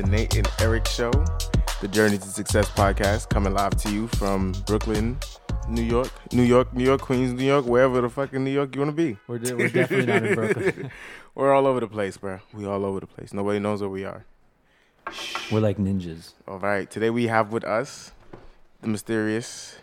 the 0.00 0.08
Nate 0.10 0.36
and 0.36 0.48
Eric 0.60 0.86
Show, 0.86 1.10
the 1.80 1.88
Journey 1.88 2.18
to 2.18 2.28
Success 2.28 2.70
podcast, 2.70 3.30
coming 3.30 3.52
live 3.52 3.74
to 3.78 3.90
you 3.90 4.06
from 4.06 4.52
Brooklyn, 4.64 5.18
New 5.68 5.82
York, 5.82 6.12
New 6.32 6.44
York, 6.44 6.72
New 6.72 6.84
York, 6.84 7.00
Queens, 7.00 7.32
New 7.32 7.44
York, 7.44 7.66
wherever 7.66 8.00
the 8.00 8.08
fucking 8.08 8.44
New 8.44 8.52
York 8.52 8.76
you 8.76 8.82
want 8.82 8.96
to 8.96 8.96
be. 8.96 9.18
We're, 9.26 9.38
de- 9.38 9.56
we're 9.56 9.68
definitely 9.68 10.06
not 10.06 10.24
in 10.24 10.34
Brooklyn. 10.36 10.90
We're 11.34 11.52
all 11.52 11.66
over 11.66 11.80
the 11.80 11.88
place, 11.88 12.16
bro. 12.16 12.38
We 12.54 12.64
all 12.64 12.84
over 12.84 13.00
the 13.00 13.08
place. 13.08 13.32
Nobody 13.32 13.58
knows 13.58 13.80
where 13.80 13.90
we 13.90 14.04
are. 14.04 14.24
We're 15.50 15.58
like 15.58 15.78
ninjas. 15.78 16.32
All 16.46 16.60
right, 16.60 16.88
today 16.88 17.10
we 17.10 17.26
have 17.26 17.52
with 17.52 17.64
us 17.64 18.12
the 18.80 18.86
mysterious, 18.86 19.78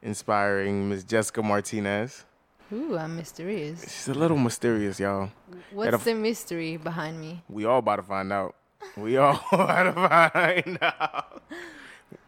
inspiring 0.00 0.88
Miss 0.88 1.04
Jessica 1.04 1.42
Martinez. 1.42 2.24
Ooh, 2.72 2.96
I'm 2.96 3.16
mysterious. 3.16 3.82
She's 3.82 4.08
a 4.08 4.14
little 4.14 4.38
mysterious, 4.38 4.98
y'all. 4.98 5.30
What's 5.72 5.92
f- 5.92 6.04
the 6.04 6.14
mystery 6.14 6.78
behind 6.78 7.20
me? 7.20 7.42
We 7.50 7.66
all 7.66 7.80
about 7.80 7.96
to 7.96 8.02
find 8.02 8.32
out. 8.32 8.54
We 8.96 9.16
all 9.16 9.40
about 9.52 9.82
to 9.84 9.92
find 9.92 10.78
out. 10.82 11.42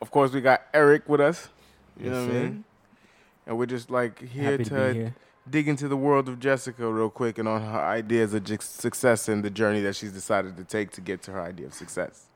Of 0.00 0.10
course, 0.10 0.32
we 0.32 0.40
got 0.40 0.62
Eric 0.72 1.08
with 1.08 1.20
us. 1.20 1.48
You 1.98 2.06
Yes, 2.06 2.12
know 2.12 2.26
what 2.26 2.30
I 2.30 2.38
mean? 2.42 2.64
And 3.46 3.58
we're 3.58 3.66
just 3.66 3.90
like 3.90 4.18
here 4.20 4.52
Happy 4.52 4.64
to, 4.64 4.70
to 4.70 4.94
here. 4.94 5.14
dig 5.48 5.68
into 5.68 5.88
the 5.88 5.96
world 5.96 6.28
of 6.28 6.40
Jessica 6.40 6.90
real 6.90 7.10
quick 7.10 7.38
and 7.38 7.46
on 7.46 7.60
her 7.62 7.80
ideas 7.80 8.32
of 8.34 8.44
ju- 8.44 8.56
success 8.60 9.28
and 9.28 9.44
the 9.44 9.50
journey 9.50 9.80
that 9.82 9.94
she's 9.96 10.12
decided 10.12 10.56
to 10.56 10.64
take 10.64 10.90
to 10.92 11.00
get 11.00 11.22
to 11.24 11.32
her 11.32 11.40
idea 11.42 11.66
of 11.66 11.74
success. 11.74 12.26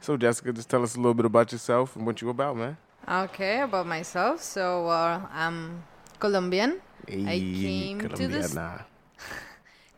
So, 0.00 0.16
Jessica, 0.16 0.52
just 0.52 0.68
tell 0.68 0.82
us 0.82 0.94
a 0.94 0.98
little 0.98 1.14
bit 1.14 1.26
about 1.26 1.52
yourself 1.52 1.94
and 1.94 2.04
what 2.06 2.20
you're 2.20 2.30
about, 2.30 2.56
man. 2.56 2.76
Okay, 3.08 3.60
about 3.60 3.86
myself. 3.86 4.42
So, 4.42 4.88
uh, 4.88 5.20
I'm 5.32 5.84
Colombian. 6.18 6.80
I 7.08 7.38
came 7.38 8.00
to 8.00 8.26
this- 8.28 8.52
Colombiana. 8.54 8.86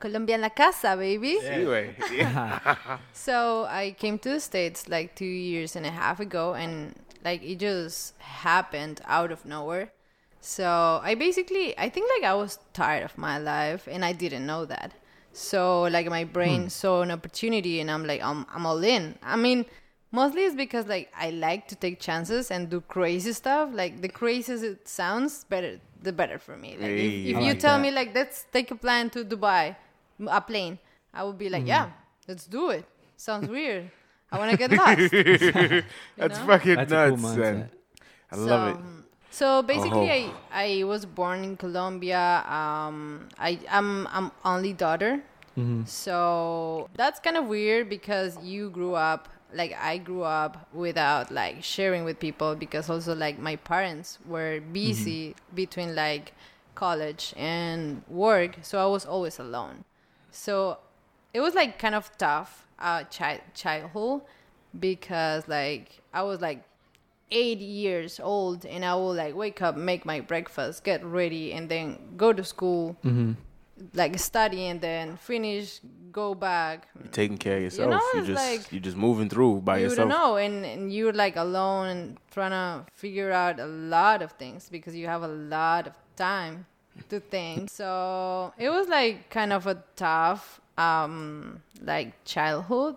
Colombia 0.03 0.35
en 0.35 0.41
la 0.41 0.51
casa, 0.51 0.97
baby. 0.97 1.39
Anyway, 1.47 1.95
So, 3.13 3.67
I 3.83 3.95
came 3.99 4.19
to 4.19 4.31
the 4.31 4.41
States 4.41 4.89
like 4.89 5.15
two 5.15 5.25
years 5.25 5.77
and 5.77 5.87
a 5.87 5.91
half 5.91 6.19
ago, 6.21 6.55
and 6.55 6.95
like 7.25 7.41
it 7.43 7.59
just 7.59 8.19
happened 8.19 9.01
out 9.07 9.31
of 9.31 9.45
nowhere. 9.47 9.93
So, 10.41 11.01
I 11.03 11.15
basically, 11.15 11.79
I 11.79 11.89
think 11.89 12.11
like 12.15 12.29
I 12.29 12.35
was 12.35 12.59
tired 12.73 13.05
of 13.05 13.17
my 13.17 13.39
life, 13.39 13.89
and 13.95 14.05
I 14.05 14.13
didn't 14.13 14.45
know 14.45 14.65
that. 14.67 14.93
So, 15.33 15.83
like 15.85 16.07
my 16.09 16.25
brain 16.25 16.63
hmm. 16.63 16.69
saw 16.69 17.03
an 17.03 17.11
opportunity, 17.11 17.81
and 17.81 17.89
I'm 17.91 18.05
like, 18.05 18.21
I'm, 18.23 18.45
I'm 18.55 18.67
all 18.67 18.83
in. 18.83 19.05
I 19.23 19.37
mean, 19.37 19.65
mostly 20.11 20.43
it's 20.45 20.55
because 20.55 20.87
like 20.87 21.11
I 21.17 21.31
like 21.31 21.69
to 21.69 21.77
take 21.77 22.01
chances 22.01 22.51
and 22.51 22.69
do 22.69 22.81
crazy 22.81 23.33
stuff. 23.33 23.71
Like 23.73 24.03
the 24.03 24.09
craziest 24.09 24.65
it 24.65 24.89
sounds, 24.89 25.45
better 25.45 25.81
the 26.03 26.13
better 26.13 26.39
for 26.39 26.57
me. 26.57 26.73
Like 26.73 26.91
Hey. 26.91 27.31
if, 27.31 27.31
if 27.31 27.37
I 27.37 27.41
you 27.41 27.53
like 27.53 27.59
tell 27.61 27.77
that. 27.77 27.83
me 27.83 27.91
like 27.91 28.15
let's 28.15 28.47
take 28.53 28.71
a 28.71 28.77
plan 28.77 29.11
to 29.11 29.25
Dubai, 29.25 29.65
m- 29.69 29.77
a 30.29 30.41
plane, 30.41 30.79
I 31.15 31.25
would 31.25 31.39
be 31.39 31.49
like, 31.49 31.67
yeah, 31.67 31.91
let's 32.29 32.47
do 32.47 32.71
it. 32.71 32.85
Sounds 33.17 33.49
weird. 33.57 33.91
I 34.31 34.39
want 34.39 34.51
to 34.51 34.57
get 34.57 34.71
lost. 34.73 35.11
that's 36.17 36.39
know? 36.39 36.47
fucking 36.47 36.77
That's 36.77 36.93
a 36.93 37.09
cool 37.09 37.17
nuts, 37.19 37.37
man. 37.37 37.71
I 38.31 38.37
love 38.37 38.69
it. 38.77 38.77
So 39.31 39.63
basically, 39.63 40.29
Oh. 40.29 40.35
I 40.53 40.81
I 40.81 40.85
was 40.85 41.05
born 41.07 41.45
in 41.45 41.57
Colombia. 41.57 42.45
Um, 42.49 43.29
I 43.39 43.59
I'm 43.71 44.07
I'm 44.09 44.31
only 44.45 44.73
daughter, 44.73 45.23
Mm-hmm. 45.57 45.85
so 45.85 46.89
that's 46.97 47.21
kind 47.21 47.37
of 47.37 47.45
weird 47.47 47.89
because 47.91 48.39
you 48.43 48.71
grew 48.71 48.95
up 48.95 49.29
like 49.53 49.77
I 49.79 49.99
grew 49.99 50.23
up 50.25 50.67
without 50.73 51.31
like 51.31 51.63
sharing 51.63 52.05
with 52.05 52.19
people 52.19 52.55
because 52.57 52.89
also 52.89 53.15
like 53.15 53.39
my 53.39 53.57
parents 53.57 54.19
were 54.25 54.61
busy 54.73 55.37
between 55.55 55.95
like 55.95 56.33
college 56.75 57.35
and 57.37 58.01
work, 58.09 58.57
so 58.63 58.81
I 58.83 58.87
was 58.89 59.05
always 59.05 59.39
alone. 59.39 59.85
So 60.33 60.79
it 61.33 61.41
was 61.41 61.55
like 61.55 61.79
kind 61.79 61.95
of 61.95 62.11
tough 62.19 62.67
uh 62.79 63.05
child 63.05 63.41
childhood 63.55 64.23
because 64.79 65.47
like 65.49 66.01
I 66.13 66.23
was 66.23 66.41
like 66.41 66.65
eight 67.31 67.59
years 67.61 68.21
old 68.21 68.67
and 68.67 68.85
I 68.85 68.95
would 68.95 69.17
like 69.17 69.35
wake 69.35 69.63
up, 69.63 69.77
make 69.77 70.05
my 70.05 70.21
breakfast, 70.21 70.85
get 70.85 71.05
ready, 71.05 71.53
and 71.53 71.69
then 71.69 71.99
go 72.17 72.33
to 72.33 72.45
school, 72.45 72.97
Mm-hmm. 73.05 73.33
like 73.95 74.19
study, 74.19 74.67
and 74.67 74.81
then 74.81 75.17
finish, 75.17 75.81
go 76.13 76.35
back. 76.35 76.89
You're 76.99 77.09
taking 77.11 77.39
care 77.39 77.57
of 77.57 77.63
yourself. 77.63 77.85
You 77.87 77.91
know, 77.97 78.03
you're 78.15 78.27
just 78.35 78.47
like- 78.49 78.73
you 78.73 78.81
just 78.81 78.97
moving 78.99 79.29
through 79.31 79.63
by 79.63 79.79
you 79.79 79.85
yourself. 79.85 80.09
don't 80.11 80.19
know, 80.19 80.37
and, 80.37 80.65
and 80.65 80.93
you're 80.93 81.13
like 81.15 81.37
alone 81.37 81.87
and 81.89 82.19
trying 82.31 82.51
to 82.51 82.85
figure 82.93 83.33
out 83.33 83.59
a 83.59 83.67
lot 83.67 84.21
of 84.21 84.33
things 84.33 84.69
because 84.69 84.95
you 84.95 85.07
have 85.07 85.23
a 85.23 85.29
lot 85.29 85.87
of 85.87 85.95
time 86.17 86.67
to 87.09 87.21
think. 87.21 87.71
So 87.71 88.53
it 88.59 88.69
was 88.71 88.89
like 88.89 89.31
kind 89.31 89.53
of 89.53 89.67
a 89.67 89.83
tough, 89.97 90.61
um, 90.79 91.63
like 91.83 92.25
childhood 92.25 92.97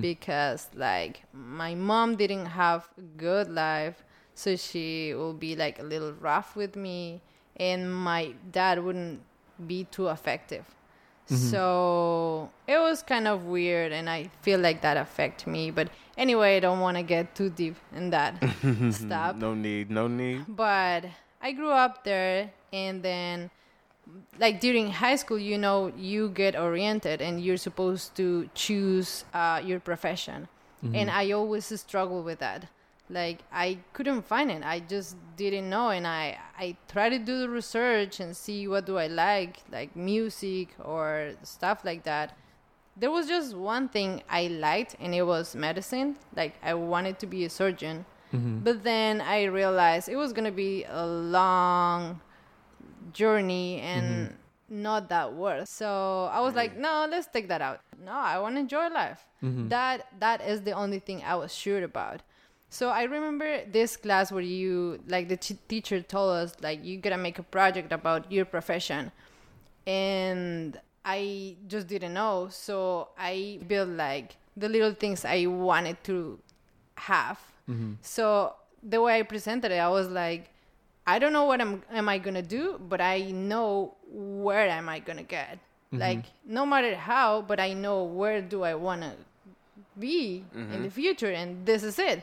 because 0.00 0.68
like 0.74 1.22
my 1.32 1.74
mom 1.74 2.16
didn't 2.16 2.46
have 2.46 2.86
a 2.98 3.02
good 3.16 3.48
life, 3.48 4.04
so 4.34 4.54
she 4.56 5.14
will 5.14 5.32
be 5.32 5.56
like 5.56 5.78
a 5.78 5.82
little 5.82 6.12
rough 6.12 6.54
with 6.54 6.76
me, 6.76 7.22
and 7.56 7.88
my 7.94 8.34
dad 8.52 8.84
wouldn't 8.84 9.20
be 9.66 9.84
too 9.90 10.08
effective. 10.08 10.64
So 11.50 12.50
it 12.66 12.78
was 12.78 13.02
kind 13.02 13.28
of 13.28 13.44
weird, 13.46 13.92
and 13.92 14.10
I 14.10 14.30
feel 14.42 14.58
like 14.58 14.82
that 14.82 14.96
affected 14.96 15.46
me. 15.48 15.70
But 15.70 15.88
anyway, 16.18 16.56
I 16.56 16.60
don't 16.60 16.80
want 16.80 16.96
to 16.96 17.02
get 17.04 17.34
too 17.34 17.48
deep 17.50 17.76
in 17.94 18.10
that 18.10 18.34
stuff. 18.90 19.36
No 19.36 19.54
need, 19.54 19.90
no 19.90 20.08
need. 20.08 20.44
But 20.48 21.04
I 21.40 21.52
grew 21.52 21.70
up 21.70 22.02
there, 22.04 22.50
and 22.72 23.02
then, 23.02 23.50
like 24.38 24.60
during 24.60 24.90
high 24.90 25.16
school, 25.16 25.38
you 25.38 25.58
know, 25.58 25.92
you 25.96 26.30
get 26.30 26.56
oriented, 26.56 27.20
and 27.20 27.40
you're 27.42 27.56
supposed 27.56 28.14
to 28.16 28.48
choose 28.54 29.24
uh, 29.34 29.60
your 29.64 29.80
profession. 29.80 30.48
And 30.94 31.10
I 31.10 31.32
always 31.32 31.66
struggle 31.78 32.22
with 32.22 32.38
that. 32.38 32.66
Like 33.10 33.40
I 33.52 33.78
couldn't 33.92 34.22
find 34.22 34.50
it. 34.50 34.62
I 34.64 34.80
just 34.80 35.16
didn't 35.36 35.68
know, 35.68 35.90
and 35.90 36.06
I 36.06 36.38
I 36.58 36.76
tried 36.90 37.10
to 37.10 37.18
do 37.18 37.40
the 37.40 37.48
research 37.50 38.18
and 38.20 38.34
see 38.34 38.66
what 38.66 38.86
do 38.86 38.96
I 38.96 39.08
like, 39.08 39.58
like 39.70 39.94
music 39.94 40.68
or 40.82 41.32
stuff 41.42 41.84
like 41.84 42.04
that 42.04 42.36
there 42.96 43.10
was 43.10 43.26
just 43.26 43.54
one 43.56 43.88
thing 43.88 44.22
I 44.28 44.48
liked, 44.48 44.94
and 45.00 45.14
it 45.14 45.22
was 45.22 45.54
medicine. 45.54 46.16
Like 46.36 46.54
I 46.62 46.74
wanted 46.74 47.18
to 47.20 47.26
be 47.26 47.44
a 47.44 47.50
surgeon, 47.50 48.04
but 48.64 48.84
then 48.84 49.20
I 49.20 49.44
realized 49.44 50.08
it 50.08 50.16
was 50.16 50.32
gonna 50.32 50.52
be 50.52 50.84
a 50.84 51.06
long 51.06 52.20
journey 53.12 53.80
and 53.80 54.28
mm-hmm. 54.28 54.82
not 54.82 55.08
that 55.08 55.34
worth. 55.34 55.68
So 55.68 56.30
I 56.32 56.40
was 56.40 56.54
like, 56.54 56.76
no, 56.76 57.06
let's 57.10 57.26
take 57.26 57.48
that 57.48 57.60
out. 57.60 57.80
No, 58.04 58.12
I 58.12 58.38
want 58.38 58.56
to 58.56 58.60
enjoy 58.60 58.88
life. 58.88 59.24
Mm-hmm. 59.42 59.68
That 59.68 60.06
that 60.20 60.40
is 60.40 60.62
the 60.62 60.72
only 60.72 60.98
thing 60.98 61.22
I 61.24 61.34
was 61.34 61.54
sure 61.54 61.82
about. 61.82 62.22
So 62.70 62.88
I 62.88 63.02
remember 63.02 63.64
this 63.66 63.96
class 63.96 64.30
where 64.30 64.42
you 64.42 65.00
like 65.08 65.28
the 65.28 65.36
t- 65.36 65.58
teacher 65.68 66.00
told 66.00 66.30
us 66.30 66.54
like 66.62 66.84
you 66.84 66.98
gotta 66.98 67.18
make 67.18 67.38
a 67.38 67.42
project 67.42 67.92
about 67.92 68.30
your 68.30 68.44
profession 68.44 69.10
and 69.86 70.78
I 71.04 71.56
just 71.66 71.88
didn't 71.88 72.14
know. 72.14 72.48
So 72.50 73.08
I 73.18 73.58
built 73.66 73.88
like 73.88 74.36
the 74.56 74.68
little 74.68 74.94
things 74.94 75.24
I 75.24 75.46
wanted 75.46 76.02
to 76.04 76.38
have. 76.96 77.40
Mm-hmm. 77.68 77.94
So 78.02 78.54
the 78.82 79.00
way 79.00 79.18
I 79.18 79.22
presented 79.22 79.72
it, 79.72 79.78
I 79.78 79.88
was 79.88 80.08
like, 80.08 80.52
I 81.06 81.18
don't 81.18 81.32
know 81.32 81.44
what 81.44 81.60
I'm 81.60 81.82
am 81.90 82.08
I 82.08 82.18
gonna 82.18 82.42
do, 82.42 82.80
but 82.88 83.00
I 83.00 83.30
know 83.30 83.94
where 84.10 84.68
am 84.68 84.88
I 84.88 85.00
gonna 85.00 85.22
get. 85.22 85.58
Mm-hmm. 85.58 85.98
Like 85.98 86.24
no 86.44 86.64
matter 86.66 86.94
how, 86.94 87.42
but 87.42 87.58
I 87.60 87.72
know 87.72 88.04
where 88.04 88.40
do 88.40 88.62
I 88.62 88.74
wanna 88.74 89.16
be 89.98 90.44
in 90.54 90.66
mm-hmm. 90.66 90.82
the 90.82 90.90
future, 90.90 91.30
and 91.30 91.66
this 91.66 91.82
is 91.82 91.98
it. 91.98 92.22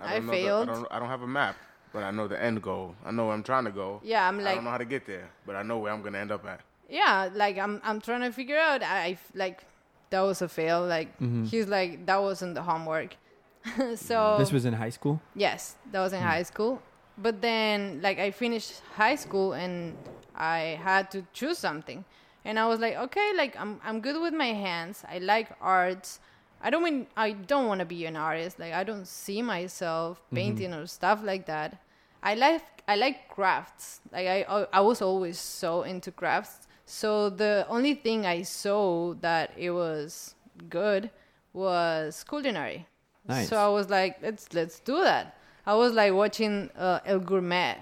I, 0.00 0.14
don't 0.14 0.26
the- 0.26 0.32
failed. 0.32 0.68
I, 0.68 0.74
don't, 0.74 0.86
I 0.92 0.98
don't 0.98 1.08
have 1.08 1.22
a 1.22 1.26
map, 1.26 1.56
but 1.92 2.02
I 2.02 2.10
know 2.10 2.28
the 2.28 2.42
end 2.42 2.62
goal. 2.62 2.94
I 3.04 3.10
know 3.10 3.26
where 3.26 3.34
I'm 3.34 3.42
trying 3.42 3.64
to 3.64 3.70
go. 3.70 4.00
Yeah, 4.04 4.26
I'm 4.28 4.38
like 4.38 4.52
I 4.52 4.54
don't 4.56 4.64
know 4.64 4.70
how 4.70 4.78
to 4.78 4.84
get 4.84 5.06
there, 5.06 5.28
but 5.46 5.56
I 5.56 5.62
know 5.62 5.78
where 5.78 5.92
I'm 5.92 6.02
gonna 6.02 6.18
end 6.18 6.32
up 6.32 6.46
at. 6.46 6.60
yeah 6.88 7.28
like 7.34 7.58
i'm 7.58 7.80
i'm 7.82 8.00
trying 8.00 8.20
to 8.22 8.30
figure 8.30 8.56
out 8.56 8.80
I 8.80 9.18
like 9.34 9.64
that 10.10 10.20
was 10.20 10.40
a 10.40 10.48
fail 10.48 10.86
like 10.86 11.08
mm-hmm. 11.18 11.42
he's 11.44 11.66
like 11.66 12.06
that 12.06 12.22
wasn't 12.22 12.54
the 12.54 12.62
homework 12.62 13.16
so 13.96 14.36
This 14.38 14.52
was 14.52 14.64
in 14.64 14.74
high 14.74 14.90
school. 14.90 15.20
yes 15.34 15.74
that 15.90 16.00
was 16.00 16.12
in 16.12 16.22
high 16.22 16.44
school 16.44 16.80
but 17.18 17.40
then 17.40 18.00
like 18.02 18.18
i 18.18 18.30
finished 18.30 18.82
high 18.94 19.14
school 19.14 19.52
and 19.52 19.96
i 20.34 20.78
had 20.82 21.10
to 21.10 21.24
choose 21.32 21.58
something. 21.58 22.04
And 22.44 22.58
i 22.60 22.66
was 22.68 22.78
like 22.78 22.96
okay 22.96 23.32
like 23.36 23.58
i'm 23.58 23.80
i'm 23.84 24.00
good 24.00 24.20
with 24.20 24.34
my 24.34 24.52
hands. 24.52 25.04
I 25.08 25.18
like 25.18 25.48
arts. 25.60 26.20
I 26.62 26.70
don't 26.70 26.84
mean 26.84 27.06
i 27.16 27.32
don't 27.32 27.66
want 27.66 27.80
to 27.80 27.86
be 27.86 28.06
an 28.06 28.16
artist. 28.16 28.58
Like 28.58 28.72
i 28.72 28.84
don't 28.84 29.06
see 29.06 29.42
myself 29.42 30.18
mm-hmm. 30.18 30.36
painting 30.36 30.74
or 30.74 30.86
stuff 30.86 31.20
like 31.24 31.46
that. 31.46 31.82
I 32.22 32.34
like 32.34 32.62
i 32.86 32.96
like 32.96 33.28
crafts. 33.28 34.00
Like 34.12 34.26
i 34.26 34.66
i 34.72 34.80
was 34.80 35.02
always 35.02 35.38
so 35.38 35.82
into 35.82 36.12
crafts. 36.12 36.68
So 36.84 37.30
the 37.30 37.66
only 37.68 37.94
thing 37.94 38.26
i 38.26 38.42
saw 38.42 39.14
that 39.14 39.50
it 39.56 39.70
was 39.70 40.34
good 40.68 41.10
was 41.52 42.24
culinary. 42.28 42.86
Nice. 43.28 43.48
so 43.48 43.56
I 43.56 43.68
was 43.68 43.90
like, 43.90 44.22
let's 44.22 44.52
let's 44.54 44.78
do 44.80 45.02
that. 45.02 45.36
I 45.66 45.74
was 45.74 45.92
like 45.92 46.12
watching 46.12 46.70
uh, 46.78 47.00
El 47.04 47.18
Gourmet, 47.20 47.76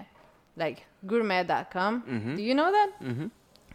like 0.57 0.85
gourmet.com. 1.05 2.33
Do 2.35 2.41
you 2.41 2.53
know 2.55 2.71
that? 2.71 2.89
Mm-hmm. 3.01 3.27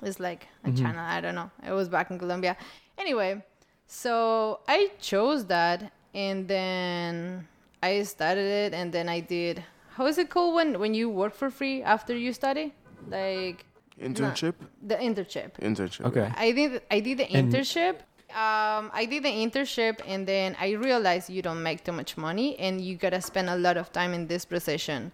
It's 0.02 0.18
like 0.18 0.46
a 0.64 0.72
channel. 0.72 1.00
I 1.16 1.20
don't 1.20 1.34
know. 1.34 1.50
It 1.66 1.72
was 1.72 1.88
back 1.88 2.10
in 2.10 2.18
Colombia. 2.18 2.56
Anyway, 2.98 3.42
So 3.86 4.60
I 4.68 4.90
chose 5.00 5.44
that, 5.46 5.92
and 6.14 6.46
then 6.48 7.46
I 7.82 8.02
started 8.04 8.44
it, 8.66 8.74
and 8.74 8.92
then 8.92 9.08
I 9.08 9.20
did. 9.20 9.62
How 9.96 10.06
is 10.06 10.16
it 10.18 10.30
called 10.30 10.54
when 10.54 10.78
when 10.78 10.94
you 10.94 11.08
work 11.10 11.34
for 11.34 11.50
free 11.50 11.82
after 11.82 12.16
you 12.16 12.32
study? 12.32 12.72
Like 13.08 13.64
Internship? 14.00 14.54
the 14.82 14.96
internship. 14.96 15.50
Internship. 15.60 16.04
Okay. 16.06 16.30
I 16.36 16.52
did 16.52 16.82
I 16.90 17.00
did 17.00 17.18
the 17.18 17.28
And- 17.30 17.52
internship. 17.52 17.96
Um, 18.30 18.90
I 18.94 19.06
did 19.10 19.24
the 19.24 19.28
internship, 19.28 20.00
and 20.06 20.26
then 20.26 20.56
I 20.60 20.70
realized 20.72 21.28
you 21.30 21.42
don't 21.42 21.62
make 21.62 21.84
too 21.84 21.92
much 21.92 22.16
money, 22.16 22.58
and 22.58 22.80
you 22.80 22.96
gotta 22.96 23.20
spend 23.20 23.48
a 23.50 23.56
lot 23.56 23.76
of 23.76 23.92
time 23.92 24.14
in 24.14 24.26
this 24.28 24.44
profession, 24.44 25.12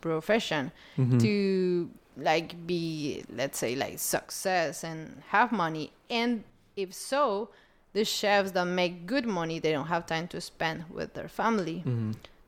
profession, 0.00 0.72
to 0.96 1.90
like 2.16 2.66
be, 2.66 3.24
let's 3.34 3.58
say, 3.58 3.74
like 3.74 3.98
success 3.98 4.84
and 4.84 5.22
have 5.28 5.52
money. 5.52 5.92
And 6.10 6.44
if 6.76 6.92
so, 6.94 7.50
the 7.92 8.04
chefs 8.04 8.52
that 8.52 8.64
make 8.64 9.06
good 9.06 9.26
money, 9.26 9.58
they 9.58 9.72
don't 9.72 9.86
have 9.88 10.06
time 10.06 10.26
to 10.28 10.40
spend 10.40 10.84
with 10.90 11.14
their 11.14 11.28
family. 11.28 11.84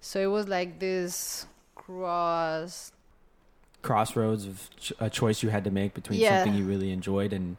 So 0.01 0.21
it 0.21 0.27
was 0.27 0.49
like 0.49 0.81
this 0.81 1.47
cross 1.75 2.93
Crossroads 3.83 4.47
of 4.47 4.71
ch- 4.81 4.93
a 4.99 5.11
choice 5.11 5.43
you 5.43 5.51
had 5.51 5.65
to 5.65 5.71
make 5.71 5.93
between 5.93 6.19
Yeah. 6.19 6.43
something 6.43 6.59
you 6.59 6.65
really 6.65 6.91
enjoyed 6.91 7.35
and 7.35 7.59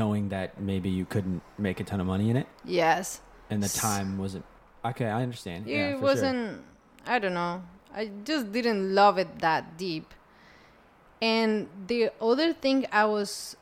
knowing 0.00 0.24
that 0.34 0.48
maybe 0.70 0.90
you 0.98 1.04
couldn't 1.12 1.40
make 1.66 1.76
a 1.80 1.84
ton 1.90 2.00
of 2.00 2.06
money 2.14 2.28
in 2.32 2.36
it, 2.42 2.46
yes 2.64 3.20
and 3.50 3.62
the 3.62 3.68
time 3.88 4.08
wasn't. 4.18 4.44
Okay, 4.90 5.06
I 5.18 5.20
understand. 5.26 5.60
yeah, 5.66 5.88
it 5.88 5.92
sure. 5.98 6.00
wasn't 6.08 6.42
i 7.14 7.16
don't 7.22 7.34
know 7.42 7.54
i 8.00 8.02
just 8.30 8.44
didn't 8.56 8.82
love 9.00 9.16
it 9.24 9.30
that 9.46 9.62
deep 9.84 10.06
and 11.22 11.68
the 11.86 12.10
other 12.20 12.52
thing 12.52 12.86
i 12.92 13.04
was 13.04 13.56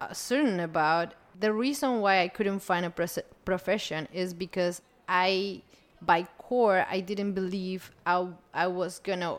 uh, 0.00 0.12
certain 0.12 0.60
about 0.60 1.14
the 1.38 1.52
reason 1.52 2.00
why 2.00 2.14
i 2.22 2.28
couldn't 2.28 2.60
find 2.60 2.84
a 2.86 2.90
pres- 2.90 3.26
profession 3.44 4.08
is 4.12 4.32
because 4.34 4.82
i 5.08 5.60
by 6.00 6.22
core 6.38 6.86
i 6.90 7.00
didn't 7.00 7.32
believe 7.32 7.90
i, 8.06 8.26
I 8.54 8.66
was 8.68 8.98
gonna 9.00 9.38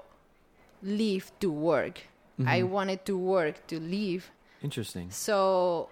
leave 0.83 1.31
to 1.39 1.49
work 1.51 2.01
i 2.45 2.59
Mm-hmm. 2.61 2.69
wanted 2.77 2.99
to 3.05 3.17
work 3.17 3.65
to 3.67 3.79
leave 3.79 4.29
Interesting. 4.61 5.09
so 5.09 5.89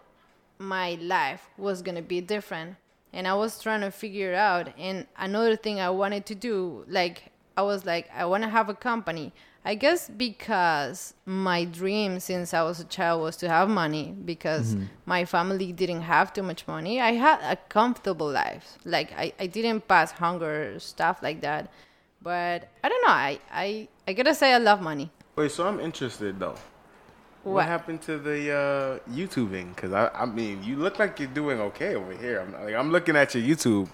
my 0.60 0.98
life 1.02 1.50
was 1.58 1.82
gonna 1.82 2.02
be 2.02 2.22
different. 2.22 2.76
And 3.14 3.28
i 3.28 3.34
was 3.34 3.62
trying 3.62 3.82
to 3.82 3.92
figure 3.92 4.34
it 4.34 4.36
out. 4.36 4.74
And 4.78 5.08
another 5.18 5.56
thing 5.56 5.80
i 5.80 5.90
wanted 5.90 6.26
to 6.28 6.36
do 6.36 6.86
like 6.88 7.32
i 7.58 7.62
was 7.62 7.86
like 7.86 8.10
i 8.14 8.26
want 8.26 8.44
to 8.44 8.50
have 8.50 8.70
a 8.70 8.74
company. 8.74 9.34
I 9.68 9.74
guess 9.74 10.10
because 10.10 11.16
my 11.26 11.66
dream 11.66 12.20
since 12.20 12.54
i 12.54 12.62
was 12.62 12.80
a 12.80 12.84
child 12.86 13.22
was 13.22 13.36
to 13.38 13.50
have 13.50 13.68
money 13.68 14.14
because 14.26 14.76
mm-hmm. 14.76 14.86
my 15.06 15.26
family 15.26 15.72
didn't 15.72 16.04
have 16.04 16.34
too 16.34 16.44
much 16.44 16.68
money. 16.68 17.02
I 17.02 17.14
had 17.14 17.40
a 17.42 17.56
comfortable 17.70 18.30
life. 18.30 18.78
Like 18.86 19.12
i, 19.18 19.34
I 19.40 19.48
didn't 19.48 19.88
pass 19.88 20.12
hunger 20.12 20.80
stuff 20.80 21.24
like 21.24 21.42
that. 21.42 21.72
But 22.22 22.70
i 22.84 22.90
don't 22.90 23.04
know. 23.06 23.14
I 23.14 23.40
i, 23.52 23.88
I 24.08 24.14
gotta 24.14 24.36
say 24.36 24.54
i 24.54 24.58
love 24.58 24.82
money. 24.82 25.10
Wait, 25.36 25.52
so 25.52 25.68
I'm 25.68 25.80
interested 25.80 26.40
though. 26.40 26.56
What, 27.46 27.54
What? 27.54 27.66
happened 27.66 28.02
to 28.10 28.18
the 28.18 28.52
uh, 28.52 29.00
YouTubing? 29.14 29.76
Because 29.76 29.94
I, 29.94 30.10
I 30.10 30.26
mean, 30.26 30.64
you 30.64 30.76
look 30.78 30.98
like 31.00 31.20
you're 31.20 31.30
doing 31.30 31.60
okay 31.70 31.96
over 31.96 32.12
here. 32.14 32.40
I'm 32.42 32.52
like, 32.66 32.74
I'm 32.76 32.92
looking 32.92 33.16
at 33.16 33.34
your 33.36 33.44
YouTube 33.46 33.88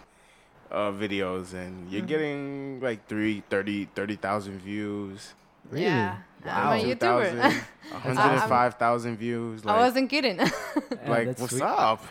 uh, 0.72 0.92
videos, 0.92 1.54
and 1.54 1.84
Mm-hmm. 1.86 1.90
you're 1.94 2.06
getting 2.08 2.80
like 2.82 3.08
three, 3.08 3.44
30, 3.50 3.86
30,000 3.94 4.60
views. 4.60 5.34
Really? 5.70 5.86
yeah 5.86 6.18
i'm 6.44 6.80
a 6.80 6.84
youtuber 6.84 7.54
105,000 7.92 9.18
views. 9.24 9.64
Like, 9.64 9.76
i 9.76 9.80
wasn't 9.80 10.10
kidding 10.10 10.38
like 11.08 11.28
what's 11.40 11.50
sweet. 11.52 11.62
up? 11.62 12.04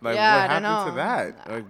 Like, 0.00 0.14
Yeah, 0.16 0.36
what 0.42 0.50
I 0.50 0.60
don't 0.60 0.62
happened 0.62 0.90
to 0.90 0.96
that? 0.96 1.50
Like, 1.50 1.64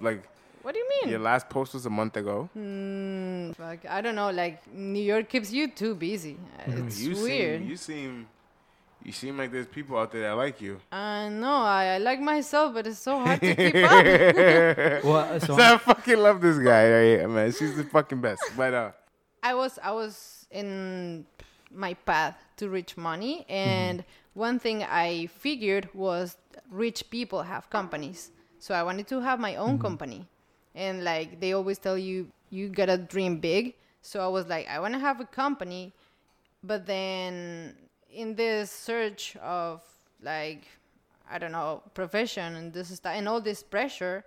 like 0.00 0.22
What 0.62 0.72
do 0.74 0.78
you 0.78 0.88
mean? 0.88 1.10
your 1.10 1.18
last 1.20 1.48
post 1.50 1.74
was 1.74 1.84
a 1.86 1.90
month 1.90 2.16
ago. 2.16 2.48
Mm, 2.56 3.54
fuck, 3.56 3.84
I 3.88 4.00
don't 4.00 4.14
know. 4.14 4.30
Like 4.30 4.62
New 4.72 5.02
York 5.02 5.28
keeps 5.28 5.52
you 5.58 5.68
too 5.68 5.94
busy. 5.94 6.36
It's 6.66 7.00
you 7.00 7.14
weird. 7.22 7.60
Seem, 7.60 7.70
you 7.70 7.76
seem, 7.76 8.26
you 9.02 9.12
seem 9.12 9.36
like 9.38 9.50
there's 9.52 9.66
people 9.66 9.98
out 9.98 10.12
there 10.12 10.22
that 10.22 10.32
like 10.32 10.60
you. 10.60 10.80
I 10.92 11.28
know. 11.28 11.56
I, 11.56 11.84
I 11.94 11.98
like 11.98 12.20
myself, 12.20 12.74
but 12.74 12.86
it's 12.86 12.98
so 12.98 13.18
hard 13.18 13.40
to 13.40 13.54
keep 13.54 13.74
up. 13.74 15.04
Well, 15.04 15.16
uh, 15.16 15.38
so 15.38 15.56
So 15.56 15.62
I 15.62 15.78
fucking 15.78 16.18
love 16.18 16.40
this 16.40 16.58
guy 16.58 16.90
right 16.90 17.04
here, 17.04 17.28
man. 17.28 17.52
She's 17.52 17.76
the 17.76 17.84
fucking 17.84 18.20
best. 18.20 18.42
But 18.56 18.74
uh, 18.74 18.90
I 19.42 19.54
was 19.54 19.78
I 19.82 19.92
was 19.92 20.46
in 20.50 21.26
my 21.70 21.94
path 21.94 22.36
to 22.58 22.68
reach 22.68 22.96
money, 22.96 23.46
and 23.48 24.04
one 24.34 24.58
thing 24.58 24.82
I 24.82 25.26
figured 25.26 25.88
was 25.94 26.36
rich 26.70 27.08
people 27.10 27.42
have 27.42 27.70
companies. 27.70 28.30
So 28.58 28.74
I 28.74 28.82
wanted 28.82 29.06
to 29.08 29.20
have 29.20 29.40
my 29.40 29.56
own 29.56 29.78
company, 29.78 30.26
and 30.74 31.02
like 31.04 31.40
they 31.40 31.52
always 31.54 31.78
tell 31.78 31.96
you, 31.96 32.28
you 32.50 32.68
gotta 32.68 32.98
dream 32.98 33.38
big. 33.38 33.74
So 34.02 34.20
I 34.20 34.28
was 34.28 34.46
like, 34.46 34.68
I 34.68 34.80
want 34.80 34.94
to 34.94 35.00
have 35.00 35.20
a 35.20 35.24
company, 35.26 35.92
but 36.62 36.86
then 36.86 37.74
in 38.12 38.34
this 38.34 38.70
search 38.70 39.36
of 39.36 39.82
like 40.22 40.62
I 41.30 41.38
don't 41.38 41.52
know 41.52 41.82
profession 41.94 42.56
and 42.56 42.72
this 42.72 42.88
stuff 42.88 43.12
and 43.14 43.28
all 43.28 43.40
this 43.40 43.62
pressure, 43.62 44.24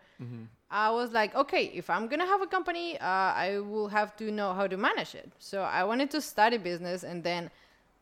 I 0.72 0.90
was 0.90 1.12
like, 1.12 1.36
okay, 1.36 1.66
if 1.66 1.90
I'm 1.90 2.08
gonna 2.08 2.26
have 2.26 2.42
a 2.42 2.48
company, 2.48 2.98
uh, 3.00 3.06
I 3.46 3.60
will 3.60 3.90
have 3.90 4.16
to 4.18 4.32
know 4.32 4.54
how 4.54 4.68
to 4.68 4.78
manage 4.78 5.14
it. 5.14 5.30
So 5.38 5.62
I 5.62 5.84
wanted 5.84 6.10
to 6.12 6.22
study 6.22 6.58
business, 6.58 7.04
and 7.04 7.24
then 7.24 7.52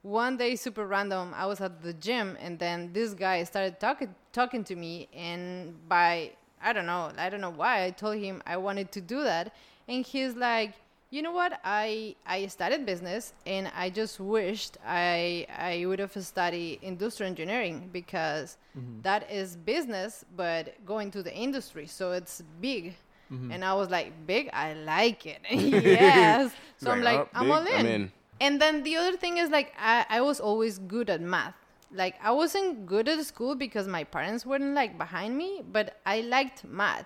one 0.04 0.38
day, 0.38 0.56
super 0.56 0.86
random, 0.88 1.34
I 1.36 1.46
was 1.46 1.60
at 1.62 1.82
the 1.82 1.94
gym, 1.94 2.38
and 2.40 2.58
then 2.58 2.94
this 2.94 3.14
guy 3.14 3.44
started 3.44 3.80
talking 3.80 4.16
talking 4.32 4.64
to 4.66 4.76
me, 4.76 5.10
and 5.14 5.76
by 5.90 6.32
I 6.64 6.74
don't 6.74 6.86
know, 6.86 7.12
I 7.18 7.30
don't 7.30 7.42
know 7.42 7.50
why, 7.50 7.86
I 7.86 7.90
told 7.92 8.18
him 8.18 8.42
I 8.46 8.56
wanted 8.58 8.92
to 8.94 9.02
do 9.02 9.24
that, 9.24 9.54
and 9.88 10.06
he's 10.06 10.36
like, 10.36 10.74
you 11.12 11.22
know 11.22 11.34
what, 11.34 11.60
I 11.64 12.16
I 12.26 12.48
studied 12.48 12.86
business, 12.86 13.34
and 13.46 13.70
I 13.76 13.90
just 13.90 14.20
wished 14.20 14.78
I 14.86 15.46
I 15.56 15.86
would 15.86 16.00
have 16.00 16.16
studied 16.24 16.80
industrial 16.82 17.30
engineering 17.30 17.90
because 17.92 18.58
mm-hmm. 18.78 19.02
that 19.02 19.30
is 19.30 19.58
business, 19.58 20.26
but 20.38 20.74
going 20.86 21.12
to 21.12 21.22
the 21.22 21.34
industry, 21.36 21.86
so 21.86 22.14
it's 22.14 22.42
big. 22.62 22.96
Mm-hmm. 23.32 23.52
And 23.52 23.64
I 23.64 23.74
was 23.74 23.90
like, 23.90 24.12
big, 24.28 24.50
I 24.52 24.74
like 24.74 25.26
it. 25.26 25.40
yes. 25.50 26.52
He's 26.52 26.86
So 26.86 26.92
I'm 26.92 27.02
like, 27.02 27.20
like, 27.20 27.28
"Oh, 27.36 27.40
I'm 27.40 27.46
big, 27.46 27.54
all 27.54 27.68
in. 27.68 27.80
I'm 27.80 27.86
in. 27.86 28.12
And 28.42 28.62
then 28.62 28.84
the 28.84 28.96
other 28.96 29.16
thing 29.16 29.38
is 29.38 29.50
like 29.50 29.74
I, 29.78 30.06
I 30.10 30.22
was 30.22 30.40
always 30.40 30.80
good 30.80 31.10
at 31.10 31.22
math. 31.22 31.56
Like 31.94 32.16
I 32.24 32.32
wasn't 32.32 32.86
good 32.86 33.08
at 33.10 33.24
school 33.26 33.56
because 33.56 33.88
my 33.88 34.04
parents 34.04 34.46
weren't 34.46 34.74
like 34.74 34.98
behind 34.98 35.38
me, 35.38 35.62
but 35.72 36.00
I 36.06 36.22
liked 36.22 36.64
math. 36.64 37.06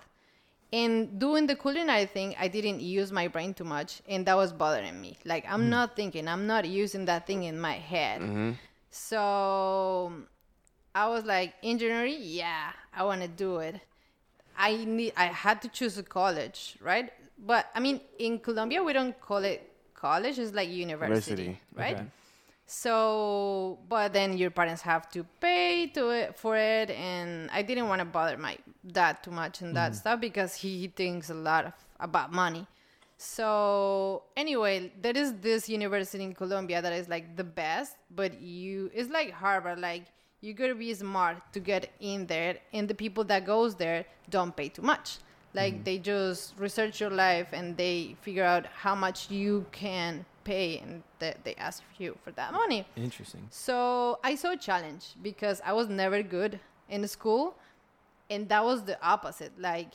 And 0.73 1.19
doing 1.19 1.47
the 1.47 1.55
culinary 1.55 2.05
thing, 2.05 2.35
I 2.39 2.47
didn't 2.47 2.81
use 2.81 3.11
my 3.11 3.27
brain 3.27 3.53
too 3.53 3.63
much, 3.63 4.01
and 4.09 4.25
that 4.25 4.35
was 4.35 4.51
bothering 4.51 4.99
me. 4.99 5.17
Like 5.23 5.45
I'm 5.47 5.63
mm. 5.63 5.69
not 5.69 5.95
thinking, 5.95 6.27
I'm 6.27 6.47
not 6.47 6.65
using 6.65 7.05
that 7.05 7.27
thing 7.27 7.43
in 7.43 7.59
my 7.59 7.73
head. 7.73 8.21
Mm-hmm. 8.21 8.51
So 8.89 10.11
I 10.93 11.07
was 11.07 11.25
like, 11.25 11.53
engineering, 11.63 12.17
yeah, 12.19 12.71
I 12.93 13.03
want 13.03 13.21
to 13.21 13.27
do 13.27 13.57
it. 13.57 13.79
I 14.57 14.85
need, 14.85 15.13
I 15.17 15.25
had 15.25 15.61
to 15.63 15.67
choose 15.67 15.97
a 15.97 16.03
college, 16.03 16.77
right? 16.81 17.11
But 17.37 17.67
I 17.75 17.79
mean, 17.79 17.99
in 18.19 18.39
Colombia, 18.39 18.81
we 18.83 18.93
don't 18.93 19.19
call 19.19 19.43
it 19.43 19.69
college; 19.93 20.39
it's 20.39 20.53
like 20.53 20.69
university, 20.69 21.43
University, 21.43 21.59
right? 21.75 21.95
okay. 21.95 22.05
So, 22.67 23.77
but 23.87 24.13
then 24.13 24.37
your 24.37 24.49
parents 24.49 24.81
have 24.81 25.09
to 25.11 25.23
pay 25.39 25.87
to 25.93 26.09
it 26.09 26.35
for 26.35 26.57
it, 26.57 26.89
and 26.89 27.49
I 27.51 27.61
didn't 27.61 27.87
want 27.87 27.99
to 27.99 28.05
bother 28.05 28.37
my 28.37 28.57
dad 28.87 29.21
too 29.21 29.31
much 29.31 29.61
and 29.61 29.75
that 29.75 29.91
mm. 29.91 29.95
stuff 29.95 30.19
because 30.19 30.55
he, 30.55 30.87
thinks 30.87 31.29
a 31.29 31.35
lot 31.35 31.65
of, 31.65 31.73
about 31.99 32.33
money. 32.33 32.65
So 33.17 34.23
anyway, 34.35 34.91
there 34.99 35.15
is 35.15 35.33
this 35.35 35.69
university 35.69 36.23
in 36.23 36.33
Colombia 36.33 36.81
that 36.81 36.91
is 36.91 37.07
like 37.07 37.35
the 37.35 37.43
best, 37.43 37.97
but 38.09 38.41
you 38.41 38.89
it's 38.93 39.09
like 39.09 39.31
Harvard, 39.31 39.79
like 39.79 40.05
you 40.41 40.53
gotta 40.53 40.75
be 40.75 40.93
smart 40.93 41.37
to 41.53 41.59
get 41.59 41.91
in 41.99 42.25
there, 42.25 42.57
and 42.73 42.87
the 42.87 42.95
people 42.95 43.23
that 43.25 43.45
goes 43.45 43.75
there 43.75 44.05
don't 44.29 44.55
pay 44.55 44.69
too 44.69 44.81
much. 44.81 45.17
Like 45.53 45.75
mm. 45.75 45.83
they 45.85 45.97
just 45.99 46.53
research 46.57 46.99
your 46.99 47.11
life 47.11 47.49
and 47.53 47.77
they 47.77 48.15
figure 48.21 48.43
out 48.43 48.65
how 48.65 48.95
much 48.95 49.29
you 49.29 49.65
can 49.71 50.25
pay, 50.45 50.77
and 50.77 51.03
they, 51.19 51.33
they 51.43 51.55
ask 51.55 51.83
you 51.97 52.17
for 52.23 52.31
that 52.31 52.53
money. 52.53 52.87
Interesting. 52.95 53.45
So 53.49 54.19
I 54.23 54.35
saw 54.35 54.51
a 54.51 54.57
challenge 54.57 55.15
because 55.21 55.61
I 55.65 55.73
was 55.73 55.89
never 55.89 56.23
good 56.23 56.59
in 56.89 57.05
school, 57.09 57.55
and 58.29 58.47
that 58.47 58.63
was 58.63 58.83
the 58.83 58.97
opposite. 59.05 59.51
Like 59.59 59.91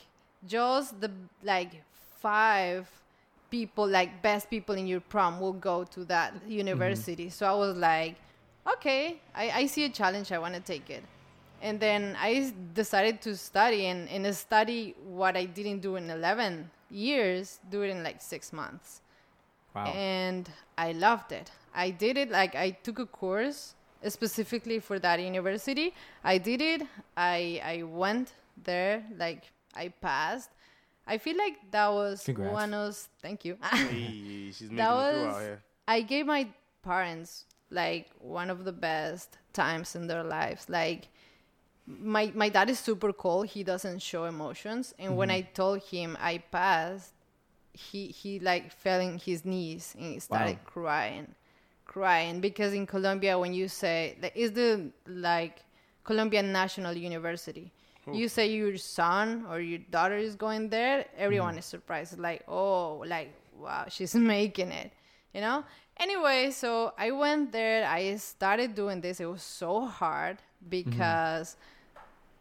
just 0.47 1.01
the 1.01 1.11
like 1.43 1.83
five 2.21 2.91
people, 3.51 3.89
like 3.89 4.21
best 4.21 4.51
people 4.51 4.75
in 4.75 4.87
your 4.87 5.01
prom, 5.01 5.41
will 5.41 5.55
go 5.55 5.85
to 5.85 6.05
that 6.05 6.35
mm-hmm. 6.35 6.51
university. 6.51 7.31
So 7.31 7.47
I 7.47 7.55
was 7.55 7.75
like, 7.77 8.17
okay, 8.75 9.21
I, 9.35 9.51
I 9.51 9.67
see 9.67 9.85
a 9.85 9.89
challenge. 9.89 10.31
I 10.33 10.39
want 10.39 10.55
to 10.55 10.61
take 10.61 10.91
it. 10.91 11.03
And 11.63 11.79
then 11.79 12.17
I 12.19 12.53
decided 12.75 13.21
to 13.23 13.37
study 13.37 13.87
and, 13.87 14.09
and 14.09 14.35
study 14.35 14.95
what 15.05 15.37
I 15.37 15.45
didn't 15.45 15.81
do 15.81 15.97
in 15.97 16.09
11 16.09 16.71
years, 16.91 17.61
do 17.71 17.83
it 17.83 17.91
in 17.91 18.03
like 18.03 18.23
six 18.23 18.51
months 18.51 19.03
Wow. 19.75 19.87
and 19.87 20.51
I 20.77 20.93
loved 20.93 21.33
it. 21.33 21.51
I 21.75 21.91
did 21.91 22.17
it 22.17 22.31
like 22.31 22.55
I 22.55 22.71
took 22.71 22.99
a 22.99 23.07
course 23.07 23.75
specifically 24.09 24.81
for 24.81 24.99
that 24.99 25.21
university. 25.21 25.95
I 26.25 26.39
did 26.39 26.61
it. 26.61 26.83
I 27.17 27.61
I 27.65 27.83
went 27.83 28.33
there 28.65 29.05
like 29.17 29.45
I 29.75 29.89
passed. 29.89 30.51
I 31.07 31.19
feel 31.19 31.37
like 31.37 31.57
that 31.71 31.89
was 31.89 32.23
Congrats. 32.25 32.53
one 32.53 32.75
of 32.75 32.97
thank 33.23 33.45
you. 33.45 33.57
Hey, 33.63 34.51
she's 34.53 34.63
making 34.63 34.77
that 34.77 34.95
was 34.95 35.37
here. 35.39 35.63
I 35.87 36.03
gave 36.03 36.27
my 36.27 36.49
parents 36.83 37.45
like 37.71 38.11
one 38.19 38.51
of 38.51 38.65
the 38.65 38.73
best 38.73 39.39
times 39.53 39.95
in 39.95 40.07
their 40.07 40.25
lives. 40.25 40.69
Like 40.69 41.09
my 41.87 42.33
my 42.35 42.49
dad 42.49 42.71
is 42.71 42.79
super 42.79 43.13
cool. 43.13 43.43
He 43.43 43.63
doesn't 43.63 44.01
show 44.01 44.25
emotions, 44.25 44.95
and 44.99 45.17
when 45.17 45.29
mm-hmm. 45.29 45.49
I 45.49 45.55
told 45.55 45.83
him 45.83 46.17
I 46.21 46.39
passed, 46.39 47.13
he 47.81 48.09
he 48.09 48.39
like 48.41 48.73
fell 48.73 49.01
in 49.01 49.19
his 49.19 49.45
knees 49.45 49.95
and 49.99 50.13
he 50.15 50.19
started 50.19 50.57
Wow. 50.57 50.73
crying, 50.75 51.35
crying 51.87 52.41
because 52.41 52.73
in 52.75 52.87
Colombia 52.87 53.39
when 53.39 53.53
you 53.55 53.69
say 53.69 54.17
like 54.23 54.33
it's 54.35 54.55
the 54.55 54.91
like 55.07 55.57
Colombian 56.05 56.53
National 56.53 56.95
University. 56.95 57.73
You 58.13 58.29
say 58.29 58.51
your 58.51 58.77
son 58.77 59.47
or 59.49 59.61
your 59.61 59.79
daughter 59.79 60.17
is 60.17 60.35
going 60.35 60.69
there, 60.69 61.07
everyone 61.17 61.55
mm. 61.55 61.59
is 61.59 61.65
surprised. 61.65 62.19
Like, 62.19 62.43
oh, 62.49 63.05
like 63.07 63.33
wow, 63.57 63.85
she's 63.89 64.15
making 64.37 64.73
it, 64.73 64.91
you 65.33 65.41
know. 65.41 65.65
Anyway, 65.97 66.51
so 66.51 66.93
I 66.99 67.13
went 67.13 67.53
there. 67.53 67.87
I 67.87 68.17
started 68.17 68.75
doing 68.75 69.01
this. 69.01 69.21
It 69.21 69.27
was 69.27 69.43
so 69.43 69.87
hard 69.87 70.39
mm-hmm. 70.39 70.71
because 70.71 71.57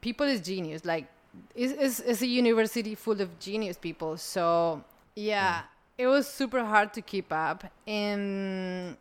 people 0.01 0.25
is 0.25 0.41
genius. 0.41 0.85
Like, 0.85 1.05
it's, 1.53 1.73
it's, 1.73 1.99
it's 1.99 2.21
a 2.23 2.27
university 2.27 2.95
full 2.95 3.21
of 3.21 3.37
genius 3.39 3.77
people. 3.77 4.17
So 4.17 4.83
yeah, 5.15 5.61
it 5.97 6.07
was 6.07 6.27
super 6.27 6.63
hard 6.63 6.93
to 6.93 7.01
keep 7.01 7.31
up. 7.31 7.63
And 7.87 8.97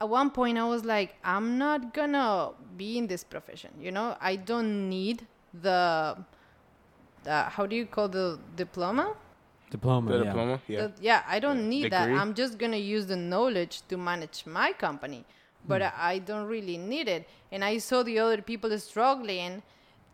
at 0.00 0.08
one 0.08 0.30
point 0.30 0.58
I 0.58 0.66
was 0.66 0.84
like, 0.84 1.16
I'm 1.24 1.58
not 1.58 1.94
gonna 1.94 2.50
be 2.76 2.98
in 2.98 3.06
this 3.06 3.24
profession. 3.24 3.70
You 3.80 3.92
know, 3.92 4.16
I 4.20 4.36
don't 4.36 4.88
need 4.88 5.26
the, 5.52 6.16
the 7.24 7.42
how 7.44 7.66
do 7.66 7.76
you 7.76 7.86
call 7.86 8.08
the 8.08 8.38
diploma? 8.56 9.14
Diploma. 9.70 10.10
The 10.10 10.18
yeah. 10.18 10.24
diploma, 10.24 10.60
yeah. 10.68 10.80
The- 10.86 10.92
yeah, 11.00 11.22
I 11.28 11.38
don't 11.38 11.68
need 11.68 11.92
that. 11.92 12.10
I'm 12.10 12.34
just 12.34 12.58
gonna 12.58 12.76
use 12.76 13.06
the 13.06 13.16
knowledge 13.16 13.82
to 13.88 13.96
manage 13.96 14.44
my 14.46 14.72
company, 14.72 15.24
but 15.66 15.80
Hmm. 15.82 15.88
I 15.96 16.12
I 16.14 16.18
don't 16.18 16.46
really 16.46 16.76
need 16.76 17.08
it. 17.08 17.28
And 17.52 17.64
I 17.64 17.78
saw 17.78 18.02
the 18.02 18.18
other 18.18 18.42
people 18.42 18.76
struggling 18.78 19.62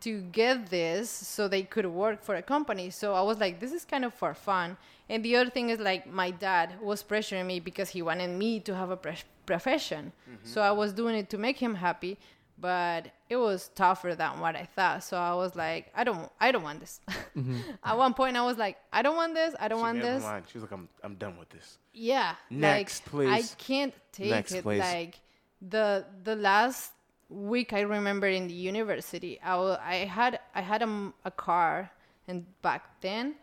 to 0.00 0.20
get 0.22 0.66
this 0.70 1.10
so 1.10 1.48
they 1.48 1.62
could 1.62 1.86
work 1.86 2.22
for 2.22 2.34
a 2.36 2.42
company. 2.42 2.90
So 2.90 3.14
I 3.14 3.22
was 3.22 3.38
like, 3.38 3.60
this 3.60 3.72
is 3.72 3.84
kind 3.84 4.04
of 4.04 4.14
for 4.14 4.34
fun. 4.34 4.76
And 5.08 5.24
the 5.24 5.36
other 5.36 5.50
thing 5.50 5.70
is 5.70 5.78
like 5.78 6.06
my 6.06 6.30
dad 6.30 6.74
was 6.80 7.02
pressuring 7.02 7.46
me 7.46 7.60
because 7.60 7.90
he 7.90 8.02
wanted 8.02 8.28
me 8.30 8.60
to 8.60 8.74
have 8.74 8.90
a 8.90 8.96
pre- 8.96 9.16
profession. 9.46 10.12
Mm-hmm. 10.30 10.46
So 10.46 10.60
I 10.60 10.70
was 10.72 10.92
doing 10.92 11.14
it 11.16 11.30
to 11.30 11.38
make 11.38 11.58
him 11.58 11.74
happy, 11.76 12.18
but 12.58 13.08
it 13.28 13.36
was 13.36 13.68
tougher 13.74 14.14
than 14.14 14.40
what 14.40 14.56
I 14.56 14.64
thought. 14.64 15.04
So 15.04 15.16
I 15.16 15.34
was 15.34 15.54
like, 15.56 15.92
I 15.94 16.04
don't, 16.04 16.30
I 16.40 16.52
don't 16.52 16.62
want 16.62 16.80
this. 16.80 17.00
At 17.84 17.96
one 17.96 18.14
point, 18.14 18.36
I 18.36 18.42
was 18.44 18.58
like, 18.58 18.76
I 18.92 19.02
don't 19.02 19.16
want 19.16 19.34
this. 19.34 19.54
I 19.60 19.68
don't 19.68 19.78
She 19.78 19.82
want 19.82 19.98
made 19.98 20.04
up 20.04 20.08
her 20.08 20.14
this. 20.14 20.24
mind. 20.24 20.44
She 20.50 20.58
was 20.58 20.62
like, 20.62 20.72
I'm, 20.72 20.88
I'm 21.02 21.14
done 21.16 21.38
with 21.38 21.48
this. 21.50 21.78
Yeah. 21.92 22.34
Next, 22.50 23.02
like, 23.06 23.10
please. 23.10 23.52
I 23.52 23.54
can't 23.62 23.94
take 24.12 24.30
Next, 24.30 24.52
it. 24.52 24.62
please. 24.62 24.80
Like 24.80 25.20
the 25.62 26.04
the 26.24 26.36
last 26.36 26.92
week 27.28 27.72
I 27.72 27.80
remember 27.80 28.26
in 28.26 28.46
the 28.48 28.54
university, 28.54 29.40
I 29.42 29.54
I 29.82 29.94
had 30.06 30.40
I 30.54 30.62
had 30.62 30.82
a, 30.82 31.12
a 31.24 31.30
car, 31.30 31.90
and 32.28 32.46
back 32.62 33.00
then 33.00 33.36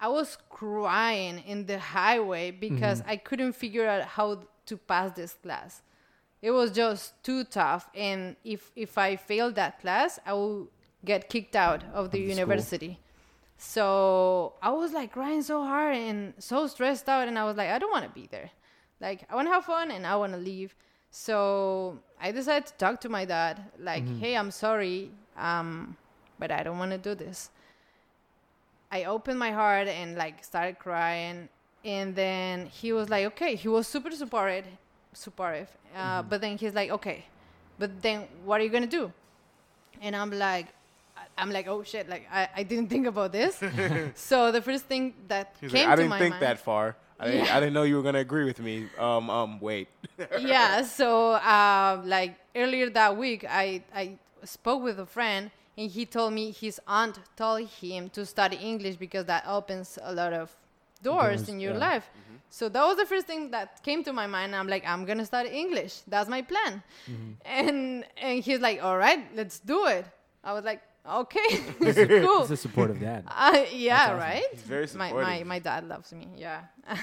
I 0.00 0.08
was 0.08 0.38
crying 0.50 1.38
in 1.40 1.66
the 1.66 1.78
highway 1.78 2.50
because 2.50 3.00
Mm-hmm. 3.00 3.10
I 3.10 3.16
couldn't 3.16 3.52
figure 3.54 3.86
out 3.86 4.02
how 4.04 4.48
to 4.66 4.76
pass 4.76 5.12
this 5.12 5.34
class. 5.34 5.82
It 6.42 6.50
was 6.50 6.70
just 6.72 7.22
too 7.24 7.44
tough, 7.44 7.88
and 7.94 8.36
if 8.44 8.72
if 8.76 8.98
I 8.98 9.16
failed 9.16 9.54
that 9.56 9.80
class, 9.80 10.18
I 10.26 10.32
will 10.34 10.70
get 11.04 11.28
kicked 11.28 11.56
out 11.56 11.84
of 11.92 12.10
the 12.12 12.20
the 12.20 12.30
school. 12.32 12.56
university. 12.56 13.00
So 13.58 14.54
I 14.62 14.70
was 14.70 14.92
like 14.92 15.12
crying 15.12 15.42
so 15.42 15.62
hard 15.64 15.96
and 15.96 16.34
so 16.38 16.66
stressed 16.66 17.08
out, 17.08 17.28
and 17.28 17.38
I 17.38 17.44
was 17.44 17.56
like, 17.56 17.70
I 17.70 17.78
don't 17.78 17.90
want 17.90 18.04
to 18.04 18.10
be 18.10 18.26
there. 18.26 18.50
Like 19.00 19.26
I 19.30 19.34
want 19.34 19.48
to 19.48 19.52
have 19.52 19.64
fun 19.64 19.90
and 19.90 20.06
I 20.06 20.16
want 20.16 20.32
to 20.32 20.38
leave. 20.38 20.74
So 21.18 21.98
I 22.20 22.30
decided 22.30 22.66
to 22.66 22.74
talk 22.74 23.00
to 23.00 23.08
my 23.08 23.24
dad, 23.24 23.64
like, 23.78 24.04
hey, 24.20 24.36
I'm 24.36 24.50
sorry, 24.50 25.10
um, 25.38 25.96
but 26.38 26.50
I 26.50 26.62
don't 26.62 26.78
want 26.78 26.90
to 26.92 26.98
do 26.98 27.14
this. 27.14 27.48
I 28.92 29.04
opened 29.04 29.38
my 29.38 29.50
heart 29.50 29.88
and 29.88 30.14
like 30.18 30.44
started 30.44 30.78
crying, 30.78 31.48
and 31.86 32.14
then 32.14 32.66
he 32.66 32.92
was 32.92 33.08
like, 33.08 33.24
okay, 33.32 33.54
he 33.56 33.66
was 33.66 33.86
super 33.88 34.10
supportive, 34.10 34.66
supportive. 35.14 35.70
Uh, 35.96 36.20
But 36.22 36.42
then 36.42 36.58
he's 36.58 36.74
like, 36.74 36.90
okay, 36.90 37.24
but 37.78 37.90
then 38.02 38.28
what 38.44 38.60
are 38.60 38.64
you 38.64 38.70
gonna 38.76 38.86
do? 39.00 39.10
And 40.02 40.14
I'm 40.14 40.30
like, 40.30 40.66
I'm 41.38 41.50
like, 41.50 41.66
oh 41.66 41.82
shit, 41.82 42.10
like 42.10 42.28
I, 42.30 42.48
I 42.56 42.62
didn't 42.62 42.88
think 42.90 43.06
about 43.06 43.32
this. 43.32 43.56
so 44.14 44.52
the 44.52 44.60
first 44.60 44.84
thing 44.84 45.14
that 45.28 45.56
He's 45.62 45.72
came 45.72 45.88
like, 45.88 45.92
I 45.92 45.96
to 45.96 46.02
didn't 46.02 46.10
my 46.10 46.18
think 46.18 46.32
mind, 46.32 46.42
that 46.42 46.58
far. 46.58 46.94
I, 47.18 47.26
didn't, 47.30 47.54
I 47.54 47.60
didn't 47.60 47.72
know 47.72 47.82
you 47.84 47.96
were 47.96 48.02
gonna 48.02 48.18
agree 48.18 48.44
with 48.44 48.60
me. 48.60 48.88
Um, 48.98 49.30
um, 49.30 49.60
wait. 49.60 49.88
yeah 50.40 50.82
so 50.82 51.32
uh, 51.32 52.00
like 52.04 52.36
earlier 52.54 52.90
that 52.90 53.16
week 53.16 53.44
I, 53.48 53.82
I 53.94 54.18
spoke 54.44 54.82
with 54.82 54.98
a 55.00 55.06
friend 55.06 55.50
and 55.76 55.90
he 55.90 56.06
told 56.06 56.32
me 56.32 56.50
his 56.50 56.80
aunt 56.86 57.18
told 57.36 57.68
him 57.68 58.08
to 58.10 58.24
study 58.24 58.56
english 58.56 58.96
because 58.96 59.26
that 59.26 59.44
opens 59.46 59.98
a 60.02 60.12
lot 60.12 60.32
of 60.32 60.50
doors, 61.02 61.40
Doors, 61.42 61.48
in 61.48 61.60
your 61.60 61.74
yeah. 61.74 61.78
life. 61.88 62.10
So 62.48 62.68
that 62.68 62.84
was 62.84 62.96
the 62.96 63.04
first 63.06 63.26
thing 63.26 63.50
that 63.50 63.82
came 63.82 64.02
to 64.04 64.12
my 64.12 64.26
mind. 64.26 64.54
I'm 64.56 64.68
like 64.68 64.84
i'm 64.86 65.04
gonna 65.04 65.26
study 65.26 65.50
english. 65.50 66.00
That's 66.08 66.28
my 66.28 66.42
plan. 66.42 66.82
And 67.44 68.04
and 68.16 68.42
he's 68.42 68.60
like 68.60 68.82
all 68.82 68.96
right 68.96 69.22
let's 69.34 69.58
do 69.58 69.86
it. 69.86 70.06
I 70.42 70.52
was 70.52 70.64
like 70.64 70.80
okay 71.08 71.48
cool 71.78 72.42
It's 72.42 72.50
a 72.50 72.56
supportive 72.56 73.00
dad. 73.00 73.24
uh, 73.28 73.64
yeah, 73.72 74.04
awesome. 74.06 74.18
right. 74.18 74.44
He's 74.52 74.62
very 74.62 74.86
my, 74.94 75.12
my 75.12 75.44
my 75.44 75.58
dad 75.58 75.88
loves 75.88 76.12
me. 76.12 76.28
Yeah. 76.36 76.62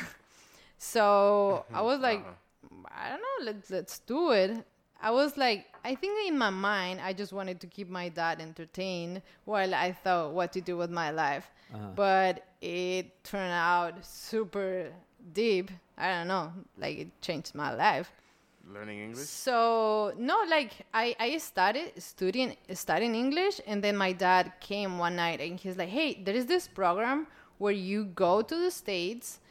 so 0.77 1.65
I 1.73 1.81
was 1.81 1.99
like, 1.99 2.19
Uh-huh. 2.19 2.87
I 2.95 3.09
don't 3.09 3.21
know. 3.21 3.45
Let's 3.51 3.69
let's 3.69 3.99
do 3.99 4.31
it. 4.31 4.65
I 5.01 5.11
was 5.11 5.35
like, 5.35 5.65
I 5.83 5.95
think 5.95 6.27
in 6.27 6.37
my 6.37 6.49
mind, 6.49 7.01
I 7.01 7.11
just 7.11 7.33
wanted 7.33 7.59
to 7.61 7.67
keep 7.67 7.89
my 7.89 8.07
dad 8.09 8.39
entertained 8.39 9.21
while 9.43 9.75
I 9.75 9.91
thought 9.91 10.31
what 10.31 10.53
to 10.53 10.61
do 10.61 10.77
with 10.77 10.89
my 10.89 11.11
life. 11.11 11.51
Uh-huh. 11.73 11.87
But 11.95 12.45
it 12.61 13.23
turned 13.23 13.51
out 13.51 14.05
super 14.05 14.93
deep. 15.33 15.71
I 15.97 16.07
don't 16.13 16.27
know. 16.27 16.53
Like 16.77 16.97
it 16.99 17.21
changed 17.21 17.53
my 17.53 17.73
life. 17.73 18.11
Learning 18.71 18.99
English. 18.99 19.27
So 19.27 20.13
no, 20.17 20.43
like 20.49 20.71
I 20.93 21.15
I 21.19 21.37
started 21.37 21.91
studying 22.01 22.55
studying 22.73 23.13
English, 23.13 23.59
and 23.67 23.83
then 23.83 23.97
my 23.97 24.13
dad 24.13 24.53
came 24.61 24.97
one 24.97 25.17
night 25.17 25.41
and 25.41 25.59
he's 25.59 25.75
like, 25.77 25.89
"Hey, 25.89 26.21
there 26.23 26.33
is 26.33 26.45
this 26.45 26.67
program 26.67 27.27
where 27.57 27.73
you 27.73 28.05
go 28.05 28.41
to 28.41 28.55
the 28.55 28.71
states, 28.71 29.41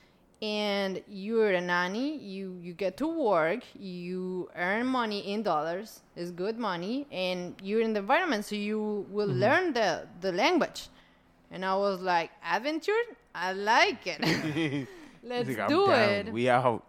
and 0.41 1.03
you're 1.07 1.53
a 1.53 1.61
nanny. 1.61 2.17
You 2.17 2.59
you 2.63 2.73
get 2.73 2.97
to 2.99 3.07
work. 3.07 3.63
You 3.79 4.49
earn 4.57 4.87
money 4.87 5.21
in 5.33 5.43
dollars. 5.43 6.01
It's 6.17 6.31
good 6.31 6.59
money, 6.59 7.07
and 7.13 7.55
you're 7.63 7.83
in 7.83 7.93
the 7.93 8.01
environment, 8.01 8.47
so 8.47 8.57
you 8.57 9.07
will 9.11 9.29
mm-hmm. 9.29 9.41
learn 9.41 9.73
the 9.75 10.09
the 10.23 10.33
language." 10.33 10.89
And 11.51 11.67
I 11.67 11.77
was 11.77 12.01
like, 12.01 12.31
"Adventure? 12.43 13.05
I 13.35 13.53
like 13.53 14.07
it. 14.07 14.21
Let's 15.23 15.49
like, 15.51 15.69
do 15.69 15.87
down. 15.87 16.11
it." 16.11 16.33
We 16.33 16.49
out. 16.49 16.83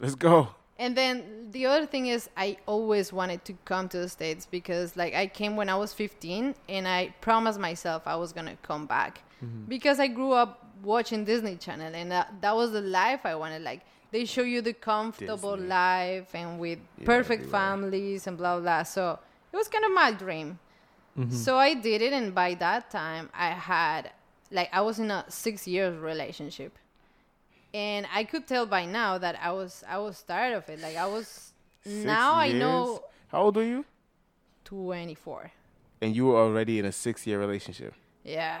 Let's 0.00 0.16
go. 0.16 0.57
And 0.78 0.96
then 0.96 1.48
the 1.50 1.66
other 1.66 1.86
thing 1.86 2.06
is, 2.06 2.30
I 2.36 2.56
always 2.66 3.12
wanted 3.12 3.44
to 3.46 3.54
come 3.64 3.88
to 3.88 3.98
the 3.98 4.08
States 4.08 4.46
because, 4.46 4.96
like, 4.96 5.12
I 5.14 5.26
came 5.26 5.56
when 5.56 5.68
I 5.68 5.74
was 5.74 5.92
15 5.92 6.54
and 6.68 6.86
I 6.86 7.14
promised 7.20 7.58
myself 7.58 8.02
I 8.06 8.14
was 8.14 8.32
going 8.32 8.46
to 8.46 8.56
come 8.62 8.86
back 8.86 9.22
mm-hmm. 9.44 9.64
because 9.64 9.98
I 9.98 10.06
grew 10.06 10.32
up 10.32 10.64
watching 10.84 11.24
Disney 11.24 11.56
Channel 11.56 11.94
and 11.94 12.12
that, 12.12 12.32
that 12.42 12.54
was 12.54 12.70
the 12.70 12.80
life 12.80 13.20
I 13.24 13.34
wanted. 13.34 13.62
Like, 13.62 13.80
they 14.12 14.24
show 14.24 14.42
you 14.42 14.62
the 14.62 14.72
comfortable 14.72 15.56
Disney. 15.56 15.68
life 15.68 16.34
and 16.34 16.60
with 16.60 16.78
Yeah, 16.96 17.04
perfect 17.04 17.42
everywhere. 17.42 17.60
families 17.60 18.26
and 18.28 18.38
blah, 18.38 18.60
blah. 18.60 18.84
So 18.84 19.18
it 19.52 19.56
was 19.56 19.66
kind 19.66 19.84
of 19.84 19.92
my 19.92 20.12
dream. 20.12 20.60
Mm-hmm. 21.18 21.34
So 21.34 21.56
I 21.58 21.74
did 21.74 22.02
it. 22.02 22.12
And 22.12 22.32
by 22.32 22.54
that 22.54 22.90
time, 22.90 23.30
I 23.34 23.48
had, 23.48 24.12
like, 24.52 24.68
I 24.72 24.80
was 24.82 25.00
in 25.00 25.10
a 25.10 25.24
six 25.28 25.66
year 25.66 25.90
relationship 25.92 26.78
and 27.74 28.06
I 28.12 28.24
could 28.24 28.46
tell 28.46 28.66
by 28.66 28.84
now 28.86 29.18
that 29.18 29.38
I 29.42 29.52
was 29.52 29.84
I 29.88 29.98
was 29.98 30.22
tired 30.22 30.54
of 30.54 30.68
it. 30.68 30.80
Like 30.80 30.96
I 30.96 31.06
was 31.06 31.52
Six 31.84 32.04
now 32.04 32.34
I 32.34 32.46
years? 32.46 32.60
know 32.60 33.02
How 33.28 33.42
old 33.42 33.56
are 33.56 33.64
you? 33.64 33.84
24. 34.64 35.50
And 36.00 36.14
you 36.14 36.26
were 36.26 36.36
already 36.36 36.78
in 36.78 36.84
a 36.84 36.92
six-year 36.92 37.38
relationship. 37.40 37.94
Yeah. 38.24 38.60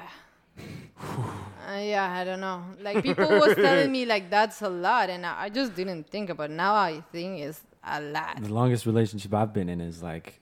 uh, 1.00 1.78
yeah, 1.78 2.10
I 2.10 2.24
don't 2.24 2.40
know. 2.40 2.64
Like 2.80 3.02
people 3.02 3.28
was 3.28 3.54
telling 3.54 3.92
me 3.92 4.04
like 4.06 4.28
that's 4.30 4.60
a 4.62 4.68
lot, 4.68 5.08
and 5.10 5.24
I 5.24 5.44
I 5.44 5.48
just 5.50 5.74
didn't 5.74 6.08
think 6.10 6.30
about. 6.30 6.50
It. 6.50 6.54
Now 6.54 6.74
I 6.74 7.02
think 7.12 7.40
it's 7.40 7.60
a 7.84 8.00
lot. 8.00 8.42
The 8.42 8.52
longest 8.52 8.86
relationship 8.86 9.32
I've 9.34 9.52
been 9.52 9.68
in 9.68 9.80
is 9.80 10.02
like 10.02 10.40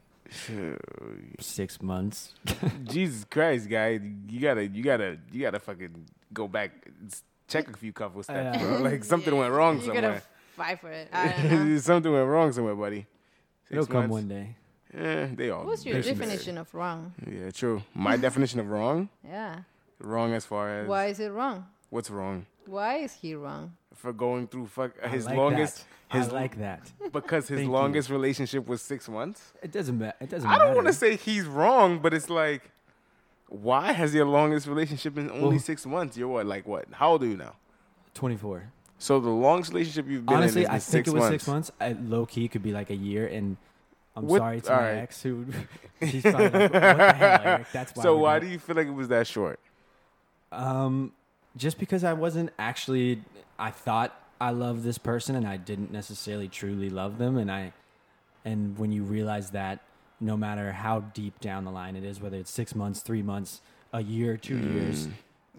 six 1.40 1.82
months. 1.82 2.34
Jesus 2.84 3.24
Christ, 3.24 3.68
guy, 3.68 4.00
you 4.28 4.40
gotta, 4.40 4.66
you 4.66 4.82
gotta, 4.82 5.18
you 5.32 5.42
gotta 5.42 5.60
fucking 5.60 6.06
go 6.32 6.48
back, 6.48 6.70
s- 7.06 7.22
check 7.48 7.68
a 7.68 7.76
few 7.76 7.92
couple 7.92 8.22
steps, 8.22 8.58
Yeah. 8.58 8.62
bro. 8.68 8.78
Like 8.82 9.04
something 9.12 9.36
went 9.36 9.52
wrong 9.52 9.76
You 9.76 9.82
somewhere. 9.86 10.02
gotta 10.02 10.22
fight 10.56 10.80
for 10.80 10.90
it. 10.90 11.08
I 11.12 11.28
don't 11.28 11.68
know. 11.72 11.78
something 11.92 12.12
went 12.12 12.26
wrong 12.28 12.52
somewhere, 12.52 12.74
buddy. 12.74 13.06
It'll 13.70 13.84
Six 13.84 13.92
come 13.92 14.08
one 14.08 14.28
day. 14.28 14.56
Yeah, 14.96 15.28
they 15.34 15.50
all. 15.50 15.64
What's 15.66 15.84
your 15.84 15.96
they 15.96 16.02
should- 16.02 16.18
definition 16.18 16.58
of 16.58 16.72
wrong? 16.74 17.12
Yeah, 17.30 17.50
true. 17.50 17.82
My 17.94 18.16
definition 18.16 18.60
of 18.60 18.68
wrong. 18.70 19.08
Yeah. 19.24 19.60
Wrong 19.98 20.32
as 20.34 20.44
far 20.44 20.80
as 20.82 20.88
Why 20.88 21.06
is 21.06 21.20
it 21.20 21.28
wrong? 21.28 21.66
what's 21.88 22.10
wrong 22.10 22.44
Why 22.66 22.96
is 22.96 23.12
he 23.14 23.34
wrong? 23.34 23.74
for 23.94 24.12
going 24.12 24.46
through 24.48 24.66
fuck 24.66 24.90
I 25.02 25.08
his 25.08 25.24
like 25.24 25.36
longest 25.36 25.84
that. 26.10 26.18
his 26.18 26.28
I 26.28 26.32
like 26.32 26.58
that. 26.58 26.92
because 27.12 27.48
his 27.48 27.58
Thank 27.60 27.68
you. 27.68 27.72
longest 27.72 28.10
relationship 28.10 28.66
was 28.68 28.82
six 28.82 29.08
months. 29.08 29.52
It 29.62 29.72
doesn't 29.72 29.98
matter. 29.98 30.16
It 30.20 30.28
doesn't 30.30 30.48
I 30.50 30.58
don't 30.58 30.74
want 30.74 30.86
to 30.88 30.92
say 30.92 31.16
he's 31.16 31.44
wrong, 31.46 32.00
but 32.00 32.12
it's 32.12 32.28
like, 32.28 32.70
why 33.48 33.92
has 33.92 34.14
your 34.14 34.26
longest 34.26 34.66
relationship 34.66 35.14
been 35.14 35.30
only 35.30 35.48
Well- 35.50 35.58
six 35.58 35.86
months? 35.86 36.16
You're 36.16 36.28
what, 36.28 36.46
like 36.46 36.66
what? 36.66 36.86
How 36.92 37.10
old 37.12 37.22
are 37.22 37.26
you 37.26 37.36
now? 37.36 37.54
24. 38.14 38.70
So 38.98 39.20
the 39.20 39.28
longest 39.28 39.72
relationship 39.72 40.06
you've 40.08 40.24
been 40.26 40.36
Honestly, 40.36 40.62
in 40.64 40.70
is 40.70 40.70
I 40.70 40.78
think 40.78 40.82
six 40.82 41.08
it 41.08 41.12
was 41.14 41.20
months. 41.20 41.32
six 41.44 41.46
months. 41.48 41.72
I, 41.80 41.92
low 41.92 42.24
key 42.26 42.48
could 42.48 42.62
be 42.62 42.72
like 42.72 42.88
a 42.90 42.96
year, 42.96 43.26
and 43.26 43.56
I'm 44.16 44.26
What- 44.26 44.38
sorry 44.38 44.60
to 44.62 44.72
all 44.74 44.80
my 44.80 44.88
right. 44.92 44.96
ex 44.98 45.22
who 45.22 45.44
she's 46.02 46.22
probably 46.22 46.44
like, 46.48 46.52
what 46.54 46.72
the 46.72 46.80
hell, 46.80 47.40
Eric? 47.44 47.66
That's 47.72 47.94
why. 47.94 48.02
so 48.02 48.16
why 48.16 48.38
do 48.38 48.46
you 48.46 48.58
feel 48.58 48.74
like 48.76 48.86
it 48.86 48.94
was 48.94 49.08
that 49.08 49.26
short? 49.26 49.60
Um, 50.52 51.12
just 51.56 51.78
because 51.78 52.04
I 52.04 52.14
wasn't 52.14 52.50
actually, 52.58 53.22
I 53.58 53.70
thought 53.70 54.18
I 54.40 54.50
loved 54.50 54.82
this 54.82 54.96
person, 54.98 55.36
and 55.36 55.46
I 55.46 55.56
didn't 55.58 55.92
necessarily 55.92 56.48
truly 56.48 56.88
love 56.90 57.18
them, 57.18 57.36
and 57.36 57.50
I, 57.52 57.72
and 58.44 58.78
when 58.78 58.92
you 58.92 59.02
realize 59.02 59.50
that, 59.50 59.80
no 60.20 60.36
matter 60.36 60.72
how 60.72 61.00
deep 61.00 61.40
down 61.40 61.64
the 61.64 61.70
line 61.70 61.96
it 61.96 62.04
is, 62.04 62.20
whether 62.20 62.36
it's 62.36 62.50
six 62.50 62.74
months, 62.74 63.00
three 63.00 63.22
months, 63.22 63.60
a 63.92 64.02
year, 64.02 64.36
two 64.36 64.56
Mm. 64.56 64.72
years, 64.74 65.08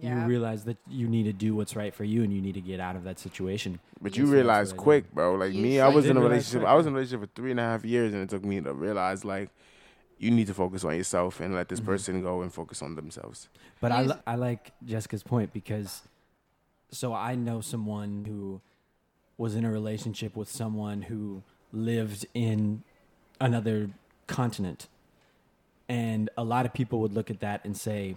you 0.01 0.15
realize 0.15 0.63
that 0.65 0.77
you 0.87 1.07
need 1.07 1.23
to 1.23 1.33
do 1.33 1.55
what's 1.55 1.75
right 1.75 1.93
for 1.93 2.03
you, 2.03 2.23
and 2.23 2.31
you 2.33 2.41
need 2.41 2.53
to 2.53 2.61
get 2.61 2.79
out 2.79 2.95
of 2.95 3.03
that 3.03 3.17
situation. 3.19 3.79
But 4.01 4.11
Yes, 4.11 4.17
you 4.17 4.23
that's 4.25 4.33
realized 4.33 4.71
what 4.75 4.81
I 4.81 4.83
quick, 4.83 5.13
bro. 5.13 5.35
Like 5.35 5.53
You 5.53 5.61
me, 5.61 5.79
I 5.79 5.87
was 5.87 6.05
in 6.05 6.17
a 6.17 6.21
relationship. 6.21 6.61
quick. 6.61 6.69
I 6.69 6.75
was 6.75 6.85
in 6.85 6.93
a 6.93 6.95
relationship 6.95 7.29
for 7.29 7.35
three 7.35 7.51
and 7.51 7.59
a 7.59 7.63
half 7.63 7.83
years, 7.85 8.13
and 8.13 8.21
it 8.21 8.29
took 8.29 8.43
me 8.43 8.61
to 8.61 8.73
realize 8.73 9.25
like 9.25 9.49
you 10.19 10.31
need 10.31 10.47
to 10.47 10.53
focus 10.53 10.83
on 10.83 10.95
yourself 10.95 11.39
and 11.39 11.53
let 11.53 11.69
this 11.69 11.79
Mhm. 11.79 11.85
person 11.85 12.21
go 12.21 12.41
and 12.41 12.51
focus 12.53 12.81
on 12.81 12.95
themselves. 12.95 13.49
But 13.79 13.91
I, 13.91 14.01
li- 14.03 14.21
I 14.25 14.35
like 14.35 14.71
Jessica's 14.83 15.21
point 15.23 15.53
because 15.53 16.03
so 16.91 17.13
I 17.13 17.35
know 17.35 17.61
someone 17.61 18.25
who 18.25 18.61
was 19.37 19.55
in 19.55 19.63
a 19.65 19.71
relationship 19.71 20.35
with 20.35 20.49
someone 20.49 21.03
who 21.03 21.43
lived 21.71 22.25
in 22.33 22.83
another 23.39 23.89
continent. 24.27 24.87
And 25.89 26.29
a 26.37 26.43
lot 26.43 26.65
of 26.65 26.73
people 26.73 26.99
would 27.01 27.13
look 27.13 27.29
at 27.29 27.39
that 27.39 27.63
and 27.63 27.75
say, 27.75 28.15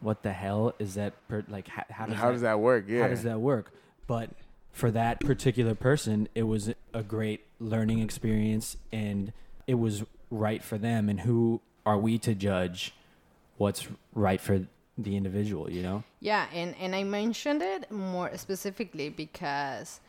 what 0.00 0.22
the 0.22 0.32
hell 0.32 0.74
is 0.78 0.94
that? 0.94 1.14
Per- 1.28 1.44
like, 1.48 1.68
how, 1.68 1.84
how, 1.90 2.06
does, 2.06 2.16
How 2.16 2.32
does 2.32 2.42
that 2.42 2.60
work? 2.60 2.84
Yeah. 2.88 3.02
how 3.02 3.08
does 3.08 3.22
that 3.22 3.40
work? 3.40 3.72
But 4.06 4.30
for 4.72 4.90
that 4.90 5.20
particular 5.20 5.74
person, 5.74 6.28
it 6.34 6.44
was 6.44 6.72
a 6.92 7.02
great 7.02 7.46
learning 7.60 8.00
experience 8.00 8.76
and 8.92 9.32
it 9.66 9.74
was 9.74 10.04
right 10.30 10.62
for 10.62 10.78
them. 10.78 11.08
And 11.08 11.20
who 11.20 11.60
are 11.86 11.98
we 11.98 12.18
to 12.18 12.34
judge 12.34 12.94
what's 13.56 13.88
right 14.14 14.40
for 14.40 14.66
the 14.96 15.16
individual, 15.16 15.70
you 15.70 15.82
know? 15.82 16.04
Yeah, 16.20 16.46
and, 16.52 16.74
and 16.80 16.94
I 16.94 17.04
mentioned 17.04 17.62
it 17.62 17.90
more 17.90 18.36
specifically 18.36 19.08
because 19.08 20.00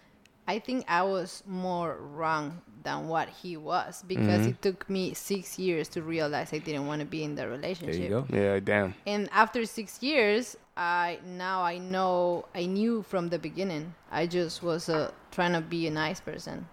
I 0.53 0.59
think 0.59 0.79
I 0.87 1.03
was 1.03 1.43
more 1.45 1.97
wrong 2.19 2.45
than 2.87 3.07
what 3.13 3.27
he 3.41 3.53
was 3.71 4.03
because 4.07 4.41
Mm-hmm. 4.41 4.49
it 4.49 4.61
took 4.67 4.89
me 4.89 5.13
six 5.13 5.59
years 5.59 5.85
to 5.89 5.99
realize 6.01 6.47
I 6.53 6.59
didn't 6.67 6.87
want 6.87 6.99
to 7.01 7.05
be 7.17 7.21
in 7.27 7.35
the 7.35 7.43
There 7.43 7.49
relationship. 7.57 8.01
you 8.01 8.09
go. 8.09 8.21
Yeah, 8.33 8.59
damn. 8.71 8.95
And 9.05 9.29
after 9.31 9.61
six 9.65 10.01
years, 10.01 10.57
I 10.75 11.19
now 11.45 11.61
I 11.73 11.77
know 11.77 12.45
I 12.55 12.65
knew 12.65 13.03
from 13.11 13.29
the 13.29 13.37
beginning. 13.37 13.85
I 14.19 14.25
just 14.37 14.63
was 14.63 14.89
uh, 14.89 15.11
trying 15.35 15.53
to 15.53 15.61
be 15.75 15.81
a 15.87 15.91
nice 16.05 16.19
person, 16.29 16.65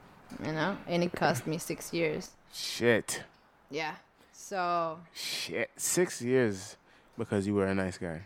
you 0.47 0.53
know, 0.59 0.73
and 0.93 1.03
it 1.07 1.13
cost 1.13 1.47
me 1.47 1.59
six 1.59 1.93
years. 1.93 2.31
Shit. 2.55 3.25
Yeah. 3.71 3.95
So 4.33 4.99
Shit. 5.13 5.69
Six 5.77 6.23
years 6.23 6.77
because 7.19 7.47
you 7.49 7.55
were 7.59 7.67
a 7.67 7.75
nice 7.75 7.99
guy. 7.99 8.19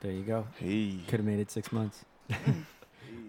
There 0.00 0.12
you 0.12 0.24
go. 0.34 0.40
Hey. 0.58 0.98
Could 1.08 1.20
have 1.20 1.28
made 1.32 1.40
it 1.40 1.50
six 1.50 1.70
months. 1.72 2.04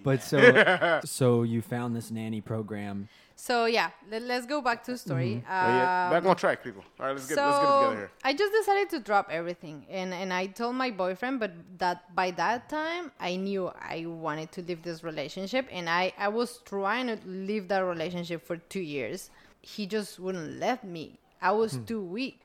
But 0.04 0.24
so, 0.24 1.02
so 1.06 1.44
you 1.44 1.62
found 1.62 1.96
this 1.96 2.12
nanny 2.12 2.42
program. 2.42 3.08
so 3.36 3.66
yeah, 3.66 3.90
let, 4.12 4.22
let's 4.24 4.46
go 4.46 4.62
back 4.62 4.84
to 4.86 4.92
the 4.92 4.98
story. 4.98 5.44
Oh, 5.48 5.50
yeah. 5.52 6.10
Back 6.12 6.24
Um, 6.24 6.30
on 6.30 6.36
track, 6.36 6.64
people. 6.64 6.84
All 7.00 7.06
right, 7.08 7.14
let's 7.16 7.28
get 7.28 7.36
so 7.36 7.46
let's 7.46 7.60
get 7.60 7.66
together 7.76 7.96
here. 7.96 8.12
I 8.24 8.34
just 8.34 8.54
decided 8.54 8.90
to 8.92 9.00
drop 9.00 9.30
everything, 9.32 9.86
and 9.90 10.14
and 10.14 10.32
I 10.32 10.46
told 10.48 10.76
my 10.76 10.92
boyfriend, 10.92 11.40
but 11.40 11.52
that 11.80 12.14
by 12.16 12.32
that 12.32 12.70
time 12.70 13.12
I 13.20 13.36
knew 13.36 13.68
I 13.70 14.06
wanted 14.06 14.52
to 14.54 14.62
leave 14.62 14.82
this 14.84 15.04
relationship, 15.04 15.66
and 15.72 15.90
I 15.90 16.14
I 16.18 16.28
was 16.30 16.60
trying 16.66 17.08
to 17.08 17.18
leave 17.26 17.68
that 17.70 17.80
relationship 17.94 18.46
for 18.46 18.58
two 18.58 18.82
years. 18.98 19.30
He 19.62 19.86
just 19.86 20.20
wouldn't 20.20 20.60
let 20.60 20.84
me. 20.84 21.20
I 21.42 21.52
was 21.52 21.80
too 21.90 22.02
weak, 22.04 22.42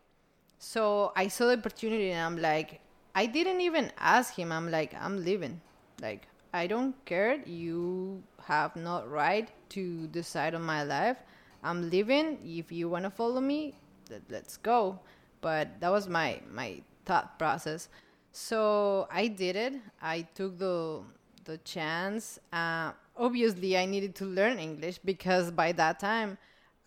so 0.58 1.12
I 1.16 1.28
saw 1.28 1.46
the 1.46 1.58
opportunity, 1.58 2.10
and 2.12 2.22
I'm 2.24 2.40
like, 2.40 2.80
I 3.14 3.26
didn't 3.26 3.60
even 3.60 3.92
ask 3.98 4.34
him. 4.34 4.52
I'm 4.52 4.70
like, 4.70 4.94
I'm 4.94 5.22
leaving. 5.24 5.60
Like 6.00 6.28
I 6.52 6.66
don't 6.66 6.94
care. 7.04 7.40
You 7.46 8.22
have 8.44 8.76
not 8.76 9.10
right 9.10 9.48
to 9.70 10.06
decide 10.08 10.54
on 10.54 10.62
my 10.62 10.82
life. 10.82 11.18
I'm 11.62 11.90
leaving. 11.90 12.38
If 12.44 12.70
you 12.72 12.88
want 12.88 13.04
to 13.04 13.10
follow 13.10 13.40
me, 13.40 13.74
let, 14.10 14.22
let's 14.30 14.56
go. 14.56 14.98
But 15.40 15.80
that 15.80 15.90
was 15.90 16.08
my 16.08 16.40
my 16.52 16.80
thought 17.04 17.38
process. 17.38 17.88
So 18.32 19.08
I 19.10 19.28
did 19.28 19.56
it. 19.56 19.74
I 20.00 20.22
took 20.34 20.58
the 20.58 21.02
the 21.44 21.58
chance. 21.58 22.38
Uh, 22.52 22.92
obviously, 23.16 23.76
I 23.76 23.86
needed 23.86 24.14
to 24.16 24.24
learn 24.24 24.58
English 24.58 24.98
because 25.04 25.50
by 25.50 25.72
that 25.72 25.98
time, 26.00 26.38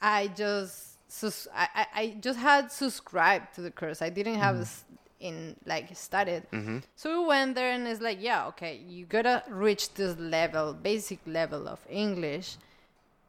I 0.01 0.27
just 0.27 0.97
sus- 1.11 1.47
I, 1.53 1.67
I, 1.75 1.87
I 2.01 2.07
just 2.19 2.39
had 2.39 2.71
subscribed 2.71 3.55
to 3.55 3.61
the 3.61 3.71
course. 3.71 4.01
I 4.01 4.09
didn't 4.09 4.35
have 4.35 4.57
this 4.57 4.83
in 5.19 5.55
like 5.65 5.95
studied. 5.95 6.43
So 6.95 7.21
we 7.21 7.27
went 7.27 7.55
there 7.55 7.71
and 7.71 7.87
it's 7.87 8.01
like, 8.01 8.19
yeah, 8.21 8.47
okay, 8.47 8.79
you 8.87 9.05
gotta 9.05 9.43
reach 9.49 9.93
this 9.93 10.17
level, 10.17 10.73
basic 10.73 11.19
level 11.25 11.67
of 11.67 11.79
English. 11.89 12.57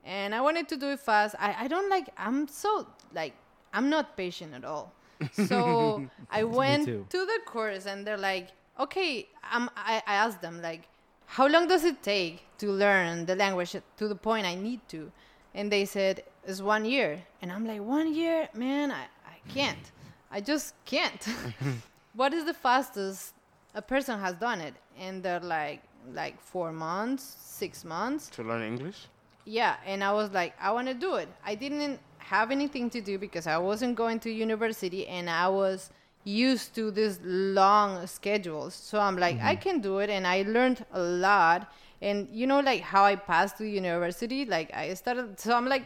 And 0.05 0.35
I 0.35 0.41
wanted 0.41 0.69
to 0.69 0.77
do 0.77 0.89
it 0.91 1.01
fast. 1.01 1.35
I, 1.39 1.65
I 1.65 1.69
don't 1.69 1.91
like 1.91 2.09
I'm 2.17 2.49
so 2.49 2.87
like 3.15 3.35
I'm 3.73 3.91
not 3.91 4.17
patient 4.17 4.55
at 4.55 4.65
all. 4.65 4.93
So 5.35 6.07
I 6.31 6.45
went 6.45 6.87
to 6.87 7.27
the 7.27 7.39
course 7.45 7.87
and 7.87 8.07
they're 8.07 8.17
like, 8.17 8.49
okay, 8.79 9.29
um, 9.53 9.71
I, 9.77 10.03
I 10.07 10.15
asked 10.15 10.41
them 10.41 10.63
like, 10.63 10.89
how 11.27 11.47
long 11.47 11.69
does 11.69 11.85
it 11.85 12.03
take 12.03 12.43
to 12.59 12.71
learn 12.71 13.27
the 13.27 13.37
language 13.37 13.77
to 13.99 14.09
the 14.09 14.15
point 14.15 14.47
I 14.47 14.55
need 14.55 14.81
to? 14.89 15.13
And 15.55 15.71
they 15.71 15.85
said, 15.85 16.25
it's 16.47 16.63
one 16.63 16.85
year. 16.85 17.23
And 17.43 17.53
I'm 17.53 17.67
like, 17.67 17.81
one 17.83 18.13
year? 18.15 18.49
Man, 18.55 18.91
I, 18.91 19.05
I 19.27 19.37
can't. 19.53 19.93
I 20.31 20.41
just 20.41 20.75
can't. 20.85 21.27
what 22.15 22.33
is 22.33 22.45
the 22.45 22.55
fastest 22.55 23.35
a 23.75 23.83
person 23.83 24.19
has 24.19 24.35
done 24.35 24.61
it? 24.61 24.75
And 24.99 25.23
they're 25.23 25.41
like, 25.41 25.83
like 26.15 26.41
four 26.41 26.73
months, 26.73 27.37
six 27.41 27.85
months. 27.85 28.29
To 28.31 28.43
learn 28.43 28.63
English? 28.63 29.07
Yeah, 29.45 29.77
and 29.87 30.05
I 30.05 30.13
was 30.13 30.31
like, 30.31 30.55
I 30.61 30.71
want 30.71 30.89
to 30.89 30.95
do 30.95 31.17
it. 31.17 31.29
I 31.45 31.55
didn't 31.55 31.99
have 32.19 32.51
anything 32.51 32.91
to 32.91 33.01
do 33.01 33.19
because 33.19 33.47
I 33.47 33.59
wasn't 33.59 33.97
going 33.97 34.21
to 34.21 34.31
university 34.31 35.07
and 35.07 35.29
I 35.29 35.49
was 35.49 35.91
used 36.25 36.75
to 36.75 36.91
these 36.91 37.19
long 37.25 38.07
schedules. 38.07 38.75
So 38.75 39.01
I'm 39.01 39.17
like, 39.19 39.41
I 39.41 39.55
mm-hmm. 39.55 39.63
can 39.63 39.81
do 39.81 39.99
it. 39.99 40.11
And 40.11 40.27
I 40.27 40.43
learned 40.43 40.85
a 40.93 41.01
lot. 41.01 41.73
And 42.03 42.29
you 42.31 42.47
know, 42.47 42.61
like 42.61 42.83
how 42.83 43.05
I 43.05 43.17
passed 43.17 43.59
to 43.59 43.65
university, 43.65 44.45
like 44.45 44.73
I 44.75 44.95
started, 44.95 45.41
so 45.41 45.55
I'm 45.55 45.67
like, 45.67 45.85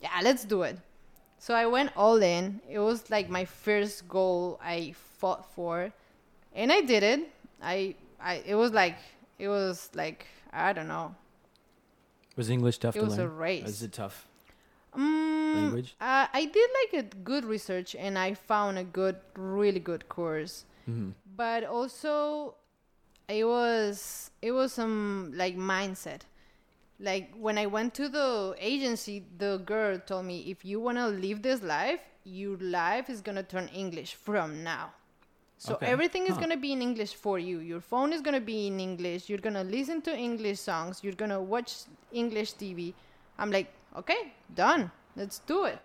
yeah, 0.00 0.20
let's 0.22 0.44
do 0.44 0.62
it. 0.62 0.78
So 1.42 1.54
I 1.54 1.66
went 1.66 1.90
all 1.96 2.22
in. 2.22 2.60
It 2.70 2.78
was 2.78 3.10
like 3.10 3.28
my 3.28 3.44
first 3.44 4.06
goal 4.06 4.60
I 4.62 4.94
fought 5.18 5.44
for. 5.56 5.92
And 6.54 6.70
I 6.70 6.82
did 6.82 7.02
it. 7.02 7.30
I, 7.60 7.96
I, 8.20 8.44
it 8.46 8.54
was 8.54 8.70
like, 8.70 8.96
it 9.40 9.48
was 9.48 9.90
like, 9.92 10.28
I 10.52 10.72
don't 10.72 10.86
know. 10.86 11.16
Was 12.36 12.48
English 12.48 12.78
tough 12.78 12.94
It 12.94 13.00
to 13.00 13.06
was 13.06 13.18
a 13.18 13.26
race. 13.26 13.64
Was 13.64 13.82
it 13.82 13.92
tough? 13.92 14.28
Mm, 14.96 15.54
Language? 15.56 15.96
Uh, 16.00 16.28
I 16.32 16.44
did 16.44 16.70
like 16.80 17.04
a 17.04 17.16
good 17.24 17.44
research 17.44 17.96
and 17.96 18.16
I 18.16 18.34
found 18.34 18.78
a 18.78 18.84
good, 18.84 19.16
really 19.34 19.80
good 19.80 20.08
course. 20.08 20.64
hmm 20.86 21.10
But 21.26 21.64
also, 21.64 22.54
it 23.26 23.44
was 23.44 24.30
it 24.40 24.52
was 24.52 24.72
some 24.72 25.32
like 25.34 25.56
mindset. 25.56 26.20
Like 27.02 27.34
when 27.36 27.58
I 27.58 27.66
went 27.66 27.94
to 27.94 28.08
the 28.08 28.54
agency, 28.58 29.26
the 29.38 29.58
girl 29.58 29.98
told 29.98 30.26
me, 30.26 30.50
if 30.50 30.64
you 30.64 30.80
want 30.80 30.98
to 30.98 31.08
live 31.08 31.42
this 31.42 31.62
life, 31.62 32.00
your 32.24 32.56
life 32.58 33.10
is 33.10 33.20
gonna 33.20 33.42
turn 33.42 33.68
English 33.68 34.14
from 34.14 34.62
now. 34.62 34.92
So 35.58 35.74
Okay. 35.74 35.86
everything 35.86 36.26
is 36.28 36.34
Huh. 36.34 36.40
gonna 36.42 36.56
be 36.56 36.72
in 36.72 36.82
English 36.82 37.14
for 37.14 37.38
you. 37.38 37.58
Your 37.58 37.80
phone 37.80 38.12
is 38.12 38.20
gonna 38.20 38.40
be 38.40 38.68
in 38.68 38.80
English. 38.80 39.28
You're 39.28 39.44
gonna 39.48 39.64
listen 39.64 40.00
to 40.02 40.16
English 40.16 40.60
songs. 40.60 41.02
You're 41.04 41.20
gonna 41.24 41.42
watch 41.42 41.72
English 42.12 42.54
TV. 42.54 42.94
I'm 43.38 43.50
like, 43.50 43.72
okay, 43.96 44.34
done. 44.54 44.90
Let's 45.16 45.40
do 45.40 45.64
it. 45.64 45.80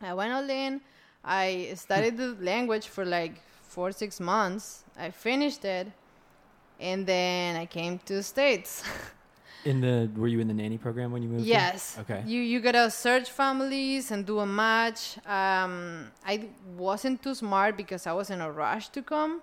I 0.00 0.14
went 0.14 0.32
all 0.32 0.48
in. 0.50 0.80
I 1.24 1.72
studied 1.74 2.16
the 2.16 2.36
language 2.40 2.88
for 2.88 3.04
like 3.04 3.40
four, 3.62 3.92
six 3.92 4.20
months. 4.20 4.84
I 4.96 5.10
finished 5.10 5.64
it, 5.64 5.92
and 6.80 7.06
then 7.06 7.56
I 7.56 7.66
came 7.66 7.98
to 8.00 8.14
the 8.14 8.22
states. 8.22 8.84
In 9.64 9.80
the 9.80 10.10
were 10.16 10.28
you 10.28 10.40
in 10.40 10.48
the 10.48 10.54
nanny 10.54 10.78
program 10.78 11.10
when 11.12 11.22
you 11.22 11.28
moved? 11.28 11.44
here? 11.44 11.54
yes. 11.54 11.96
Okay. 12.00 12.22
You 12.26 12.40
you 12.40 12.60
gotta 12.60 12.90
search 12.90 13.30
families 13.30 14.10
and 14.10 14.26
do 14.26 14.40
a 14.40 14.46
match. 14.46 15.16
Um, 15.26 16.10
I 16.26 16.48
wasn't 16.76 17.22
too 17.22 17.34
smart 17.34 17.76
because 17.76 18.06
I 18.06 18.12
was 18.12 18.30
in 18.30 18.40
a 18.40 18.50
rush 18.50 18.88
to 18.90 19.02
come, 19.02 19.40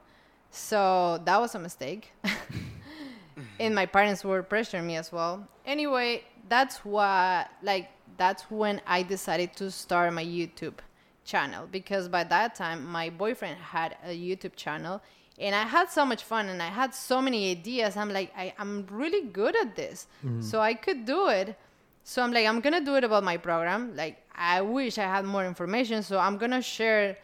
So 0.51 1.19
that 1.25 1.39
was 1.39 1.55
a 1.55 1.59
mistake. 1.59 2.11
and 3.59 3.73
my 3.73 3.85
parents 3.85 4.23
were 4.23 4.43
pressuring 4.43 4.85
me 4.85 4.95
as 4.97 5.11
well. 5.11 5.47
Anyway, 5.65 6.23
that's 6.49 6.85
what 6.85 7.49
like 7.63 7.89
that's 8.17 8.43
when 8.51 8.81
I 8.85 9.03
decided 9.03 9.55
to 9.57 9.71
start 9.71 10.13
my 10.13 10.23
YouTube 10.25 10.79
channel 11.23 11.67
because 11.71 12.07
by 12.07 12.23
that 12.25 12.55
time 12.55 12.85
my 12.85 13.09
boyfriend 13.09 13.57
had 13.57 13.95
a 14.03 14.09
YouTube 14.09 14.55
channel 14.55 15.01
and 15.41 15.55
I 15.55 15.63
had 15.63 15.89
so 15.89 16.05
much 16.05 16.23
fun 16.23 16.49
and 16.49 16.61
I 16.61 16.67
had 16.67 16.93
so 16.93 17.21
many 17.21 17.51
ideas. 17.51 17.97
I'm 17.97 18.13
like, 18.13 18.31
I, 18.37 18.53
I'm 18.59 18.85
really 18.91 19.27
good 19.27 19.55
at 19.55 19.75
this. 19.75 20.07
Mm-hmm. 20.23 20.41
So 20.41 20.61
I 20.61 20.73
could 20.75 21.05
do 21.05 21.29
it. 21.29 21.57
So 22.03 22.21
I'm 22.21 22.31
like, 22.31 22.45
I'm 22.45 22.61
gonna 22.61 22.85
do 22.85 22.95
it 22.95 23.03
about 23.03 23.23
my 23.23 23.37
program. 23.37 23.95
Like, 23.95 24.21
I 24.35 24.61
wish 24.61 24.97
I 24.97 25.03
had 25.03 25.25
more 25.25 25.45
information. 25.45 26.03
So 26.03 26.19
I'm 26.19 26.37
gonna 26.37 26.61
share 26.61 27.17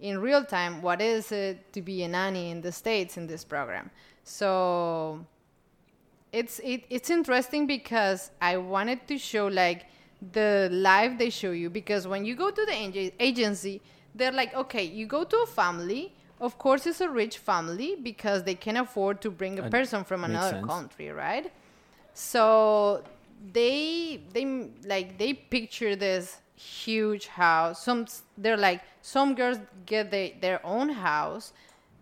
in 0.00 0.20
real 0.20 0.44
time 0.44 0.82
what 0.82 1.00
is 1.00 1.32
it 1.32 1.72
to 1.72 1.80
be 1.80 2.02
a 2.02 2.08
nanny 2.08 2.50
in 2.50 2.60
the 2.60 2.72
States 2.72 3.16
in 3.16 3.26
this 3.26 3.44
program. 3.44 3.90
So 4.24 5.24
it's 6.32 6.58
it, 6.60 6.84
it's 6.90 7.10
interesting 7.10 7.66
because 7.66 8.30
I 8.40 8.56
wanted 8.56 9.06
to 9.08 9.18
show 9.18 9.46
like 9.46 9.86
the 10.32 10.68
life 10.72 11.18
they 11.18 11.30
show 11.30 11.50
you 11.50 11.70
because 11.70 12.06
when 12.06 12.24
you 12.24 12.34
go 12.34 12.50
to 12.50 12.64
the 12.64 12.72
ag- 12.72 13.14
agency 13.18 13.80
they're 14.14 14.30
like 14.32 14.54
okay 14.54 14.84
you 14.84 15.04
go 15.04 15.24
to 15.24 15.36
a 15.38 15.46
family 15.46 16.14
of 16.42 16.58
course 16.58 16.86
it's 16.86 17.00
a 17.00 17.08
rich 17.08 17.38
family 17.38 17.96
because 18.02 18.42
they 18.42 18.56
can 18.56 18.76
afford 18.76 19.22
to 19.22 19.30
bring 19.30 19.58
a 19.60 19.70
person 19.70 20.02
from 20.04 20.24
another 20.24 20.56
sense. 20.56 20.66
country 20.66 21.08
right? 21.10 21.52
So 22.14 23.02
they 23.52 24.20
they 24.32 24.44
like 24.84 25.18
they 25.18 25.32
picture 25.34 25.94
this 25.96 26.38
huge 26.56 27.28
house. 27.28 27.84
Some 27.84 28.06
they're 28.36 28.56
like 28.56 28.82
some 29.00 29.34
girls 29.34 29.58
get 29.86 30.10
they, 30.10 30.36
their 30.40 30.64
own 30.66 30.88
house. 30.88 31.52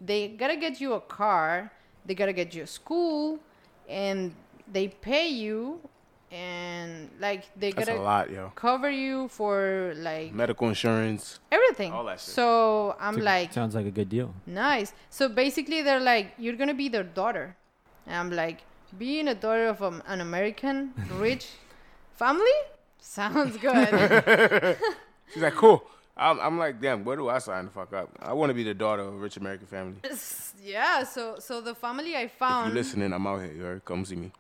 They 0.00 0.28
gotta 0.28 0.56
get 0.56 0.80
you 0.80 0.94
a 0.94 1.00
car. 1.00 1.70
They 2.06 2.14
gotta 2.14 2.32
get 2.32 2.54
you 2.54 2.62
a 2.62 2.66
school. 2.66 3.38
And 3.88 4.34
they 4.72 4.88
pay 4.88 5.28
you 5.28 5.80
and 6.30 7.10
like 7.20 7.44
they 7.58 7.72
That's 7.72 7.88
a 7.88 7.92
gotta 7.92 8.02
lot, 8.02 8.30
yo. 8.30 8.52
cover 8.54 8.90
you 8.90 9.28
for 9.28 9.92
like 9.96 10.32
Medical 10.32 10.68
insurance. 10.68 11.40
everything 11.50 11.92
all 11.92 12.04
that 12.04 12.20
shit. 12.20 12.34
so 12.34 12.96
i'm 13.00 13.14
So- 13.14 13.20
like 13.22 13.52
sounds 13.52 13.74
like 13.74 13.86
a 13.86 13.90
good 13.90 14.08
deal. 14.08 14.34
Nice. 14.46 14.92
So 15.10 15.28
basically, 15.28 15.82
they're 15.82 16.00
like, 16.00 16.32
you're 16.38 16.56
gonna 16.56 16.74
be 16.74 16.88
their 16.88 17.02
daughter, 17.04 17.56
and 18.06 18.16
I'm 18.16 18.30
like, 18.30 18.58
being 18.98 19.28
a 19.28 19.34
daughter 19.34 19.66
of 19.68 19.82
um, 19.82 20.02
an 20.06 20.20
American 20.20 20.92
rich 21.18 21.46
family 22.16 22.58
sounds 22.98 23.56
good. 23.56 23.90
She's 25.32 25.42
like, 25.42 25.54
cool. 25.54 25.84
I'm, 26.20 26.38
I'm 26.38 26.58
like, 26.58 26.80
damn, 26.80 27.02
where 27.04 27.16
do 27.16 27.28
I 27.30 27.38
sign 27.38 27.64
the 27.64 27.70
fuck 27.70 27.92
up? 27.94 28.10
I 28.20 28.32
want 28.34 28.50
to 28.50 28.54
be 28.54 28.62
the 28.62 28.74
daughter 28.74 29.02
of 29.02 29.14
a 29.14 29.16
rich 29.16 29.36
American 29.38 29.66
family. 29.66 29.96
Yeah. 30.62 31.04
So 31.04 31.36
so 31.38 31.62
the 31.62 31.74
family 31.74 32.14
I 32.14 32.28
found. 32.28 32.28
If 32.28 32.28
you 32.28 32.38
found. 32.38 32.74
listening, 32.74 33.12
I'm 33.14 33.26
out 33.26 33.40
here. 33.40 33.52
You 33.52 33.62
heard? 33.62 33.84
Come 33.86 34.04
see 34.04 34.16
me. 34.16 34.30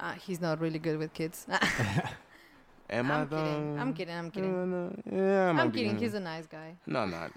Uh, 0.00 0.12
he's 0.26 0.40
not 0.40 0.60
really 0.60 0.80
good 0.80 0.98
with 0.98 1.12
kids. 1.14 1.46
Am 2.90 3.12
I 3.12 3.14
I'm 3.20 3.28
kidding. 3.28 3.76
though? 3.76 3.80
I'm 3.82 3.94
kidding. 3.94 4.14
I'm 4.16 4.30
kidding. 4.32 4.52
No, 4.52 4.64
no. 4.64 4.92
Yeah, 5.24 5.46
I 5.46 5.60
I'm 5.60 5.70
be- 5.70 5.78
kidding. 5.80 5.98
He's 5.98 6.14
a 6.14 6.20
nice 6.20 6.46
guy. 6.46 6.74
No, 6.86 7.00
I'm 7.00 7.10
not. 7.12 7.30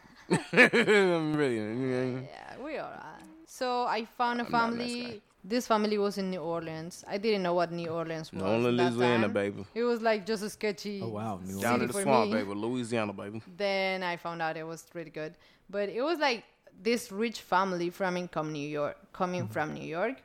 I'm 0.53 1.35
really. 1.35 2.25
Yeah, 2.25 2.57
we 2.63 2.77
are. 2.77 2.99
So 3.45 3.83
I 3.83 4.05
found 4.17 4.41
a 4.41 4.45
I'm 4.45 4.51
not 4.51 4.73
a 4.73 4.75
nice 4.77 4.91
family. 4.93 5.21
Guy. 5.43 5.49
this 5.49 5.67
family 5.67 5.97
was 5.97 6.17
in 6.17 6.29
New 6.29 6.39
Orleans. 6.39 7.03
I 7.07 7.17
didn't 7.17 7.43
know 7.43 7.53
what 7.53 7.71
New 7.71 7.89
Orleans 7.89 8.31
was. 8.31 8.41
No, 8.41 8.47
only 8.47 8.75
that 8.77 8.93
Louisiana, 8.93 9.23
time. 9.23 9.33
baby. 9.33 9.65
It 9.73 9.83
was 9.83 10.01
like 10.01 10.25
just 10.25 10.43
a 10.43 10.49
sketchy. 10.49 11.01
Oh 11.03 11.09
wow, 11.09 11.39
New 11.43 11.53
City 11.53 11.61
Down 11.61 11.81
in 11.81 11.87
the 11.87 11.93
swamp, 12.01 12.31
me. 12.31 12.37
baby. 12.37 12.53
Louisiana, 12.53 13.13
baby. 13.13 13.41
then 13.57 14.03
I 14.03 14.17
found 14.17 14.41
out 14.41 14.57
it 14.57 14.65
was 14.67 14.85
really 14.93 15.09
good. 15.11 15.35
But 15.69 15.89
it 15.89 16.01
was 16.01 16.19
like 16.19 16.43
this 16.81 17.11
rich 17.11 17.41
family 17.41 17.89
from 17.89 18.17
income 18.17 18.51
New 18.51 18.67
York, 18.67 18.97
coming 19.13 19.47
from 19.47 19.73
New 19.73 19.83
York, 19.87 20.21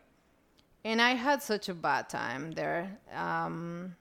and 0.84 1.00
I 1.02 1.10
had 1.14 1.42
such 1.42 1.68
a 1.68 1.74
bad 1.74 2.08
time 2.08 2.52
there. 2.52 2.98
Um, 3.14 3.94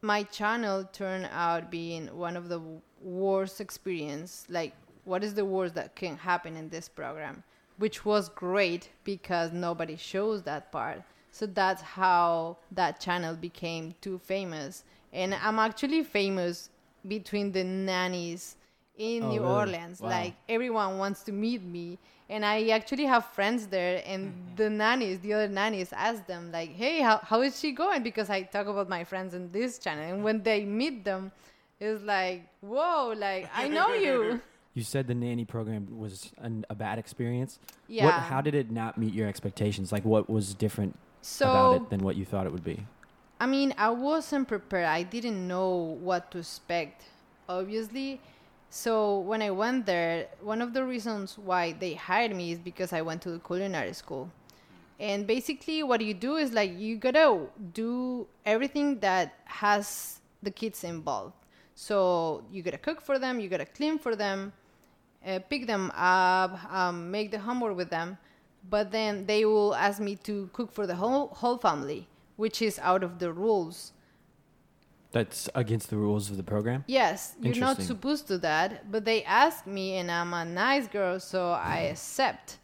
my 0.00 0.24
channel 0.24 0.84
turned 0.92 1.28
out 1.32 1.70
being 1.70 2.06
one 2.16 2.36
of 2.36 2.48
the 2.48 2.60
worst 3.00 3.60
experience. 3.60 4.44
Like, 4.48 4.74
what 5.04 5.22
is 5.22 5.34
the 5.34 5.44
worst 5.44 5.74
that 5.74 5.94
can 5.94 6.16
happen 6.16 6.56
in 6.56 6.68
this 6.68 6.88
program? 6.88 7.42
Which 7.82 8.04
was 8.04 8.28
great 8.28 8.90
because 9.02 9.48
nobody 9.52 9.96
shows 9.96 10.42
that 10.44 10.70
part. 10.70 11.02
So 11.32 11.46
that's 11.46 11.82
how 11.82 12.58
that 12.70 13.00
channel 13.00 13.34
became 13.34 13.94
too 14.00 14.18
famous. 14.18 14.84
And 15.12 15.34
I'm 15.34 15.58
actually 15.58 16.04
famous 16.04 16.70
between 17.08 17.50
the 17.50 17.64
nannies 17.64 18.56
in 18.96 19.24
Oh, 19.24 19.30
New 19.30 19.40
really? 19.40 19.52
Orleans. 19.52 20.00
Wow. 20.00 20.10
Like 20.10 20.34
everyone 20.48 20.98
wants 20.98 21.22
to 21.24 21.32
meet 21.32 21.62
me. 21.62 21.98
And 22.28 22.44
I 22.44 22.68
actually 22.68 23.06
have 23.06 23.24
friends 23.26 23.66
there 23.66 24.02
and 24.06 24.28
mm-hmm. 24.28 24.56
the 24.56 24.70
nannies, 24.70 25.18
the 25.18 25.32
other 25.32 25.48
nannies 25.48 25.92
ask 25.92 26.24
them 26.26 26.52
like, 26.52 26.70
Hey, 26.70 27.00
how, 27.00 27.18
how 27.18 27.42
is 27.42 27.58
she 27.58 27.72
going? 27.72 28.02
Because 28.02 28.30
I 28.30 28.42
talk 28.42 28.66
about 28.68 28.88
my 28.88 29.02
friends 29.04 29.34
in 29.34 29.50
this 29.50 29.78
channel. 29.78 30.04
And 30.04 30.22
when 30.22 30.42
they 30.42 30.64
meet 30.64 31.04
them, 31.04 31.32
it's 31.80 32.02
like, 32.04 32.46
whoa, 32.60 33.12
like 33.16 33.50
I 33.54 33.68
know 33.68 33.92
you. 33.92 34.40
You 34.74 34.82
said 34.82 35.06
the 35.06 35.14
nanny 35.14 35.44
program 35.44 35.98
was 35.98 36.32
an, 36.38 36.64
a 36.70 36.74
bad 36.74 36.98
experience. 36.98 37.58
Yeah. 37.88 38.06
What, 38.06 38.14
how 38.14 38.40
did 38.40 38.54
it 38.54 38.70
not 38.70 38.96
meet 38.96 39.12
your 39.12 39.28
expectations? 39.28 39.92
Like, 39.92 40.04
what 40.04 40.30
was 40.30 40.54
different 40.54 40.98
so 41.20 41.50
about 41.50 41.74
it 41.74 41.90
than 41.90 42.00
what 42.00 42.16
you 42.16 42.24
thought 42.24 42.46
it 42.46 42.52
would 42.52 42.64
be? 42.64 42.86
I 43.38 43.46
mean, 43.46 43.74
I 43.76 43.90
wasn't 43.90 44.48
prepared. 44.48 44.86
I 44.86 45.02
didn't 45.02 45.46
know 45.46 45.98
what 46.00 46.30
to 46.30 46.38
expect, 46.38 47.02
obviously. 47.48 48.20
So 48.70 49.18
when 49.18 49.42
I 49.42 49.50
went 49.50 49.84
there, 49.84 50.28
one 50.40 50.62
of 50.62 50.72
the 50.72 50.84
reasons 50.84 51.36
why 51.36 51.72
they 51.72 51.92
hired 51.92 52.34
me 52.34 52.52
is 52.52 52.58
because 52.58 52.94
I 52.94 53.02
went 53.02 53.20
to 53.22 53.30
the 53.30 53.38
culinary 53.38 53.92
school. 53.92 54.30
And 54.98 55.26
basically, 55.26 55.82
what 55.82 56.00
you 56.00 56.14
do 56.14 56.36
is 56.36 56.52
like 56.52 56.78
you 56.78 56.96
gotta 56.96 57.48
do 57.74 58.26
everything 58.46 59.00
that 59.00 59.34
has 59.44 60.20
the 60.42 60.50
kids 60.50 60.84
involved. 60.84 61.34
So 61.74 62.44
you 62.50 62.62
gotta 62.62 62.78
cook 62.78 63.02
for 63.02 63.18
them, 63.18 63.40
you 63.40 63.48
gotta 63.48 63.66
clean 63.66 63.98
for 63.98 64.14
them, 64.14 64.52
uh, 65.26 65.38
pick 65.48 65.66
them 65.66 65.90
up, 65.94 66.72
um, 66.72 67.10
make 67.10 67.30
the 67.30 67.38
homework 67.38 67.76
with 67.76 67.90
them. 67.90 68.18
But 68.68 68.92
then 68.92 69.26
they 69.26 69.44
will 69.44 69.74
ask 69.74 70.00
me 70.00 70.16
to 70.16 70.48
cook 70.52 70.72
for 70.72 70.86
the 70.86 70.94
whole 70.94 71.28
whole 71.28 71.58
family, 71.58 72.08
which 72.36 72.62
is 72.62 72.78
out 72.78 73.02
of 73.02 73.18
the 73.18 73.32
rules. 73.32 73.92
That's 75.10 75.48
against 75.54 75.90
the 75.90 75.96
rules 75.96 76.30
of 76.30 76.36
the 76.38 76.42
program. 76.42 76.84
Yes, 76.86 77.34
you're 77.40 77.56
not 77.56 77.82
supposed 77.82 78.28
to 78.28 78.38
that, 78.38 78.90
but 78.90 79.04
they 79.04 79.24
asked 79.24 79.66
me, 79.66 79.96
and 79.96 80.10
I'm 80.10 80.32
a 80.32 80.44
nice 80.44 80.86
girl, 80.88 81.20
so 81.20 81.50
I 81.50 81.80
accept. 81.92 82.58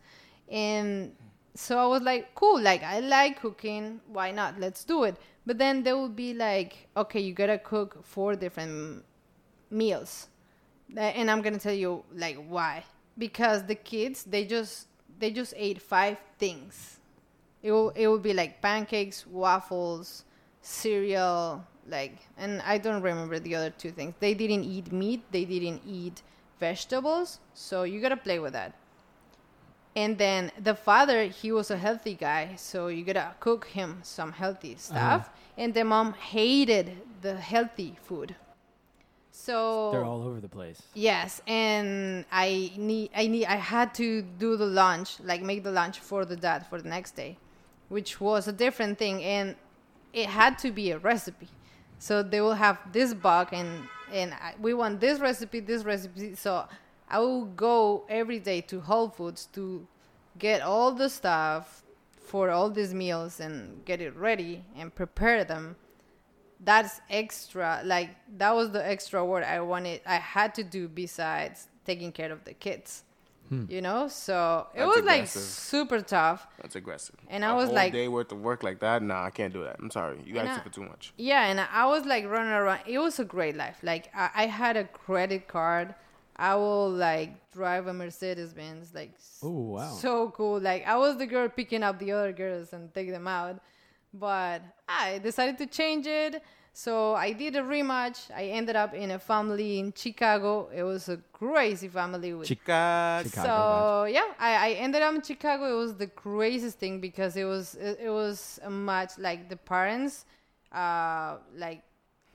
And 0.48 1.12
so 1.54 1.76
I 1.76 1.86
was 1.86 2.02
like, 2.02 2.34
cool, 2.34 2.58
like 2.60 2.82
I 2.82 3.00
like 3.00 3.40
cooking, 3.42 4.00
why 4.06 4.30
not? 4.30 4.58
Let's 4.58 4.82
do 4.84 5.04
it. 5.04 5.16
But 5.44 5.58
then 5.58 5.82
they 5.82 5.92
will 5.92 6.08
be 6.08 6.32
like, 6.32 6.88
okay, 6.96 7.20
you 7.20 7.34
gotta 7.34 7.58
cook 7.58 8.02
four 8.04 8.34
different 8.34 9.04
meals, 9.70 10.28
and 10.96 11.30
I'm 11.30 11.42
gonna 11.42 11.58
tell 11.58 11.72
you 11.74 12.04
like 12.14 12.36
why. 12.48 12.84
Because 13.16 13.64
the 13.64 13.74
kids, 13.74 14.24
they 14.24 14.44
just 14.44 14.86
they 15.18 15.30
just 15.30 15.54
ate 15.56 15.80
five 15.82 16.18
things. 16.38 17.00
It 17.62 17.72
will 17.72 17.90
it 17.90 18.06
will 18.06 18.18
be 18.18 18.32
like 18.32 18.62
pancakes, 18.62 19.26
waffles, 19.26 20.24
cereal, 20.62 21.64
like, 21.88 22.18
and 22.36 22.62
I 22.62 22.78
don't 22.78 23.02
remember 23.02 23.38
the 23.38 23.54
other 23.54 23.70
two 23.70 23.90
things. 23.90 24.14
They 24.20 24.34
didn't 24.34 24.64
eat 24.64 24.92
meat. 24.92 25.22
They 25.30 25.44
didn't 25.44 25.82
eat 25.86 26.22
vegetables. 26.60 27.40
So 27.54 27.82
you 27.82 28.00
gotta 28.00 28.16
play 28.16 28.38
with 28.38 28.52
that. 28.52 28.74
And 29.96 30.16
then 30.16 30.52
the 30.60 30.74
father, 30.74 31.24
he 31.24 31.50
was 31.50 31.70
a 31.70 31.76
healthy 31.76 32.14
guy, 32.14 32.54
so 32.56 32.86
you 32.88 33.04
gotta 33.04 33.34
cook 33.40 33.66
him 33.66 33.98
some 34.02 34.32
healthy 34.32 34.76
stuff. 34.76 35.22
Uh-huh. 35.22 35.28
And 35.56 35.74
the 35.74 35.84
mom 35.84 36.12
hated 36.12 36.98
the 37.20 37.34
healthy 37.34 37.96
food. 38.04 38.36
So 39.40 39.90
They're 39.92 40.04
all 40.04 40.22
over 40.24 40.40
the 40.40 40.48
place. 40.48 40.82
Yes, 40.94 41.40
and 41.46 42.24
I 42.30 42.72
need 42.76 43.10
I 43.14 43.28
need 43.28 43.46
I 43.46 43.54
had 43.54 43.94
to 43.94 44.22
do 44.22 44.56
the 44.56 44.66
lunch, 44.66 45.20
like 45.20 45.42
make 45.42 45.62
the 45.62 45.70
lunch 45.70 46.00
for 46.00 46.24
the 46.24 46.36
dad 46.36 46.66
for 46.66 46.82
the 46.82 46.88
next 46.88 47.12
day, 47.12 47.38
which 47.88 48.20
was 48.20 48.48
a 48.48 48.52
different 48.52 48.98
thing 48.98 49.22
and 49.22 49.54
it 50.12 50.26
had 50.26 50.58
to 50.58 50.72
be 50.72 50.90
a 50.90 50.98
recipe. 50.98 51.48
So 52.00 52.22
they 52.22 52.40
will 52.40 52.54
have 52.54 52.78
this 52.92 53.14
book 53.14 53.50
and 53.52 53.88
and 54.12 54.34
I, 54.34 54.54
we 54.60 54.74
want 54.74 55.00
this 55.00 55.20
recipe, 55.20 55.60
this 55.60 55.84
recipe. 55.84 56.34
So 56.34 56.66
I 57.08 57.20
will 57.20 57.44
go 57.44 58.04
every 58.08 58.40
day 58.40 58.60
to 58.62 58.80
Whole 58.80 59.08
Foods 59.08 59.46
to 59.52 59.86
get 60.38 60.62
all 60.62 60.92
the 60.92 61.08
stuff 61.08 61.84
for 62.20 62.50
all 62.50 62.70
these 62.70 62.92
meals 62.92 63.38
and 63.38 63.84
get 63.84 64.00
it 64.00 64.14
ready 64.16 64.64
and 64.76 64.92
prepare 64.94 65.44
them 65.44 65.76
that's 66.60 67.00
extra 67.08 67.80
like 67.84 68.10
that 68.36 68.54
was 68.54 68.70
the 68.72 68.84
extra 68.86 69.24
work 69.24 69.44
i 69.44 69.60
wanted 69.60 70.00
i 70.06 70.16
had 70.16 70.54
to 70.54 70.62
do 70.64 70.88
besides 70.88 71.68
taking 71.86 72.10
care 72.12 72.32
of 72.32 72.42
the 72.44 72.52
kids 72.52 73.04
hmm. 73.48 73.64
you 73.68 73.80
know 73.80 74.08
so 74.08 74.66
it 74.74 74.78
That's 74.80 74.96
was 74.96 75.04
like 75.04 75.26
super 75.28 76.00
tough 76.00 76.46
That's 76.60 76.74
aggressive. 76.76 77.14
And 77.28 77.44
A 77.44 77.48
I 77.48 77.52
was 77.52 77.66
whole 77.66 77.76
like- 77.76 77.92
day 77.92 78.08
worth 78.08 78.32
of 78.32 78.40
work 78.40 78.62
like 78.62 78.80
that. 78.80 79.02
Nah, 79.02 79.24
I 79.24 79.30
can't 79.30 79.52
do 79.54 79.62
that. 79.64 79.76
I'm 79.78 79.90
sorry. 79.90 80.18
You 80.26 80.36
And 80.38 80.48
guys 80.48 80.58
I- 80.58 80.62
for 80.62 80.70
too 80.70 80.82
much. 80.92 81.12
yeah 81.16 81.46
and 81.50 81.58
i 81.60 81.84
was 81.86 82.04
like 82.04 82.24
running 82.28 82.52
around 82.52 82.80
it 82.86 82.98
was 82.98 83.18
a 83.20 83.24
great 83.24 83.56
life 83.56 83.78
like 83.82 84.04
i, 84.14 84.28
I 84.42 84.46
had 84.46 84.76
a 84.76 84.84
credit 84.84 85.48
card 85.48 85.94
I 86.40 86.54
will 86.54 86.88
like 86.90 87.30
drive 87.50 87.88
a 87.88 87.92
Mercedes 87.92 88.52
Benz, 88.52 88.94
like 88.94 89.12
s- 89.16 89.40
Oh, 89.42 89.50
wow. 89.74 89.90
so 89.90 90.30
cool. 90.30 90.60
Like 90.60 90.86
I 90.86 90.96
was 90.96 91.16
the 91.18 91.26
girl 91.26 91.48
picking 91.48 91.82
up 91.82 91.98
the 91.98 92.12
other 92.12 92.30
girls 92.32 92.72
and 92.72 92.94
take 92.94 93.10
them 93.10 93.26
out, 93.26 93.56
but 94.18 94.62
I 94.88 95.18
decided 95.18 95.58
to 95.58 95.66
change 95.66 96.06
it. 96.06 96.42
So 96.72 97.14
I 97.14 97.32
did 97.32 97.56
a 97.56 97.62
rematch. 97.62 98.30
I 98.34 98.44
ended 98.44 98.76
up 98.76 98.94
in 98.94 99.10
a 99.10 99.18
family 99.18 99.80
in 99.80 99.92
Chicago. 99.92 100.68
It 100.72 100.84
was 100.84 101.08
a 101.08 101.16
crazy 101.32 101.88
family 101.88 102.34
with 102.34 102.46
Chicago. 102.46 103.28
Chicago. 103.28 103.48
so 103.48 104.04
yeah, 104.04 104.28
I, 104.38 104.68
I 104.68 104.70
ended 104.74 105.02
up 105.02 105.14
in 105.14 105.22
Chicago. 105.22 105.76
It 105.76 105.80
was 105.80 105.96
the 105.96 106.06
craziest 106.06 106.78
thing 106.78 107.00
because 107.00 107.36
it 107.36 107.44
was 107.44 107.74
it, 107.74 107.98
it 108.04 108.10
was 108.10 108.60
a 108.62 108.70
much 108.70 109.18
like 109.18 109.48
the 109.48 109.56
parents, 109.56 110.24
uh, 110.70 111.38
like 111.56 111.82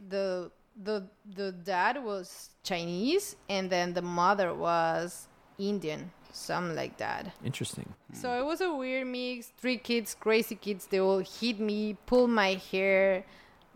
the 0.09 0.51
the 0.83 1.07
the 1.35 1.51
dad 1.51 2.03
was 2.03 2.49
Chinese 2.63 3.35
and 3.47 3.69
then 3.69 3.93
the 3.93 4.01
mother 4.01 4.53
was 4.53 5.27
Indian, 5.57 6.11
something 6.31 6.75
like 6.75 6.97
that. 6.97 7.31
Interesting. 7.43 7.93
So 8.13 8.37
it 8.39 8.45
was 8.45 8.61
a 8.61 8.73
weird 8.73 9.07
mix. 9.07 9.51
Three 9.57 9.77
kids, 9.77 10.15
crazy 10.19 10.55
kids. 10.55 10.87
They 10.87 10.99
all 10.99 11.19
hit 11.19 11.59
me, 11.59 11.97
pull 12.05 12.27
my 12.27 12.55
hair, 12.71 13.25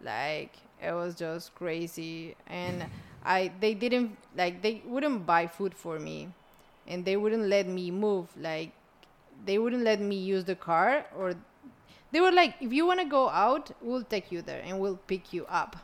like 0.03 0.53
it 0.81 0.93
was 0.93 1.15
just 1.15 1.55
crazy. 1.55 2.35
And 2.47 2.85
I, 3.25 3.51
they 3.59 3.73
didn't 3.73 4.17
like 4.35 4.61
they 4.61 4.81
wouldn't 4.85 5.25
buy 5.25 5.47
food 5.47 5.73
for 5.73 5.99
me, 5.99 6.29
and 6.87 7.03
they 7.05 7.17
wouldn't 7.17 7.47
let 7.47 7.67
me 7.67 7.91
move. 7.91 8.29
Like 8.39 8.71
they 9.45 9.57
wouldn't 9.57 9.83
let 9.83 9.99
me 9.99 10.15
use 10.15 10.45
the 10.45 10.55
car, 10.55 11.05
or 11.17 11.35
they 12.11 12.21
were 12.21 12.31
like, 12.31 12.55
if 12.61 12.71
you 12.71 12.85
want 12.85 12.99
to 12.99 13.05
go 13.05 13.29
out, 13.29 13.71
we'll 13.81 14.03
take 14.03 14.31
you 14.31 14.41
there 14.41 14.61
and 14.65 14.79
we'll 14.79 14.97
pick 15.07 15.33
you 15.33 15.45
up. 15.47 15.75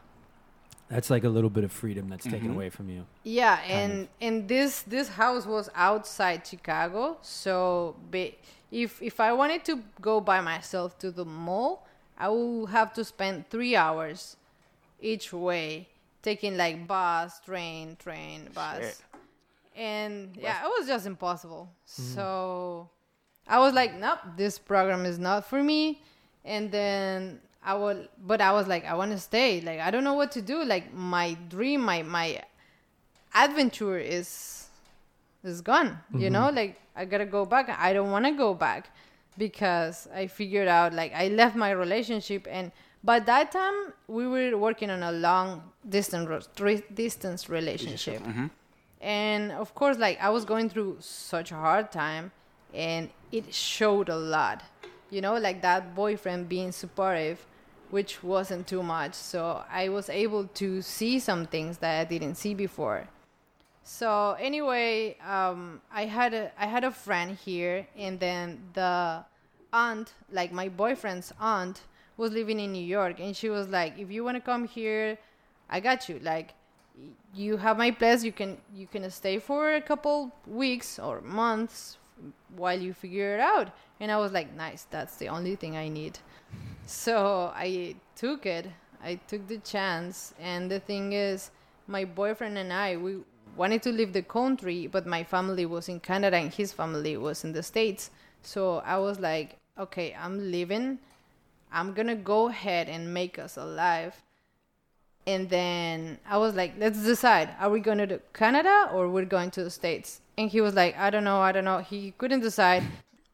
That's 0.94 1.10
like 1.10 1.24
a 1.24 1.30
little 1.30 1.50
bit 1.50 1.64
of 1.64 1.72
freedom 1.72 2.08
that's 2.10 2.26
taken 2.26 2.50
Mhm. 2.52 2.56
away 2.56 2.70
from 2.70 2.88
you. 2.90 3.06
Yeah, 3.24 3.58
Kind 3.58 3.72
and 3.72 4.08
and 4.22 4.48
this 4.48 4.84
this 4.84 5.08
house 5.10 5.46
was 5.46 5.70
outside 5.74 6.46
Chicago, 6.46 7.18
so 7.22 7.96
ba- 8.12 8.36
if 8.72 9.02
if 9.02 9.20
I 9.20 9.32
wanted 9.34 9.66
to 9.66 9.82
go 10.02 10.22
by 10.22 10.40
myself 10.42 10.90
to 11.00 11.10
the 11.12 11.26
mall, 11.26 11.88
I 12.18 12.30
would 12.30 12.70
have 12.70 12.94
to 12.94 13.04
spend 13.04 13.50
three 13.50 13.76
hours 13.76 14.38
each 15.02 15.34
way, 15.34 15.88
taking 16.22 16.58
like 16.58 16.86
bus, 16.88 17.40
train, 17.40 17.96
train, 17.98 18.50
bus, 18.54 18.80
Shit. 18.84 19.02
and 19.76 20.38
yeah, 20.38 20.64
it 20.66 20.72
was 20.78 20.88
just 20.88 21.06
impossible. 21.08 21.70
So 21.86 22.88
I 23.48 23.58
was 23.60 23.74
like, 23.74 23.96
nope, 24.00 24.20
this 24.38 24.60
program 24.60 25.06
is 25.06 25.18
not 25.18 25.46
for 25.46 25.62
me. 25.64 26.02
And 26.46 26.72
then 26.72 27.42
I 27.66 27.74
would, 27.76 28.10
but 28.26 28.42
I 28.42 28.52
was 28.52 28.68
like, 28.68 28.86
I 28.86 28.94
want 28.96 29.12
to 29.12 29.18
stay. 29.18 29.62
Like 29.62 29.80
I 29.80 29.92
don't 29.92 30.04
know 30.04 30.14
what 30.14 30.32
to 30.34 30.42
do. 30.42 30.64
Like 30.64 30.94
my 30.94 31.38
dream, 31.50 31.82
my 31.82 32.04
my 32.04 32.42
adventure 33.34 33.98
is 33.98 34.68
is 35.44 35.62
gone. 35.62 36.00
You 36.12 36.20
mm-hmm. 36.20 36.34
know, 36.34 36.50
like 36.50 36.80
I 36.96 37.06
gotta 37.06 37.26
go 37.26 37.46
back. 37.46 37.70
I 37.70 37.94
don't 37.94 38.12
want 38.12 38.26
to 38.26 38.32
go 38.32 38.54
back 38.54 38.90
because 39.38 40.08
I 40.14 40.28
figured 40.28 40.68
out 40.68 40.94
like 40.94 41.14
I 41.14 41.28
left 41.30 41.56
my 41.56 41.72
relationship 41.72 42.48
and. 42.50 42.72
By 43.06 43.20
that 43.20 43.52
time, 43.52 43.92
we 44.08 44.26
were 44.28 44.58
working 44.58 44.90
on 44.90 45.04
a 45.04 45.12
long 45.12 45.74
distance 45.88 46.48
distance 46.94 47.50
relationship 47.50 48.22
mm-hmm. 48.24 48.48
and 49.02 49.52
of 49.52 49.76
course 49.76 49.98
like 49.98 50.20
i 50.22 50.30
was 50.30 50.46
going 50.46 50.70
through 50.70 50.96
such 51.00 51.52
a 51.52 51.56
hard 51.56 51.92
time 51.92 52.32
and 52.74 53.10
it 53.32 53.54
showed 53.54 54.10
a 54.10 54.16
lot 54.16 54.64
you 55.10 55.20
know 55.20 55.38
like 55.38 55.62
that 55.62 55.94
boyfriend 55.94 56.48
being 56.48 56.72
supportive 56.72 57.46
which 57.90 58.24
wasn't 58.24 58.68
too 58.68 58.84
much. 58.84 59.14
So 59.14 59.64
i 59.70 59.90
was 59.90 60.10
able 60.10 60.46
to 60.62 60.82
see 60.82 61.20
some 61.20 61.46
things 61.46 61.78
that 61.80 62.02
i 62.02 62.04
didn't 62.04 62.36
see 62.36 62.54
before. 62.54 63.08
So 63.84 64.36
anyway 64.40 65.18
um, 65.28 65.82
i 65.92 66.06
had 66.06 66.34
a 66.34 66.52
i 66.58 66.66
had 66.66 66.84
a 66.84 66.92
friend 66.92 67.38
here 67.38 67.88
and 67.98 68.20
then 68.20 68.60
the 68.74 69.24
aunt 69.72 70.14
like 70.32 70.52
my 70.52 70.70
boyfriend's 70.70 71.34
aunt 71.40 71.82
was 72.16 72.32
living 72.32 72.60
in 72.60 72.72
new 72.72 72.86
york 72.86 73.20
and 73.20 73.36
she 73.36 73.50
was 73.50 73.68
like 73.70 73.98
if 73.98 74.12
you 74.12 74.24
want 74.24 74.38
to 74.38 74.42
come 74.42 74.68
here 74.68 75.18
i 75.70 75.80
got 75.80 76.08
you. 76.08 76.20
Like 76.20 76.54
you 77.34 77.58
have 77.58 77.78
my 77.78 77.92
place. 77.92 78.24
You 78.24 78.32
can 78.32 78.58
you 78.74 78.88
can 78.88 79.10
stay 79.10 79.40
for 79.40 79.74
a 79.74 79.82
couple 79.82 80.32
weeks 80.48 81.00
or 81.00 81.22
months 81.22 81.98
while 82.56 82.80
you 82.80 82.94
figure 82.94 83.34
it 83.36 83.40
out. 83.40 83.72
And 84.00 84.12
i 84.12 84.18
was 84.18 84.32
like 84.32 84.54
nice. 84.56 84.86
That's 84.90 85.18
the 85.18 85.30
only 85.30 85.56
thing 85.56 85.76
i 85.76 85.88
need 85.88 86.20
so 86.86 87.52
i 87.56 87.96
took 88.16 88.46
it 88.46 88.68
i 89.04 89.16
took 89.28 89.48
the 89.48 89.58
chance 89.60 90.34
and 90.40 90.70
the 90.70 90.80
thing 90.80 91.14
is 91.14 91.52
my 91.88 92.06
boyfriend 92.06 92.58
and 92.58 92.72
i 92.72 92.96
we 92.96 93.18
wanted 93.56 93.82
to 93.82 93.92
leave 93.92 94.14
the 94.14 94.22
country 94.22 94.88
but 94.88 95.06
my 95.06 95.24
family 95.24 95.66
was 95.66 95.90
in 95.90 96.00
canada 96.00 96.38
and 96.38 96.54
his 96.54 96.74
family 96.74 97.18
was 97.18 97.44
in 97.44 97.52
the 97.52 97.64
states 97.64 98.10
so 98.42 98.78
i 98.86 98.98
was 98.98 99.20
like 99.20 99.58
okay 99.78 100.16
i'm 100.20 100.52
leaving 100.52 100.98
i'm 101.72 101.94
gonna 101.94 102.16
go 102.16 102.48
ahead 102.50 102.90
and 102.90 103.14
make 103.14 103.38
us 103.38 103.58
alive 103.58 104.22
and 105.26 105.50
then 105.50 106.18
I 106.30 106.38
was 106.38 106.56
like, 106.56 106.74
let's 106.78 107.04
decide. 107.04 107.50
Are 107.60 107.70
we 107.70 107.80
going 107.80 108.00
to 108.00 108.20
Canada 108.34 108.90
or 108.94 109.08
we're 109.10 109.26
going 109.26 109.52
to 109.52 109.64
the 109.64 109.70
States? 109.70 110.20
And 110.38 110.50
he 110.50 110.60
was 110.60 110.74
like, 110.74 110.98
I 110.98 111.10
don't 111.10 111.24
know, 111.24 111.40
I 111.40 111.52
don't 111.52 111.64
know. 111.64 111.80
He 111.80 112.14
couldn't 112.18 112.42
decide. 112.42 112.84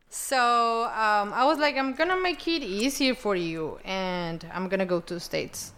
So 0.09 0.85
um, 0.85 1.33
I 1.33 1.45
was 1.45 1.57
like, 1.59 1.77
I'm 1.77 1.93
to 2.09 2.19
make 2.19 2.47
it 2.47 2.63
easier 2.63 3.15
for 3.15 3.35
you. 3.35 3.79
And 3.85 4.45
I'm 4.53 4.69
to 4.79 4.85
go 4.85 4.99
to 5.01 5.13
the 5.13 5.19
States. 5.19 5.73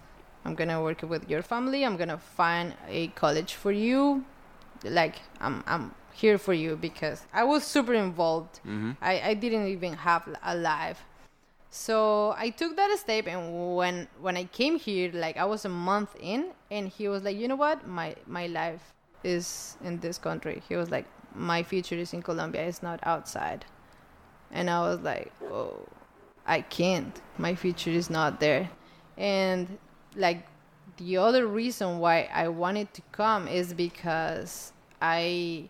I'm 0.45 0.55
to 0.55 0.81
work 0.81 1.01
with 1.03 1.29
your 1.29 1.41
family. 1.41 1.85
I'm 1.85 1.97
to 2.09 2.17
find 2.17 2.73
a 2.87 3.07
college 3.09 3.55
for 3.55 3.71
you. 3.71 4.23
Like, 4.83 5.15
I'm, 5.39 5.63
I'm 5.67 5.93
here 6.13 6.37
for 6.37 6.53
you 6.53 6.75
because 6.75 7.25
I 7.33 7.43
was 7.43 7.63
super 7.63 7.93
involved. 7.93 8.59
I, 9.01 9.21
I 9.21 9.33
didn't 9.33 9.67
even 9.67 9.93
have 9.93 10.27
a 10.43 10.55
life. 10.55 11.03
So 11.69 12.33
I 12.37 12.49
took 12.49 12.75
that 12.75 12.93
step, 12.99 13.27
and 13.27 13.77
when 13.77 14.07
when 14.19 14.35
I 14.35 14.43
came 14.43 14.77
here, 14.77 15.09
like 15.13 15.37
I 15.37 15.45
was 15.45 15.63
a 15.63 15.69
month 15.69 16.17
in, 16.19 16.51
and 16.69 16.89
he 16.89 17.07
was 17.07 17.23
like, 17.23 17.37
you 17.37 17.47
know 17.47 17.55
what, 17.55 17.87
my 17.87 18.13
my 18.27 18.47
life 18.47 18.81
is 19.23 19.77
in 19.81 19.99
this 20.01 20.17
country. 20.17 20.61
He 20.67 20.75
was 20.75 20.91
like, 20.91 21.05
my 21.33 21.63
future 21.63 21.95
is 21.95 22.11
in 22.11 22.21
Colombia. 22.23 22.67
It's 22.67 22.83
not 22.83 22.99
outside. 23.03 23.63
And 24.51 24.69
I 24.69 24.81
was 24.81 24.99
like, 25.01 25.31
oh, 25.43 25.87
I 26.45 26.61
can't. 26.61 27.19
My 27.37 27.55
future 27.55 27.91
is 27.91 28.09
not 28.09 28.39
there. 28.39 28.69
And 29.17 29.77
like 30.15 30.45
the 30.97 31.17
other 31.17 31.47
reason 31.47 31.99
why 31.99 32.29
I 32.33 32.47
wanted 32.49 32.93
to 32.95 33.01
come 33.11 33.47
is 33.47 33.73
because 33.73 34.73
I 35.01 35.69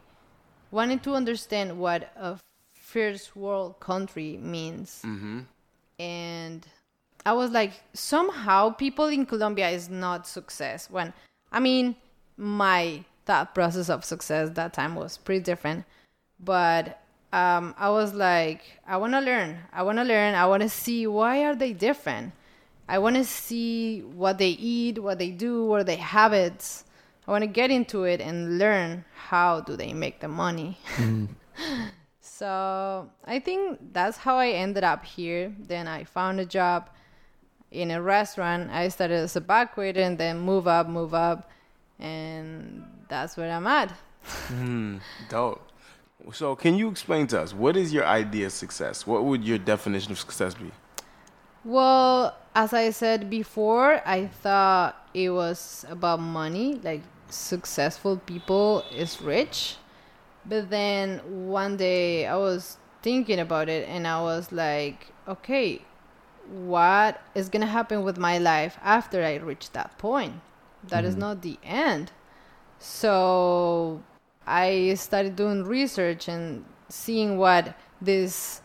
wanted 0.71 1.03
to 1.03 1.13
understand 1.13 1.77
what 1.77 2.11
a 2.15 2.39
first 2.73 3.35
world 3.35 3.79
country 3.79 4.37
means 4.41 5.01
mm-hmm. 5.05 5.41
and 5.99 6.67
I 7.25 7.33
was 7.33 7.51
like, 7.51 7.73
somehow 7.93 8.71
people 8.71 9.07
in 9.07 9.25
Colombia 9.25 9.69
is 9.69 9.89
not 9.89 10.27
success. 10.27 10.89
When 10.89 11.13
I 11.51 11.59
mean, 11.59 11.95
my 12.37 13.03
thought 13.25 13.53
process 13.53 13.89
of 13.89 14.03
success 14.03 14.49
that 14.51 14.73
time 14.73 14.95
was 14.95 15.17
pretty 15.17 15.43
different, 15.43 15.85
but 16.39 17.00
um, 17.33 17.75
I 17.77 17.89
was 17.89 18.13
like, 18.13 18.61
I 18.87 18.97
want 18.97 19.13
to 19.13 19.19
learn. 19.19 19.59
I 19.71 19.83
want 19.83 19.97
to 19.97 20.03
learn. 20.03 20.35
I 20.35 20.45
want 20.45 20.63
to 20.63 20.69
see 20.69 21.07
why 21.07 21.45
are 21.45 21.55
they 21.55 21.73
different. 21.73 22.33
I 22.87 22.99
want 22.99 23.15
to 23.15 23.23
see 23.23 24.01
what 24.01 24.37
they 24.37 24.49
eat, 24.49 25.01
what 25.01 25.17
they 25.17 25.31
do, 25.31 25.65
what 25.65 25.81
are 25.81 25.83
their 25.85 25.97
habits. 25.97 26.83
I 27.27 27.31
want 27.31 27.43
to 27.43 27.47
get 27.47 27.71
into 27.71 28.03
it 28.03 28.19
and 28.19 28.57
learn 28.57 29.05
how 29.15 29.61
do 29.61 29.77
they 29.77 29.93
make 29.93 30.19
the 30.19 30.27
money. 30.27 30.77
So 32.41 33.07
I 33.23 33.37
think 33.37 33.93
that's 33.93 34.17
how 34.17 34.37
I 34.37 34.49
ended 34.49 34.83
up 34.83 35.05
here. 35.05 35.53
Then 35.59 35.87
I 35.87 36.05
found 36.05 36.39
a 36.39 36.45
job 36.45 36.89
in 37.69 37.91
a 37.91 38.01
restaurant. 38.01 38.71
I 38.71 38.87
started 38.87 39.17
as 39.17 39.35
a 39.35 39.41
back 39.41 39.77
waiter 39.77 40.01
and 40.01 40.17
then 40.17 40.39
move 40.39 40.67
up, 40.67 40.89
move 40.89 41.13
up, 41.13 41.51
and 41.99 42.83
that's 43.09 43.37
where 43.37 43.51
I'm 43.51 43.67
at. 43.67 43.91
Hmm, 44.47 44.97
dope. 45.29 45.70
So, 46.31 46.55
can 46.55 46.75
you 46.75 46.89
explain 46.89 47.27
to 47.27 47.41
us 47.41 47.53
what 47.53 47.75
is 47.75 47.91
your 47.93 48.05
idea 48.05 48.45
of 48.47 48.51
success? 48.51 49.07
What 49.07 49.25
would 49.25 49.43
your 49.43 49.57
definition 49.57 50.11
of 50.11 50.19
success 50.19 50.53
be? 50.53 50.71
Well, 51.63 52.35
as 52.55 52.73
I 52.73 52.89
said 52.91 53.29
before, 53.29 54.01
I 54.05 54.27
thought 54.27 54.95
it 55.13 55.29
was 55.29 55.85
about 55.89 56.19
money, 56.19 56.79
like 56.83 57.01
successful 57.29 58.17
people 58.17 58.83
is 58.91 59.21
rich. 59.21 59.77
But 60.45 60.69
then 60.69 61.19
one 61.47 61.77
day 61.77 62.25
I 62.25 62.35
was 62.35 62.77
thinking 63.01 63.39
about 63.39 63.69
it 63.69 63.87
and 63.87 64.07
I 64.07 64.21
was 64.21 64.51
like, 64.51 65.07
okay, 65.27 65.81
what 66.49 67.21
is 67.35 67.49
going 67.49 67.61
to 67.61 67.67
happen 67.67 68.03
with 68.03 68.17
my 68.17 68.37
life 68.37 68.77
after 68.81 69.23
I 69.23 69.35
reach 69.35 69.71
that 69.71 69.97
point? 69.97 70.41
That 70.87 71.05
is 71.05 71.11
mm-hmm. 71.13 71.21
not 71.21 71.41
the 71.41 71.59
end. 71.63 72.11
So 72.79 74.01
I 74.47 74.93
started 74.95 75.35
doing 75.35 75.63
research 75.63 76.27
and 76.27 76.65
seeing 76.89 77.37
what 77.37 77.75
these 78.01 78.61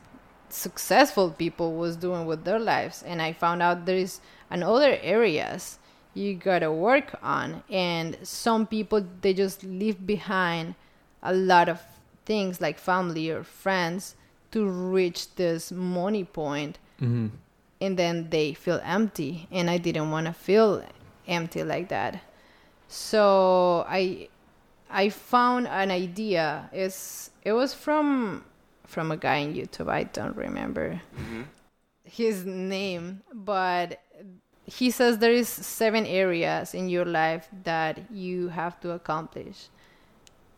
successful 0.49 1.31
people 1.31 1.75
was 1.75 1.97
doing 1.97 2.25
with 2.27 2.45
their 2.45 2.59
lives 2.59 3.03
and 3.03 3.21
I 3.21 3.33
found 3.33 3.63
out 3.63 3.85
there 3.85 3.97
is 3.97 4.21
another 4.49 4.99
areas 5.03 5.79
you 6.15 6.35
gotta 6.35 6.73
work 6.73 7.15
on 7.23 7.63
and 7.71 8.17
some 8.23 8.67
people 8.67 9.05
they 9.21 9.35
just 9.35 9.63
leave 9.65 10.07
behind 10.07 10.75
a 11.23 11.35
lot 11.35 11.69
of 11.69 11.81
things 12.25 12.61
like 12.61 12.79
family 12.79 13.29
or 13.29 13.43
friends 13.43 14.15
to 14.53 14.67
reach 14.67 15.35
this 15.37 15.71
money 15.73 16.25
point 16.25 16.79
Mm-hmm. 17.01 17.27
and 17.83 17.99
then 17.99 18.31
they 18.31 18.55
feel 18.55 18.81
empty 18.83 19.47
and 19.53 19.69
i 19.69 19.77
didn't 19.77 20.11
want 20.11 20.27
to 20.27 20.33
feel 20.33 20.83
empty 21.29 21.63
like 21.63 21.89
that 21.91 22.23
so 22.89 23.85
i 23.87 24.29
i 24.91 25.09
found 25.09 25.67
an 25.67 25.91
idea. 25.91 26.71
Is 26.73 27.31
it 27.43 27.53
was 27.53 27.75
from 27.75 28.45
from 28.87 29.11
a 29.11 29.17
guy 29.17 29.43
on 29.43 29.55
youtube. 29.55 29.89
I 29.89 30.05
don't 30.05 30.37
remember 30.37 31.01
his 32.05 32.45
name 32.45 33.23
but 33.33 34.01
he 34.65 34.91
says 34.91 35.19
there 35.19 35.33
is 35.33 35.49
seven 35.49 36.07
areas 36.07 36.75
in 36.75 36.89
your 36.89 37.05
life 37.05 37.49
that 37.65 38.11
you 38.11 38.49
have 38.49 38.81
to 38.81 38.93
accomplish 38.93 39.69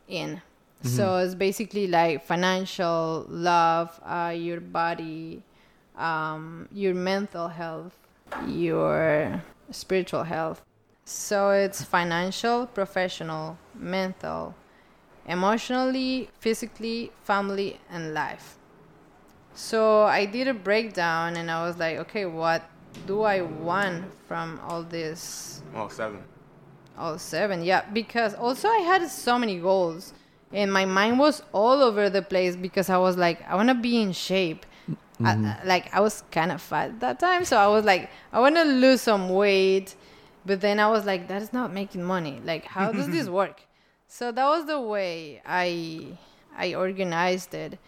in. 0.09 0.41
So 0.83 1.17
it's 1.19 1.35
basically 1.35 1.87
like 1.89 2.25
financial 2.25 3.27
love 3.29 3.99
uh, 4.05 4.33
your 4.35 4.61
body 4.61 5.43
um, 5.97 6.69
your 6.73 6.95
mental 6.95 7.49
health 7.49 7.95
your 8.47 9.43
spiritual 9.71 10.23
health 10.23 10.63
so 11.11 11.51
it's 11.51 11.83
financial 11.83 12.67
professional 12.67 13.57
mental 13.75 14.55
emotionally 15.27 16.29
physically 16.39 17.11
family 17.23 17.81
and 17.91 18.13
life. 18.13 18.57
So 19.55 20.03
i 20.03 20.25
did 20.27 20.47
a 20.49 20.55
breakdown 20.55 21.37
and 21.37 21.51
i 21.51 21.67
was 21.67 21.77
like 21.79 21.97
okay 21.99 22.25
what 22.27 22.63
do 23.07 23.23
i 23.23 23.41
want 23.43 24.05
from 24.29 24.61
all 24.69 24.83
this? 24.83 25.63
Oh, 25.75 25.89
seven. 25.89 26.21
all 26.97 27.19
seven 27.19 27.63
yeah 27.65 27.83
because 27.93 28.35
also 28.35 28.69
i 28.69 28.79
had 28.79 29.09
so 29.09 29.39
many 29.39 29.59
goals 29.59 30.13
and 30.53 30.73
my 30.73 30.85
mind 30.85 31.19
was 31.19 31.43
all 31.53 31.83
over 31.83 32.09
the 32.11 32.23
place 32.23 32.55
because 32.55 32.89
i 32.91 32.99
was 32.99 33.17
like 33.17 33.39
i 33.49 33.55
want 33.55 33.69
to 33.69 33.75
be 33.75 34.01
in 34.03 34.13
shape. 34.13 34.67
I- 35.25 35.33
I, 35.33 35.61
like 35.65 35.93
i 35.95 36.01
was 36.01 36.23
kind 36.31 36.53
of 36.53 36.63
fat 36.63 36.91
at 36.91 37.01
that 37.01 37.19
time 37.19 37.45
so 37.45 37.57
i 37.57 37.67
was 37.67 37.85
like 37.85 38.09
i 38.33 38.39
want 38.41 38.55
to 38.57 38.63
lose 38.65 39.01
some 39.03 39.29
weight 39.31 39.97
but 40.49 40.63
then 40.63 40.81
i 40.81 40.89
was 40.89 41.05
like 41.05 41.29
that 41.29 41.43
is 41.43 41.53
not 41.53 41.73
making 41.73 42.03
money. 42.03 42.41
Like 42.43 42.65
how 42.65 42.91
does 42.91 43.09
this 43.09 43.29
work? 43.41 43.61
So 44.09 44.33
that 44.33 44.47
was 44.55 44.65
the 44.67 44.81
way 44.81 45.43
i 45.47 45.69
i 46.57 46.75
organized 46.75 47.53
it. 47.55 47.79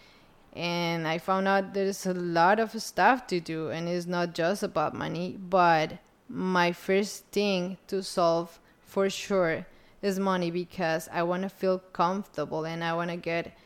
And 0.53 1.07
i 1.07 1.17
found 1.17 1.47
out 1.47 1.73
there's 1.73 2.05
a 2.05 2.13
lot 2.13 2.59
of 2.59 2.69
stuff 2.81 3.25
to 3.27 3.39
do 3.39 3.69
and 3.69 3.89
it's 3.89 4.05
not 4.05 4.35
just 4.41 4.63
about 4.63 4.93
money 4.93 5.37
but 5.59 5.97
my 6.29 6.71
first 6.71 7.25
thing 7.37 7.77
to 7.87 8.03
solve 8.03 8.59
for 8.93 9.09
sure 9.09 9.65
is 10.01 10.19
money 10.19 10.51
because 10.51 11.09
i 11.19 11.23
want 11.23 11.43
to 11.43 11.49
feel 11.49 11.79
comfortable 12.01 12.65
and 12.65 12.83
i 12.83 12.93
want 12.93 13.09
to 13.09 13.17
get 13.31 13.57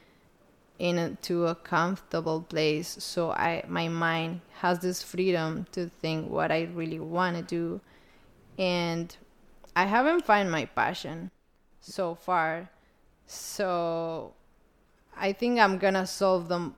into 0.78 1.48
a 1.48 1.56
comfortable 1.56 2.42
place. 2.42 2.98
So 3.00 3.32
i 3.32 3.64
my 3.68 3.88
mind 3.88 4.42
has 4.62 4.80
this 4.80 5.02
freedom 5.02 5.66
to 5.72 5.90
think 6.02 6.30
what 6.30 6.52
i 6.52 6.62
really 6.80 7.00
want 7.00 7.36
to 7.38 7.44
do 7.44 7.82
and 8.58 9.18
i 9.76 9.86
haven't 9.86 10.26
found 10.26 10.52
my 10.52 10.66
passion 10.66 11.32
so 11.80 12.16
far 12.16 12.70
so 13.26 14.34
i 15.18 15.32
think 15.32 15.60
i'm 15.60 15.78
gonna 15.78 16.06
solve 16.06 16.48
the 16.48 16.72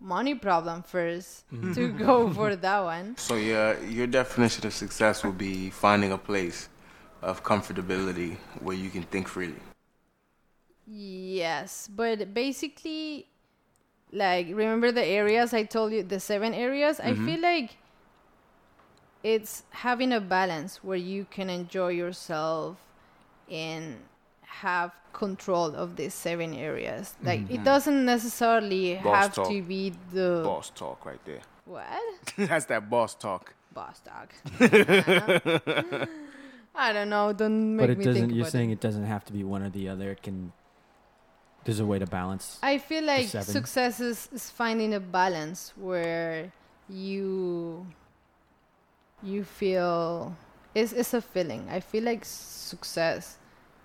money 0.00 0.34
problem 0.34 0.82
first 0.82 1.48
mm-hmm. 1.52 1.72
to 1.72 1.88
go 1.88 2.30
for 2.36 2.56
that 2.56 2.80
one 2.84 3.16
So 3.16 3.36
your 3.36 3.78
your 3.84 4.06
definition 4.06 4.66
of 4.66 4.74
success 4.74 5.24
would 5.24 5.38
be 5.38 5.70
finding 5.70 6.12
a 6.12 6.18
place 6.18 6.68
of 7.22 7.42
comfortability 7.42 8.36
where 8.60 8.76
you 8.76 8.90
can 8.90 9.02
think 9.02 9.28
freely. 9.28 9.60
Yes, 10.86 11.88
but 11.88 12.32
basically, 12.32 13.26
like 14.12 14.46
remember 14.48 14.92
the 14.92 15.04
areas 15.04 15.52
I 15.52 15.64
told 15.64 15.92
you, 15.92 16.02
the 16.02 16.20
seven 16.20 16.54
areas. 16.54 17.00
I 17.00 17.12
mm-hmm. 17.12 17.26
feel 17.26 17.40
like 17.40 17.76
it's 19.26 19.64
having 19.70 20.12
a 20.12 20.20
balance 20.20 20.84
where 20.84 20.96
you 20.96 21.26
can 21.28 21.50
enjoy 21.50 21.88
yourself 21.88 22.76
and 23.50 23.96
have 24.42 24.92
control 25.12 25.74
of 25.74 25.96
these 25.96 26.14
seven 26.14 26.54
areas. 26.54 27.16
Like 27.24 27.40
it 27.40 27.48
mm-hmm. 27.48 27.64
doesn't 27.64 28.04
necessarily 28.04 29.00
Boss 29.02 29.16
have 29.16 29.34
talk. 29.34 29.48
to 29.48 29.62
be 29.62 29.92
the 30.12 30.42
Boss 30.44 30.70
talk 30.70 31.04
right 31.04 31.18
there. 31.24 31.40
what 31.64 31.86
That's 32.38 32.66
that 32.66 32.88
boss 32.88 33.16
talk. 33.16 33.52
boss 33.74 34.00
talk. 34.00 34.32
I 36.76 36.92
don't 36.92 37.08
know. 37.08 37.32
Don't 37.32 37.32
know. 37.32 37.32
Don't 37.32 37.76
make 37.76 37.82
But 37.82 37.90
it 37.90 37.98
me 37.98 38.04
doesn't. 38.04 38.22
think 38.22 38.32
You're 38.32 38.42
about 38.42 38.52
saying 38.52 38.70
it. 38.70 38.74
it 38.74 38.80
doesn't 38.80 39.06
have 39.06 39.24
to 39.24 39.32
be 39.32 39.42
one 39.42 39.62
or 39.64 39.70
the 39.70 39.88
other. 39.88 40.12
It 40.12 40.22
can. 40.22 40.52
There's 41.64 41.80
a 41.80 41.86
way 41.86 41.98
to 41.98 42.06
balance. 42.06 42.60
I 42.62 42.78
feel 42.78 43.02
like 43.02 43.26
success 43.26 43.98
is, 43.98 44.28
is 44.32 44.50
finding 44.50 44.94
a 44.94 45.00
balance 45.00 45.72
where 45.74 46.52
you 46.88 47.86
you 49.22 49.44
feel 49.44 50.36
it's 50.74 50.92
it's 50.92 51.14
a 51.14 51.22
feeling. 51.22 51.66
I 51.70 51.80
feel 51.80 52.04
like 52.04 52.24
success 52.24 53.38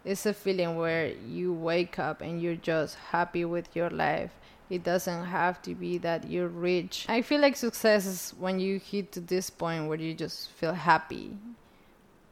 is 0.04 0.26
a 0.26 0.34
feeling 0.34 0.76
where 0.76 1.08
you 1.28 1.54
wake 1.54 2.00
up 2.00 2.22
and 2.22 2.42
you're 2.42 2.56
just 2.56 2.96
happy 2.96 3.46
with 3.46 3.76
your 3.76 3.90
life. 3.90 4.32
It 4.70 4.84
doesn't 4.84 5.26
have 5.26 5.62
to 5.64 5.76
be 5.76 5.98
that 6.00 6.30
you're 6.30 6.48
rich. 6.48 7.06
I 7.10 7.22
feel 7.22 7.42
like 7.42 7.56
success 7.56 8.06
is 8.06 8.34
when 8.40 8.60
you 8.60 8.80
hit 8.80 9.12
to 9.14 9.20
this 9.20 9.50
point 9.50 9.88
where 9.88 9.98
you 9.98 10.14
just 10.14 10.50
feel 10.52 10.74
happy 10.74 11.38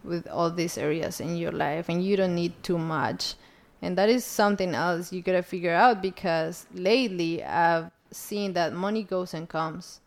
with 0.04 0.28
all 0.28 0.50
these 0.50 0.78
areas 0.78 1.20
in 1.20 1.36
your 1.36 1.52
life 1.52 1.90
and 1.90 2.04
you 2.04 2.16
don't 2.16 2.36
need 2.36 2.54
too 2.64 2.78
much. 2.78 3.36
And 3.82 3.98
that 3.98 4.10
is 4.10 4.26
something 4.26 4.74
else 4.74 5.12
you 5.12 5.22
gotta 5.22 5.44
figure 5.44 5.74
out 5.74 6.02
because 6.02 6.66
lately 6.74 7.44
I've 7.44 7.92
seen 8.12 8.54
that 8.54 8.74
money 8.74 9.04
goes 9.04 9.34
and 9.34 9.48
comes. 9.48 10.00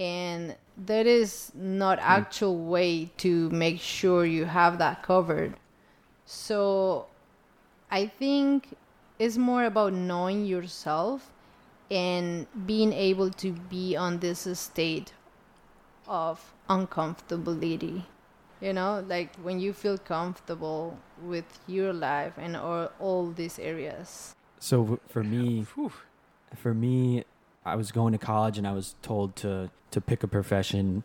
And 0.00 0.54
there 0.78 1.06
is 1.06 1.50
not 1.54 1.98
hmm. 1.98 2.04
actual 2.06 2.56
way 2.56 3.10
to 3.18 3.50
make 3.50 3.80
sure 3.80 4.24
you 4.24 4.44
have 4.44 4.78
that 4.78 5.02
covered. 5.02 5.54
So 6.24 7.06
I 7.90 8.06
think 8.06 8.76
it's 9.18 9.36
more 9.36 9.64
about 9.64 9.92
knowing 9.92 10.46
yourself 10.46 11.32
and 11.90 12.46
being 12.66 12.92
able 12.92 13.30
to 13.30 13.52
be 13.52 13.96
on 13.96 14.18
this 14.18 14.46
state 14.58 15.12
of 16.06 16.52
uncomfortability. 16.68 18.04
You 18.60 18.72
know 18.72 19.04
like 19.06 19.36
when 19.36 19.60
you 19.60 19.72
feel 19.72 19.98
comfortable 19.98 20.98
with 21.22 21.44
your 21.68 21.92
life 21.92 22.32
and 22.36 22.56
or 22.56 22.90
all 22.98 23.30
these 23.30 23.58
areas. 23.58 24.34
So 24.58 24.98
for 25.08 25.22
me, 25.22 25.64
for 26.56 26.74
me, 26.74 27.24
I 27.68 27.76
was 27.76 27.92
going 27.92 28.12
to 28.12 28.18
college 28.18 28.58
and 28.58 28.66
I 28.66 28.72
was 28.72 28.94
told 29.02 29.36
to 29.36 29.70
to 29.90 30.00
pick 30.00 30.22
a 30.22 30.28
profession, 30.28 31.04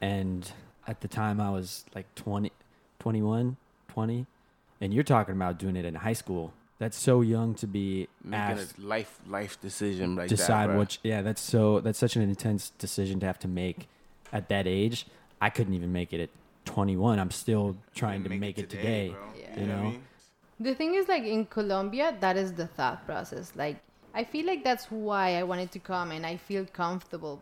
and 0.00 0.50
at 0.86 1.00
the 1.00 1.08
time 1.08 1.40
I 1.40 1.50
was 1.50 1.84
like 1.94 2.06
20, 2.14 2.52
21, 3.00 3.56
20, 3.88 4.26
and 4.80 4.94
you're 4.94 5.02
talking 5.02 5.34
about 5.34 5.58
doing 5.58 5.76
it 5.76 5.84
in 5.84 5.96
high 5.96 6.12
school. 6.12 6.52
That's 6.78 6.96
so 6.96 7.20
young 7.20 7.54
to 7.56 7.66
be 7.66 8.08
Making 8.24 8.58
asked 8.58 8.78
a 8.78 8.82
life 8.82 9.18
life 9.28 9.60
decision 9.60 10.16
like 10.16 10.28
decide 10.28 10.70
that. 10.70 10.74
bruh. 10.74 10.78
what. 10.78 10.98
Yeah, 11.02 11.22
that's 11.22 11.42
so. 11.42 11.80
That's 11.80 11.98
such 11.98 12.16
an 12.16 12.22
intense 12.22 12.70
decision 12.78 13.20
to 13.20 13.26
have 13.26 13.38
to 13.40 13.48
make 13.48 13.88
at 14.32 14.48
that 14.48 14.66
age. 14.66 15.06
I 15.40 15.50
couldn't 15.50 15.74
even 15.74 15.92
make 15.92 16.12
it 16.12 16.20
at 16.20 16.30
21. 16.64 17.18
I'm 17.18 17.30
still 17.30 17.76
trying 17.94 18.22
to 18.24 18.30
make, 18.30 18.58
it 18.58 18.70
today. 18.70 19.08
bro. 19.10 19.18
Yeah. 19.38 19.60
You 19.60 19.66
what 19.66 19.70
I 19.70 19.76
know? 19.76 19.90
mean? 19.90 20.02
the 20.60 20.74
thing 20.74 20.94
is 20.94 21.08
like 21.08 21.24
in 21.24 21.46
colombia 21.46 22.14
that 22.20 22.36
is 22.36 22.52
the 22.52 22.66
thought 22.66 23.04
process 23.06 23.52
like 23.56 23.78
i 24.14 24.24
feel 24.24 24.46
like 24.46 24.62
that's 24.64 24.90
why 24.90 25.36
i 25.36 25.42
wanted 25.42 25.70
to 25.70 25.78
come 25.78 26.10
and 26.10 26.24
i 26.26 26.36
feel 26.36 26.64
comfortable 26.66 27.40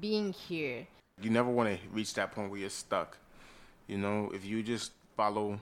being 0.00 0.32
here 0.32 0.86
You 1.22 1.30
never 1.30 1.48
want 1.48 1.68
to 1.70 1.78
reach 1.92 2.14
that 2.14 2.32
point 2.32 2.50
where 2.50 2.58
you're 2.58 2.70
stuck. 2.70 3.18
You 3.86 3.98
know, 3.98 4.30
if 4.34 4.44
you 4.44 4.62
just 4.62 4.92
follow 5.16 5.60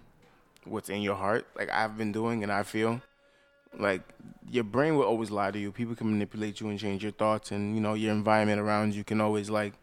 what's 0.64 0.88
in 0.88 1.02
your 1.02 1.14
heart, 1.14 1.46
like 1.56 1.70
I've 1.70 1.98
been 1.98 2.12
doing, 2.12 2.42
and 2.42 2.50
I 2.50 2.62
feel 2.62 3.02
like 3.78 4.00
your 4.50 4.64
brain 4.64 4.96
will 4.96 5.04
always 5.04 5.30
lie 5.30 5.50
to 5.50 5.58
you. 5.58 5.70
People 5.72 5.94
can 5.94 6.10
manipulate 6.10 6.60
you 6.60 6.68
and 6.68 6.78
change 6.78 7.02
your 7.02 7.12
thoughts, 7.12 7.50
and 7.50 7.74
you 7.74 7.80
know 7.80 7.94
your 7.94 8.12
environment 8.12 8.60
around 8.60 8.94
you 8.94 9.04
can 9.04 9.20
always 9.20 9.50
like 9.50 9.74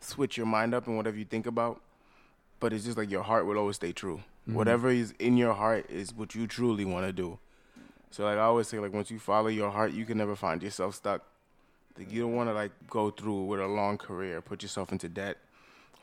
switch 0.00 0.36
your 0.36 0.46
mind 0.46 0.74
up 0.74 0.86
and 0.86 0.96
whatever 0.96 1.18
you 1.18 1.24
think 1.26 1.46
about. 1.46 1.80
But 2.60 2.72
it's 2.72 2.84
just 2.84 2.96
like 2.96 3.10
your 3.10 3.22
heart 3.24 3.44
will 3.44 3.58
always 3.58 3.76
stay 3.76 3.92
true. 3.92 4.22
Mm-hmm. 4.48 4.54
Whatever 4.54 4.88
is 4.88 5.12
in 5.18 5.36
your 5.36 5.52
heart 5.52 5.84
is 5.90 6.14
what 6.14 6.34
you 6.34 6.46
truly 6.46 6.86
want 6.86 7.06
to 7.06 7.12
do. 7.12 7.38
So 8.14 8.22
like 8.22 8.38
I 8.38 8.42
always 8.42 8.68
say, 8.68 8.78
like 8.78 8.92
once 8.92 9.10
you 9.10 9.18
follow 9.18 9.48
your 9.48 9.72
heart, 9.72 9.92
you 9.92 10.04
can 10.04 10.16
never 10.16 10.36
find 10.36 10.62
yourself 10.62 10.94
stuck. 10.94 11.22
Like 11.98 12.12
you 12.12 12.22
don't 12.22 12.36
want 12.36 12.48
to 12.48 12.54
like 12.54 12.70
go 12.88 13.10
through 13.10 13.46
with 13.46 13.58
a 13.58 13.66
long 13.66 13.98
career, 13.98 14.40
put 14.40 14.62
yourself 14.62 14.92
into 14.92 15.08
debt, 15.08 15.36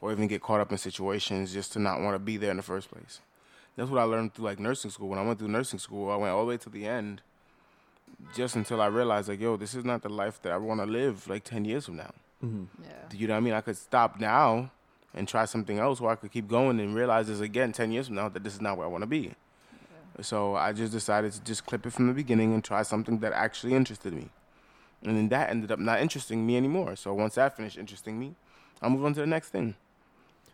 or 0.02 0.12
even 0.12 0.28
get 0.28 0.42
caught 0.42 0.60
up 0.60 0.74
in 0.74 0.78
situations 0.78 1.54
just 1.54 1.72
to 1.72 1.80
not 1.80 2.02
want 2.02 2.16
to 2.16 2.20
be 2.20 2.36
there 2.36 2.52
in 2.52 2.58
the 2.58 2.64
first 2.64 2.92
place. 2.92 3.22
That's 3.78 3.90
what 3.90 4.02
I 4.02 4.04
learned 4.04 4.34
through 4.34 4.44
like 4.44 4.60
nursing 4.60 4.92
school. 4.92 5.08
When 5.08 5.20
I 5.20 5.22
went 5.22 5.40
through 5.40 5.48
nursing 5.48 5.80
school, 5.80 6.12
I 6.12 6.18
went 6.18 6.34
all 6.34 6.42
the 6.42 6.50
way 6.50 6.58
to 6.58 6.70
the 6.70 6.86
end, 6.86 7.22
just 8.36 8.58
until 8.58 8.82
I 8.82 8.88
realized 8.88 9.30
like, 9.30 9.40
yo, 9.40 9.56
this 9.56 9.74
is 9.74 9.86
not 9.86 10.02
the 10.02 10.10
life 10.10 10.42
that 10.42 10.52
I 10.52 10.58
want 10.58 10.82
to 10.82 10.86
live 10.86 11.30
like 11.30 11.46
ten 11.46 11.64
years 11.64 11.86
from 11.86 11.96
now. 11.96 12.14
Mm-hmm. 12.44 12.66
yeah 12.84 13.18
You 13.18 13.28
know 13.28 13.36
what 13.36 13.38
I 13.38 13.42
mean? 13.42 13.54
I 13.54 13.62
could 13.62 13.78
stop 13.78 14.20
now 14.20 14.70
and 15.14 15.30
try 15.30 15.46
something 15.46 15.80
else, 15.80 16.02
or 16.02 16.12
I 16.12 16.16
could 16.16 16.34
keep 16.34 16.50
going 16.50 16.78
and 16.82 16.94
realize 16.94 17.28
this 17.28 17.40
again 17.40 17.72
ten 17.72 17.90
years 17.90 18.08
from 18.08 18.16
now 18.16 18.28
that 18.28 18.44
this 18.44 18.54
is 18.54 18.60
not 18.60 18.78
where 18.78 18.86
I 18.86 18.90
want 18.90 19.04
to 19.04 19.08
be. 19.08 19.34
So 20.22 20.56
I 20.56 20.74
just 20.74 20.92
decided 20.92 21.32
to 21.34 21.44
just 21.44 21.66
clip 21.66 21.86
it 21.86 21.92
from 21.92 22.08
the 22.08 22.14
beginning 22.14 22.54
and 22.54 22.64
try 22.64 22.84
something 22.84 23.20
that 23.20 23.34
actually 23.34 23.74
interested 23.74 24.14
me. 24.14 24.30
And 25.04 25.18
then 25.18 25.30
that 25.30 25.50
ended 25.50 25.72
up 25.72 25.80
not 25.80 26.00
interesting 26.00 26.46
me 26.46 26.58
anymore. 26.58 26.96
So 26.96 27.14
once 27.14 27.36
that 27.36 27.58
finished 27.58 27.78
interesting 27.78 28.20
me, 28.20 28.36
I'll 28.82 28.90
move 28.90 29.06
on 29.06 29.14
to 29.16 29.20
the 29.20 29.28
next 29.28 29.50
thing. 29.50 29.76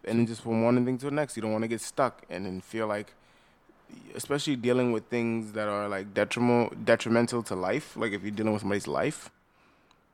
And 0.05 0.20
then 0.20 0.28
just 0.28 0.41
from 0.41 0.63
one 0.63 0.84
thing 0.86 0.97
to 0.99 1.05
the 1.05 1.11
next, 1.11 1.36
you 1.36 1.41
don't 1.41 1.51
want 1.51 1.63
to 1.63 1.68
get 1.68 1.82
stuck 1.82 2.24
and 2.30 2.45
then 2.45 2.61
feel 2.61 2.88
like, 2.88 3.13
especially 4.15 4.55
dealing 4.55 4.91
with 4.91 5.05
things 5.05 5.51
that 5.53 5.68
are 5.68 5.89
like 5.89 6.13
detrimental, 6.13 6.78
detrimental 6.84 7.43
to 7.43 7.55
life. 7.55 7.97
Like 7.97 8.13
if 8.13 8.22
you're 8.22 8.32
dealing 8.32 8.53
with 8.53 8.61
somebody's 8.61 8.88
life, 8.88 9.32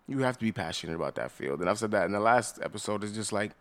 you 0.07 0.19
have 0.19 0.37
to 0.37 0.43
be 0.43 0.51
passionate 0.51 0.95
about 0.95 1.15
that 1.15 1.31
field. 1.31 1.61
And 1.61 1.69
I've 1.69 1.77
said 1.77 1.91
that 1.91 2.05
in 2.05 2.11
the 2.11 2.19
last 2.19 2.59
episode. 2.61 3.03
It's 3.03 3.13
just 3.13 3.31
like 3.31 3.51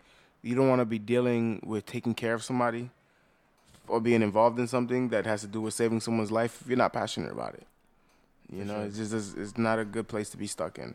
you 0.40 0.54
don't 0.54 0.68
want 0.68 0.80
to 0.80 0.86
be 0.86 0.98
dealing 0.98 1.60
with 1.64 1.84
taking 1.84 2.14
care 2.14 2.34
of 2.34 2.42
somebody 2.42 2.90
or 3.92 4.00
being 4.00 4.22
involved 4.22 4.58
in 4.58 4.66
something 4.66 5.10
that 5.10 5.26
has 5.26 5.42
to 5.42 5.46
do 5.46 5.60
with 5.60 5.74
saving 5.74 6.00
someone's 6.00 6.32
life 6.32 6.62
if 6.62 6.66
you're 6.66 6.78
not 6.78 6.94
passionate 6.94 7.30
about 7.30 7.52
it. 7.54 7.66
You 8.50 8.64
know, 8.64 8.80
it's 8.80 8.96
just 8.96 9.12
it's, 9.12 9.34
it's 9.34 9.58
not 9.58 9.78
a 9.78 9.84
good 9.84 10.08
place 10.08 10.30
to 10.30 10.38
be 10.38 10.46
stuck 10.46 10.78
in. 10.78 10.94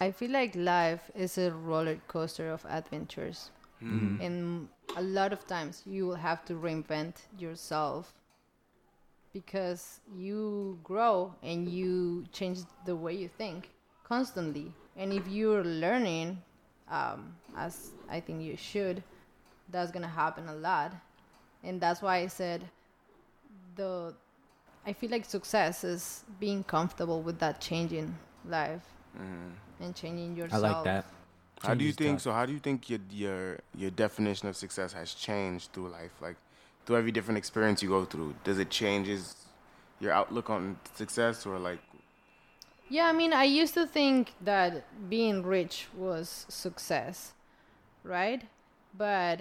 I 0.00 0.10
feel 0.10 0.30
like 0.30 0.56
life 0.56 1.10
is 1.14 1.36
a 1.36 1.52
roller 1.52 1.98
coaster 2.08 2.50
of 2.50 2.64
adventures. 2.68 3.50
Mm-hmm. 3.82 4.22
And 4.22 4.68
a 4.96 5.02
lot 5.02 5.34
of 5.34 5.46
times 5.46 5.82
you 5.84 6.06
will 6.06 6.22
have 6.28 6.44
to 6.46 6.54
reinvent 6.54 7.16
yourself 7.38 8.14
because 9.34 10.00
you 10.16 10.78
grow 10.82 11.34
and 11.42 11.68
you 11.68 12.24
change 12.32 12.60
the 12.86 12.96
way 12.96 13.14
you 13.14 13.28
think 13.28 13.68
constantly. 14.02 14.72
And 14.96 15.12
if 15.12 15.28
you're 15.28 15.64
learning, 15.64 16.38
um, 16.90 17.34
as 17.56 17.90
I 18.08 18.20
think 18.20 18.42
you 18.42 18.56
should, 18.56 19.02
that's 19.70 19.90
gonna 19.90 20.08
happen 20.08 20.48
a 20.48 20.54
lot. 20.54 20.92
And 21.64 21.80
that's 21.80 22.02
why 22.02 22.18
I 22.18 22.26
said 22.26 22.64
the 23.76 24.14
I 24.86 24.92
feel 24.92 25.10
like 25.10 25.24
success 25.24 25.82
is 25.82 26.24
being 26.38 26.62
comfortable 26.64 27.22
with 27.22 27.38
that 27.38 27.60
changing 27.60 28.14
life 28.46 28.82
mm-hmm. 29.16 29.82
and 29.82 29.94
changing 29.94 30.36
yourself. 30.36 30.64
I 30.64 30.68
like 30.72 30.84
that. 30.84 31.06
How 31.62 31.72
do 31.72 31.84
you 31.84 31.92
Changes 31.92 32.06
think? 32.06 32.20
stuff. 32.20 32.32
So 32.32 32.36
how 32.36 32.46
do 32.46 32.52
you 32.52 32.58
think 32.58 32.90
your 32.90 33.00
your 33.10 33.58
your 33.74 33.90
definition 33.90 34.48
of 34.48 34.56
success 34.56 34.92
has 34.92 35.14
changed 35.14 35.72
through 35.72 35.88
life? 35.88 36.12
Like 36.20 36.36
through 36.84 36.98
every 36.98 37.12
different 37.12 37.38
experience 37.38 37.82
you 37.82 37.88
go 37.88 38.04
through, 38.04 38.34
does 38.44 38.58
it 38.58 38.70
changes 38.70 39.34
your 40.00 40.12
outlook 40.12 40.50
on 40.50 40.78
success 40.94 41.46
or 41.46 41.58
like? 41.58 41.80
Yeah, 42.90 43.06
I 43.06 43.12
mean, 43.12 43.32
I 43.32 43.44
used 43.44 43.72
to 43.74 43.86
think 43.86 44.34
that 44.42 44.84
being 45.08 45.42
rich 45.42 45.86
was 45.96 46.44
success, 46.50 47.32
right? 48.02 48.42
But 48.96 49.40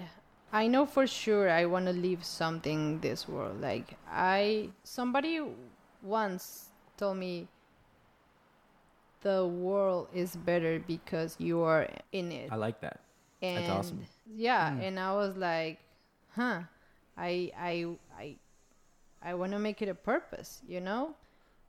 I 0.53 0.67
know 0.67 0.85
for 0.85 1.07
sure 1.07 1.49
I 1.49 1.65
want 1.65 1.87
to 1.87 1.93
leave 1.93 2.23
something 2.23 2.99
this 3.01 3.27
world. 3.27 3.59
Like 3.59 3.97
I 4.07 4.69
somebody 4.83 5.41
once 6.03 6.69
told 6.95 7.17
me 7.17 7.47
the 9.21 9.47
world 9.47 10.07
is 10.13 10.35
better 10.35 10.79
because 10.79 11.35
you 11.39 11.61
are 11.63 11.87
in 12.11 12.31
it. 12.31 12.51
I 12.51 12.55
like 12.55 12.79
that. 12.81 12.99
and 13.41 13.57
That's 13.65 13.69
awesome. 13.69 14.05
yeah 14.35 14.71
and 14.79 14.95
i 14.99 15.11
was 15.11 15.35
like 15.35 15.75
huh 16.31 16.61
i 17.17 17.51
i 17.59 17.73
i 18.17 18.35
i 19.21 19.33
want 19.35 19.51
to 19.51 19.59
make 19.59 19.81
it 19.83 19.89
a 19.89 19.93
purpose 19.93 20.61
you 20.65 20.79
know 20.79 21.11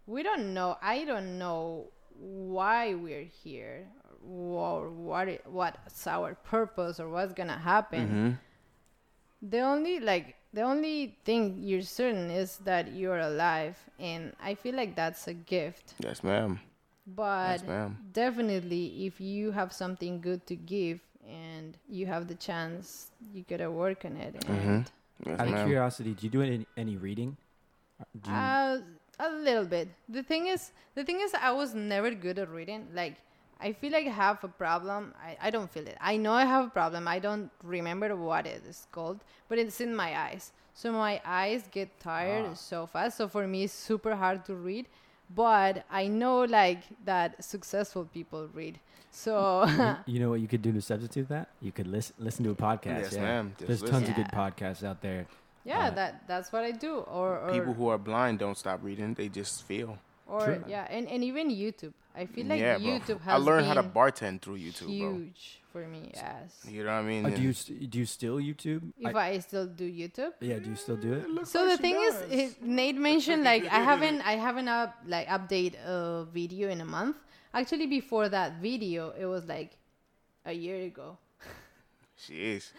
we 0.06 0.22
don't 0.22 0.54
know 0.54 0.78
i 0.80 1.02
don't 1.04 1.36
know 1.36 1.90
why 2.16 2.94
we're 2.94 3.26
here 3.42 3.88
or 4.22 4.88
what 4.88 5.26
what's 5.50 6.06
our 6.06 6.34
purpose 6.46 7.00
or 7.02 7.08
what's 7.10 7.34
gonna 7.34 7.58
happen 7.58 8.06
Mm-hmm. 8.06 8.30
The 9.50 9.60
only 9.60 10.00
like 10.00 10.34
the 10.52 10.62
only 10.62 11.16
thing 11.24 11.58
you're 11.60 11.82
certain 11.82 12.30
is 12.30 12.56
that 12.64 12.92
you're 12.94 13.18
alive 13.18 13.76
and 13.98 14.32
i 14.42 14.54
feel 14.54 14.74
like 14.74 14.94
that's 14.96 15.26
a 15.28 15.34
gift 15.34 15.94
Yes, 16.00 16.22
ma'am. 16.24 16.60
but 17.06 17.60
Yes, 17.60 17.66
ma'am. 17.68 17.98
definitely 18.12 19.06
if 19.06 19.20
you 19.20 19.50
have 19.52 19.72
something 19.72 20.20
good 20.20 20.46
to 20.46 20.56
give 20.56 21.00
and 21.28 21.76
you 21.88 22.06
have 22.06 22.26
the 22.28 22.34
chance 22.34 23.10
you 23.32 23.44
gotta 23.48 23.70
work 23.70 24.04
on 24.04 24.16
it 24.16 24.34
Mm-hmm. 24.34 24.68
and 24.70 24.90
Yes, 25.26 25.40
Out 25.40 25.48
of 25.48 25.54
curiosity, 25.64 26.12
do 26.12 26.26
you 26.26 26.30
do 26.30 26.42
any, 26.42 26.66
any 26.76 26.96
reading? 26.96 27.36
Do 28.20 28.30
you, 28.30 28.36
uh, 28.36 28.78
a 29.20 29.30
little 29.30 29.64
bit 29.64 29.88
the 30.08 30.22
thing 30.22 30.48
is 30.48 30.72
the 30.96 31.04
thing 31.04 31.20
is 31.20 31.32
i 31.34 31.50
was 31.52 31.72
never 31.74 32.10
good 32.10 32.38
at 32.38 32.48
reading 32.50 32.88
like 32.94 33.14
i 33.60 33.72
feel 33.72 33.92
like 33.92 34.06
i 34.06 34.10
have 34.10 34.42
a 34.44 34.48
problem 34.48 35.14
I, 35.22 35.36
I 35.46 35.50
don't 35.50 35.70
feel 35.70 35.86
it 35.86 35.96
i 36.00 36.16
know 36.16 36.32
i 36.32 36.44
have 36.44 36.66
a 36.66 36.70
problem 36.70 37.06
i 37.08 37.18
don't 37.18 37.50
remember 37.62 38.14
what 38.16 38.46
it 38.46 38.62
is 38.66 38.86
called 38.92 39.20
but 39.48 39.58
it's 39.58 39.80
in 39.80 39.94
my 39.94 40.18
eyes 40.18 40.52
so 40.74 40.92
my 40.92 41.20
eyes 41.24 41.64
get 41.70 41.98
tired 42.00 42.46
Ah. 42.50 42.54
so 42.54 42.86
fast 42.86 43.16
so 43.18 43.28
for 43.28 43.46
me 43.46 43.64
it's 43.64 43.72
super 43.72 44.14
hard 44.16 44.44
to 44.46 44.54
read 44.54 44.86
but 45.34 45.84
i 45.90 46.06
know 46.06 46.40
like 46.44 46.82
that 47.04 47.42
successful 47.44 48.04
people 48.04 48.48
read 48.52 48.78
so 49.10 49.64
you 50.06 50.18
know 50.18 50.30
what 50.30 50.40
you 50.40 50.48
could 50.48 50.60
do 50.60 50.72
to 50.72 50.80
substitute 50.82 51.28
that? 51.28 51.46
You 51.60 51.70
could 51.70 51.86
listen 51.86 52.16
listen 52.18 52.44
to 52.46 52.50
a 52.50 52.54
podcast. 52.56 53.02
Yes, 53.02 53.12
yeah. 53.12 53.22
ma'am. 53.22 53.54
Just 53.56 53.68
There's 53.68 53.82
tons 53.88 54.08
of 54.08 54.16
good 54.16 54.26
podcasts 54.26 54.82
out 54.82 55.02
there. 55.02 55.26
Yeah, 55.64 55.86
Uh, 55.86 55.90
that 55.90 56.26
that's 56.26 56.52
what 56.52 56.64
I 56.64 56.72
do. 56.72 56.96
Or 56.96 57.38
or, 57.38 57.52
People 57.52 57.74
who 57.74 57.86
are 57.90 57.96
blind 57.96 58.40
don't 58.40 58.58
stop 58.58 58.80
reading; 58.82 59.14
they 59.14 59.28
just 59.28 59.62
feel. 59.62 59.98
Or 60.26 60.44
True. 60.44 60.64
yeah, 60.66 60.86
and, 60.90 61.08
and 61.08 61.22
even 61.24 61.50
YouTube. 61.50 61.92
I 62.16 62.26
feel 62.26 62.46
like 62.46 62.60
yeah, 62.60 62.78
bro. 62.78 62.86
YouTube 62.86 63.20
has 63.22 63.34
I 63.34 63.36
learned 63.36 63.66
how 63.66 63.74
to 63.74 63.82
been 63.82 63.92
bartend 63.92 64.42
through 64.42 64.58
YouTube, 64.58 64.88
huge 64.88 65.60
for 65.72 65.86
me. 65.86 66.12
Yes. 66.14 66.64
You 66.68 66.84
know 66.84 66.94
what 66.94 66.98
I 66.98 67.02
mean? 67.02 67.26
Uh, 67.26 67.30
do 67.30 67.42
you 67.42 67.52
st- 67.52 67.90
do 67.90 67.98
you 67.98 68.06
still 68.06 68.36
YouTube? 68.36 68.92
If 69.00 69.16
I, 69.16 69.38
still 69.40 69.66
do 69.66 69.90
YouTube. 69.90 70.32
yeah, 70.40 70.60
do 70.60 70.70
you 70.70 70.76
still 70.76 70.96
do 70.96 71.14
it? 71.14 71.46
So 71.48 71.66
the 71.68 71.76
thing 71.76 71.96
is, 72.30 72.54
Nate 72.62 72.96
mentioned 72.96 73.42
like 73.42 73.66
I 73.66 73.80
haven't 73.80 74.20
I 74.22 74.36
haven't 74.36 74.68
up 74.68 74.94
like 75.06 75.26
update 75.26 75.74
a 75.84 76.26
video 76.32 76.70
in 76.70 76.80
a 76.80 76.84
month. 76.84 77.16
Actually, 77.52 77.86
before 77.86 78.28
that 78.28 78.60
video, 78.62 79.12
it 79.18 79.26
was 79.26 79.44
like 79.46 79.76
a 80.46 80.52
year 80.52 80.84
ago 80.86 81.18
she 82.16 82.34
is. 82.52 82.72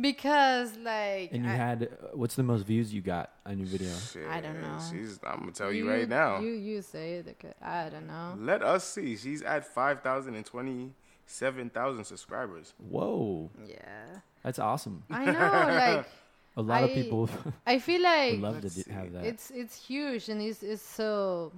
because 0.00 0.76
like 0.78 1.32
And 1.32 1.44
you 1.44 1.50
I, 1.50 1.54
had 1.54 1.82
uh, 1.84 2.06
what's 2.14 2.34
the 2.34 2.42
most 2.42 2.66
views 2.66 2.92
you 2.92 3.00
got 3.00 3.30
on 3.46 3.58
your 3.58 3.66
video? 3.68 3.92
Shit, 4.12 4.26
I 4.28 4.40
don't 4.40 4.60
know. 4.60 4.78
She's. 4.90 5.18
I'm 5.24 5.40
gonna 5.40 5.52
tell 5.52 5.72
you, 5.72 5.88
right 5.88 6.08
now. 6.08 6.40
You 6.40 6.52
you 6.52 6.82
say 6.82 7.14
it. 7.14 7.56
I 7.62 7.88
don't 7.90 8.06
know. 8.06 8.34
Let 8.38 8.62
us 8.62 8.84
see. 8.84 9.16
She's 9.16 9.42
at 9.42 9.64
five 9.64 10.02
thousand 10.02 10.34
and 10.34 10.44
twenty-seven 10.44 11.70
thousand 11.70 12.04
subscribers. 12.04 12.74
Whoa, 12.78 13.50
Yeah. 13.66 13.76
that's 14.42 14.58
awesome. 14.58 15.04
I 15.10 15.24
know. 15.26 15.32
like 15.96 16.06
A 16.56 16.62
lot 16.62 16.84
of 16.84 16.90
people 16.90 17.30
I 17.66 17.78
feel 17.78 17.96
would 18.02 18.02
like 18.02 18.40
love 18.40 18.56
to 18.60 18.66
let's 18.66 18.86
have 18.88 19.12
that. 19.14 19.24
it's 19.24 19.50
it's 19.50 19.86
huge 19.86 20.28
and 20.28 20.42
it's 20.42 20.62
it's 20.62 20.82
so 20.82 21.52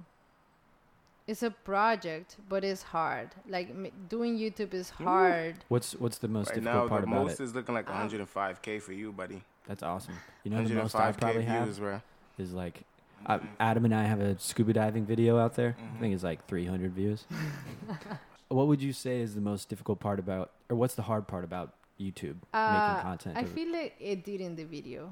it's 1.27 1.41
a 1.43 1.49
project 1.51 2.35
but 2.49 2.63
it's 2.63 2.83
hard 2.83 3.29
like 3.47 3.69
m- 3.69 3.87
doing 4.09 4.37
youtube 4.37 4.73
is 4.73 4.89
hard 4.91 5.55
What's 5.69 5.93
what's 5.93 6.19
the 6.19 6.27
most 6.27 6.49
Right 6.49 6.55
difficult 6.61 6.83
now, 6.83 6.89
part 6.89 7.01
the 7.01 7.07
about 7.11 7.23
most 7.25 7.39
it? 7.39 7.43
is 7.45 7.55
looking 7.55 7.73
like 7.75 7.89
Uh, 7.89 7.93
105k 7.93 8.81
for 8.81 8.93
you, 8.93 9.11
buddy. 9.11 9.41
That's 9.67 9.81
awesome. 9.81 10.13
You 10.43 10.51
know 10.51 10.63
the 10.63 10.75
most 10.75 10.93
I 10.95 11.11
105k 11.11 11.17
probably 11.19 11.43
have 11.43 11.65
views, 11.65 11.79
bro. 11.79 12.01
is 12.37 12.53
like 12.53 12.83
uh, 13.25 13.39
Adam 13.59 13.85
and 13.85 13.95
I 13.95 14.03
have 14.03 14.21
a 14.21 14.37
scuba 14.37 14.73
diving 14.73 15.05
video 15.05 15.39
out 15.39 15.55
there. 15.55 15.71
Mm-hmm. 15.71 15.97
I 15.97 15.99
think 15.99 16.13
it's 16.13 16.23
like 16.23 16.45
300 16.47 16.91
views. 16.93 17.25
what 18.49 18.67
would 18.67 18.81
you 18.81 18.93
say 18.93 19.21
is 19.21 19.33
the 19.33 19.41
most 19.41 19.69
difficult 19.69 19.99
part 19.99 20.19
about, 20.19 20.51
or 20.69 20.75
what's 20.75 20.93
the 20.95 21.01
hard 21.01 21.27
part 21.27 21.43
about 21.43 21.73
YouTube 21.99 22.35
uh, 22.53 22.71
making 22.75 23.01
content? 23.09 23.37
i 23.37 23.41
of 23.41 23.49
feel 23.49 23.71
like 23.71 23.95
it 23.99 24.23
did 24.23 24.41
in 24.41 24.55
the 24.55 24.65
video 24.65 25.11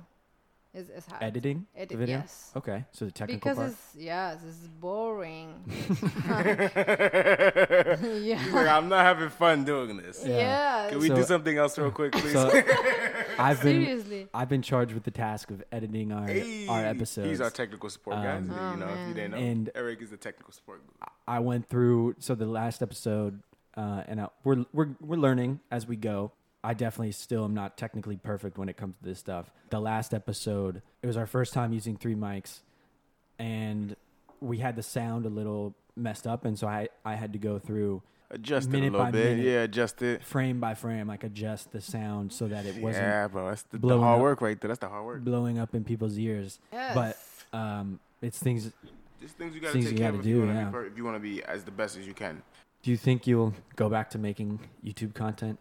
is, 0.74 0.90
is 0.90 1.06
hard 1.06 1.22
editing 1.24 1.66
edit 1.76 1.90
the 1.90 1.98
video. 1.98 2.18
yes 2.18 2.52
Okay, 2.56 2.84
so 2.92 3.06
the 3.06 3.12
technical 3.12 3.40
because 3.52 3.58
part. 3.58 3.70
it's 3.72 3.96
yes 3.98 4.40
it's 4.48 4.68
boring 4.68 5.54
He's 5.68 6.02
like, 6.28 6.60
yeah 8.24 8.76
I'm 8.78 8.90
not 8.90 9.06
having 9.06 9.30
fun 9.30 9.64
doing 9.66 9.98
this. 9.98 10.24
Yeah. 10.26 10.38
yeah 10.38 10.90
Can 10.90 11.00
we 11.00 11.08
So- 11.08 11.16
do 11.16 11.24
something 11.24 11.58
else 11.58 11.78
real 11.78 11.92
quick, 11.92 12.12
please? 12.14 12.32
So 12.34 12.50
I've 13.40 13.62
been 13.62 13.84
seriously 13.86 14.28
I've 14.34 14.50
been 14.50 14.62
charged 14.62 14.94
with 14.94 15.04
the 15.04 15.12
task 15.12 15.52
of 15.52 15.64
editing 15.72 16.12
our 16.12 16.28
Hey, 16.28 16.68
our 16.68 16.84
episodes. 16.86 17.28
He's 17.30 17.42
our 17.42 17.50
technical 17.50 17.90
support 17.90 18.18
guy. 18.18 18.38
Um, 18.38 18.50
you 18.50 18.56
Oh, 18.56 18.76
know, 18.76 18.88
if 18.90 19.08
you 19.08 19.14
didn't 19.14 19.32
know, 19.32 19.38
And- 19.38 19.70
Eric 19.76 20.02
is 20.02 20.10
the 20.10 20.18
technical 20.18 20.54
support. 20.54 20.82
I 21.28 21.40
went 21.40 21.68
through 21.68 22.16
so 22.20 22.36
the 22.36 22.46
last 22.46 22.82
episode, 22.82 23.42
uh, 23.78 24.04
and 24.08 24.20
I, 24.22 24.28
we're 24.44 24.66
we're 24.74 24.90
we're 25.02 25.18
learning 25.18 25.60
as 25.72 25.88
we 25.88 25.96
go. 25.96 26.32
I 26.64 26.74
definitely 26.74 27.12
still 27.12 27.44
am 27.44 27.54
not 27.54 27.78
technically 27.78 28.16
perfect 28.18 28.58
when 28.58 28.70
it 28.70 28.78
comes 28.78 28.96
to 28.98 29.04
this 29.10 29.20
stuff. 29.20 29.52
The 29.70 29.80
last 29.82 30.14
episode, 30.14 30.82
it 31.02 31.08
was 31.08 31.18
our 31.18 31.26
first 31.26 31.54
time 31.54 31.74
using 31.74 31.98
three 31.98 32.16
mics, 32.16 32.62
and 33.40 33.96
we 34.40 34.58
had 34.60 34.76
the 34.76 34.84
sound 34.84 35.26
a 35.26 35.30
little 35.30 35.76
messed 35.96 36.28
up, 36.28 36.46
and 36.46 36.58
so 36.58 36.68
I 36.68 36.90
I 37.06 37.16
had 37.16 37.34
to 37.34 37.40
go 37.40 37.60
through 37.60 38.02
Adjust 38.32 38.70
it 38.70 38.76
a 38.76 38.80
little 38.80 39.00
by 39.00 39.12
bit. 39.12 39.38
minute. 39.38 39.46
Yeah, 39.46 39.62
adjust 39.64 40.02
it. 40.02 40.24
frame 40.24 40.60
by 40.60 40.74
frame, 40.74 41.08
like 41.08 41.24
adjust 41.24 41.72
the 41.72 41.82
sound 41.82 42.34
so 42.34 42.48
that 42.48 42.66
it 42.66 42.78
wasn't 42.82 43.04
Yeah, 43.06 43.28
bro. 43.28 43.50
That's 43.50 43.62
the, 43.64 43.78
the 43.78 43.80
blowing 43.80 44.02
hard 44.02 44.18
up. 44.18 44.22
work 44.24 44.42
right 44.42 44.60
there. 44.60 44.70
That's 44.70 44.80
the 44.80 44.90
hard 44.90 45.06
work. 45.06 45.24
blowing 45.24 45.60
up 45.60 45.76
in 45.76 45.84
people's 45.84 46.18
ears. 46.18 46.60
yes. 46.72 46.96
But 46.96 47.58
um, 47.58 48.00
it's 48.22 48.40
things. 48.40 48.72
Just 49.22 49.38
things 49.38 49.54
you 49.56 49.62
gotta 49.62 49.74
Things 49.74 49.86
take 49.86 49.94
you 49.94 49.98
care 50.00 50.08
gotta 50.12 50.20
of 50.20 50.26
if 50.26 50.28
you 50.28 50.36
do, 50.42 50.48
wanna 50.48 50.54
yeah. 50.54 50.70
be 50.82 50.88
if 50.88 50.98
you 50.98 51.04
want 51.06 51.16
to 51.16 51.20
be 51.20 51.44
as 51.44 51.64
the 51.64 51.72
best 51.72 51.98
as 51.98 52.08
you 52.08 52.14
can. 52.14 52.42
Do 52.82 52.92
you 52.92 52.98
think 52.98 53.26
you'll 53.28 53.54
go 53.78 53.88
back 53.88 54.10
to 54.12 54.18
making 54.18 54.60
YouTube 54.84 55.14
content? 55.14 55.60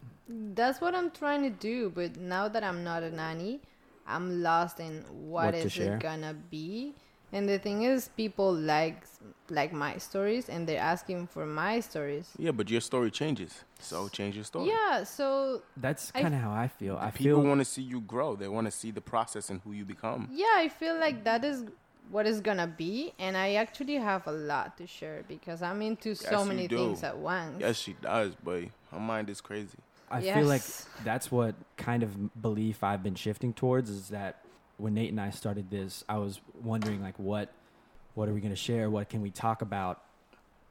That's 0.55 0.80
what 0.80 0.95
I'm 0.95 1.11
trying 1.11 1.43
to 1.43 1.51
do, 1.51 1.91
but 1.91 2.16
now 2.16 2.49
that 2.49 2.64
I'm 2.64 2.83
not 2.85 3.03
a 3.03 3.11
nanny, 3.11 3.61
I'm 4.07 4.43
lost 4.43 4.80
in 4.80 5.05
What 5.11 5.45
what 5.45 5.51
to 5.53 5.66
is 5.66 5.72
share? 5.72 5.97
it 5.97 6.01
gonna 6.01 6.35
be. 6.35 6.95
And 7.35 7.49
the 7.49 7.59
thing 7.59 7.83
is, 7.83 8.09
people 8.16 8.53
like 8.53 9.05
like 9.49 9.72
my 9.72 9.97
stories, 9.99 10.49
and 10.49 10.66
they're 10.68 10.80
asking 10.80 11.26
for 11.28 11.47
my 11.47 11.80
stories. 11.80 12.28
Yeah, 12.39 12.51
but 12.53 12.70
your 12.70 12.80
story 12.80 13.11
changes. 13.11 13.64
So 13.80 14.09
change 14.09 14.35
your 14.35 14.45
story. 14.45 14.68
Yeah, 14.68 15.05
so 15.05 15.62
That's 15.76 16.11
kind 16.11 16.35
of 16.35 16.41
how 16.41 16.53
I 16.53 16.68
feel. 16.68 16.97
I 17.01 17.11
People 17.11 17.41
feel 17.43 17.49
want 17.49 17.61
to 17.61 17.64
see 17.64 17.83
you 17.83 18.01
grow. 18.01 18.37
They 18.37 18.49
want 18.49 18.66
to 18.66 18.70
see 18.70 18.91
the 18.91 19.01
process 19.01 19.51
and 19.51 19.61
who 19.64 19.72
you 19.72 19.85
become. 19.85 20.28
yeah, 20.33 20.55
I 20.57 20.68
feel 20.68 20.97
like 20.99 21.24
that 21.24 21.45
is 21.45 21.64
what 22.11 22.26
it's 22.26 22.41
gonna 22.41 22.66
be, 22.66 23.12
and 23.18 23.37
I 23.37 23.55
actually 23.55 23.95
have 23.97 24.26
a 24.26 24.33
lot 24.33 24.76
to 24.78 24.87
share 24.87 25.24
because 25.28 25.62
I'm 25.62 25.80
into 25.80 26.14
so 26.14 26.30
Yes, 26.33 26.43
you 26.43 26.49
many 26.49 26.68
do. 26.68 26.76
things 26.76 27.03
at 27.05 27.16
once. 27.16 27.61
Yes, 27.61 27.76
she 27.76 27.95
does, 27.95 28.35
but 28.45 28.64
her 28.91 29.01
mind 29.01 29.30
is 29.30 29.41
crazy. 29.41 29.78
I 30.13 30.21
feel 30.23 30.47
like 30.47 30.63
that's 31.05 31.31
what 31.31 31.55
kind 31.77 32.03
of 32.03 32.41
belief 32.41 32.83
I've 32.85 33.03
been 33.03 33.15
shifting 33.15 33.53
towards 33.53 33.91
is 33.91 34.09
that 34.09 34.45
when 34.77 34.95
Nate 34.95 35.11
and 35.11 35.21
I 35.21 35.31
started 35.31 35.71
this, 35.71 36.05
I 36.09 36.19
was 36.19 36.41
wondering 36.63 37.01
like 37.03 37.19
what 37.19 37.53
what 38.15 38.29
are 38.29 38.35
we 38.35 38.41
going 38.41 38.53
to 38.53 38.57
share? 38.57 38.91
What 38.91 39.09
can 39.09 39.23
we 39.23 39.31
talk 39.31 39.63
about? 39.63 40.03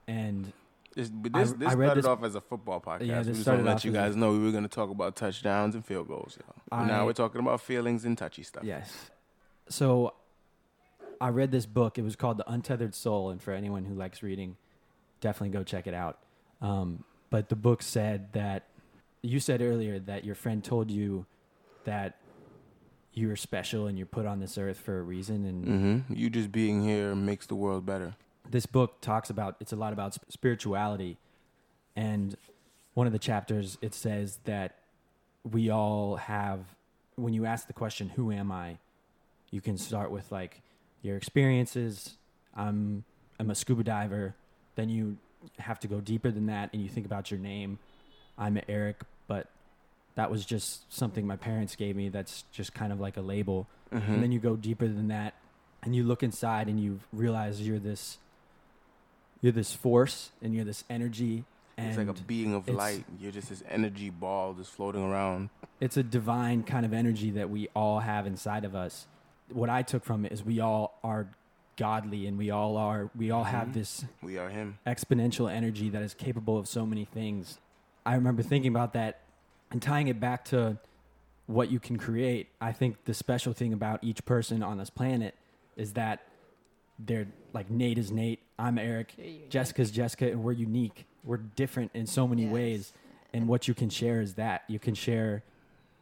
And 0.07 0.51
This, 0.95 1.09
but 1.09 1.31
I- 1.35 1.39
this, 1.43 1.53
this 1.53 1.69
I 1.69 1.73
read 1.73 1.87
started 1.87 2.03
this- 2.03 2.05
off 2.09 2.23
as 2.23 2.35
a 2.35 2.41
football 2.41 2.79
podcast. 2.79 3.07
Yeah, 3.07 3.17
we 3.19 3.23
just 3.23 3.29
want 3.29 3.37
started 3.41 3.63
to 3.63 3.69
let 3.69 3.83
you 3.83 3.91
as 3.91 3.95
a- 3.95 3.99
guys 3.99 4.15
know 4.15 4.31
we 4.33 4.39
were 4.39 4.51
going 4.51 4.63
to 4.63 4.69
talk 4.69 4.89
about 4.91 5.15
touchdowns 5.15 5.73
and 5.73 5.83
field 5.85 6.07
goals. 6.07 6.37
Yo. 6.39 6.53
But 6.69 6.75
I- 6.75 6.87
now 6.87 7.05
we're 7.05 7.13
talking 7.13 7.41
about 7.41 7.61
feelings 7.61 8.05
and 8.05 8.17
touchy 8.17 8.43
stuff. 8.43 8.63
yes. 8.63 9.09
So 9.69 10.13
I 11.19 11.29
read 11.29 11.51
this 11.51 11.65
book. 11.65 11.97
It 11.97 12.01
was 12.03 12.15
called 12.15 12.37
The 12.37 12.51
Untethered 12.51 12.93
Soul, 12.93 13.29
and 13.29 13.41
for 13.41 13.53
anyone 13.53 13.85
who 13.85 13.93
likes 13.95 14.21
reading, 14.21 14.57
definitely 15.21 15.49
go 15.57 15.63
check 15.63 15.87
it 15.87 15.93
out. 15.93 16.19
Um, 16.61 17.03
but 17.29 17.49
the 17.49 17.55
book 17.55 17.81
said 17.81 18.33
that 18.33 18.65
you 19.21 19.39
said 19.39 19.61
earlier 19.61 19.99
that 19.99 20.25
your 20.25 20.35
friend 20.35 20.63
told 20.63 20.89
you 20.91 21.25
that 21.83 22.15
you're 23.13 23.35
special 23.35 23.87
and 23.87 23.97
you're 23.97 24.07
put 24.07 24.25
on 24.25 24.39
this 24.39 24.57
earth 24.57 24.77
for 24.79 24.99
a 24.99 25.01
reason, 25.01 25.45
and 25.45 25.65
hmm 26.07 26.13
You 26.13 26.29
just 26.29 26.51
being 26.51 26.81
here 26.81 27.13
makes 27.15 27.45
the 27.45 27.55
world 27.55 27.85
better. 27.85 28.13
this 28.49 28.65
book 28.65 28.99
talks 29.01 29.29
about 29.29 29.55
it's 29.59 29.71
a 29.73 29.75
lot 29.75 29.93
about 29.93 30.17
spirituality. 30.29 31.17
And 31.95 32.35
one 32.93 33.07
of 33.07 33.13
the 33.13 33.19
chapters 33.19 33.77
it 33.81 33.93
says 33.93 34.39
that 34.45 34.75
we 35.49 35.69
all 35.69 36.15
have 36.17 36.59
when 37.15 37.33
you 37.33 37.45
ask 37.45 37.67
the 37.67 37.73
question 37.73 38.09
who 38.09 38.31
am 38.31 38.51
i? 38.51 38.77
You 39.51 39.59
can 39.61 39.77
start 39.77 40.11
with 40.11 40.31
like 40.31 40.61
your 41.01 41.17
experiences. 41.17 42.15
I'm 42.55 43.03
i'm 43.39 43.49
a 43.49 43.55
scuba 43.55 43.83
diver. 43.83 44.35
Then 44.75 44.89
you 44.89 45.17
have 45.57 45.79
to 45.81 45.87
go 45.87 45.99
deeper 45.99 46.31
than 46.31 46.45
that 46.45 46.69
and 46.73 46.81
you 46.81 46.87
think 46.89 47.05
about 47.05 47.29
your 47.31 47.39
name 47.39 47.79
i'm 48.41 48.57
eric 48.67 48.97
but 49.27 49.47
that 50.15 50.29
was 50.29 50.43
just 50.45 50.91
something 50.93 51.25
my 51.25 51.37
parents 51.37 51.75
gave 51.75 51.95
me 51.95 52.09
that's 52.09 52.43
just 52.51 52.73
kind 52.73 52.91
of 52.91 52.99
like 52.99 53.15
a 53.17 53.21
label 53.21 53.67
hmm 53.91 53.97
and 53.97 54.21
then 54.23 54.31
you 54.31 54.39
go 54.39 54.55
deeper 54.55 54.87
than 54.87 55.07
that 55.09 55.33
and 55.83 55.95
you 55.95 56.03
look 56.03 56.21
inside 56.23 56.67
and 56.67 56.79
you 56.79 56.99
realize 57.13 57.61
you're 57.61 57.79
this 57.79 58.17
you're 59.41 59.51
this 59.51 59.73
force 59.73 60.31
and 60.41 60.53
you're 60.53 60.65
this 60.65 60.83
energy 60.89 61.43
and 61.77 61.87
it's 61.87 61.97
like 61.97 62.09
a 62.09 62.21
being 62.23 62.53
of 62.53 62.67
light. 62.67 63.05
You're 63.19 63.31
just 63.31 63.49
this 63.49 63.63
energy 63.67 64.09
ball 64.11 64.53
just 64.53 64.71
floating 64.71 65.01
around. 65.03 65.49
it's 65.79 65.97
a 65.97 66.03
divine 66.03 66.61
kind 66.63 66.85
of 66.85 66.93
energy 66.93 67.31
that 67.31 67.49
we 67.49 67.69
all 67.75 67.99
have 68.01 68.27
inside 68.27 68.65
of 68.65 68.75
us 68.75 69.07
what 69.51 69.69
i 69.69 69.81
took 69.81 70.03
from 70.03 70.25
it 70.25 70.31
is 70.31 70.43
we 70.45 70.59
all 70.59 70.99
are 71.03 71.27
godly 71.77 72.27
and 72.27 72.37
we 72.37 72.51
all 72.51 72.77
are 72.77 73.09
we 73.15 73.31
all 73.31 73.43
have 73.45 73.69
Mhm. 73.69 73.73
this 73.73 74.05
We 74.21 74.37
are 74.37 74.49
him. 74.49 74.77
exponential 74.85 75.51
energy 75.51 75.89
that 75.89 76.01
is 76.03 76.13
capable 76.13 76.57
of 76.57 76.67
so 76.67 76.85
many 76.85 77.05
things. 77.05 77.57
I 78.05 78.15
remember 78.15 78.41
thinking 78.43 78.69
about 78.71 78.93
that 78.93 79.21
and 79.71 79.81
tying 79.81 80.07
it 80.07 80.19
back 80.19 80.45
to 80.45 80.77
what 81.45 81.69
you 81.71 81.79
can 81.79 81.97
create. 81.97 82.49
I 82.59 82.71
think 82.71 83.05
the 83.05 83.13
special 83.13 83.53
thing 83.53 83.73
about 83.73 84.03
each 84.03 84.25
person 84.25 84.63
on 84.63 84.77
this 84.77 84.89
planet 84.89 85.35
is 85.75 85.93
that 85.93 86.21
they're 86.99 87.27
like 87.53 87.69
Nate 87.69 87.97
is 87.97 88.11
Nate, 88.11 88.39
I'm 88.59 88.77
Eric, 88.77 89.13
You're. 89.17 89.47
Jessica's 89.49 89.91
Jessica, 89.91 90.29
and 90.29 90.43
we're 90.43 90.51
unique. 90.51 91.05
We're 91.23 91.37
different 91.37 91.91
in 91.93 92.05
so 92.05 92.27
many 92.27 92.43
Yes. 92.43 92.51
ways. 92.53 92.93
And 93.33 93.47
what 93.47 93.67
you 93.67 93.73
can 93.73 93.89
share 93.89 94.21
is 94.21 94.35
that 94.35 94.63
you 94.67 94.77
can 94.79 94.93
share 94.93 95.43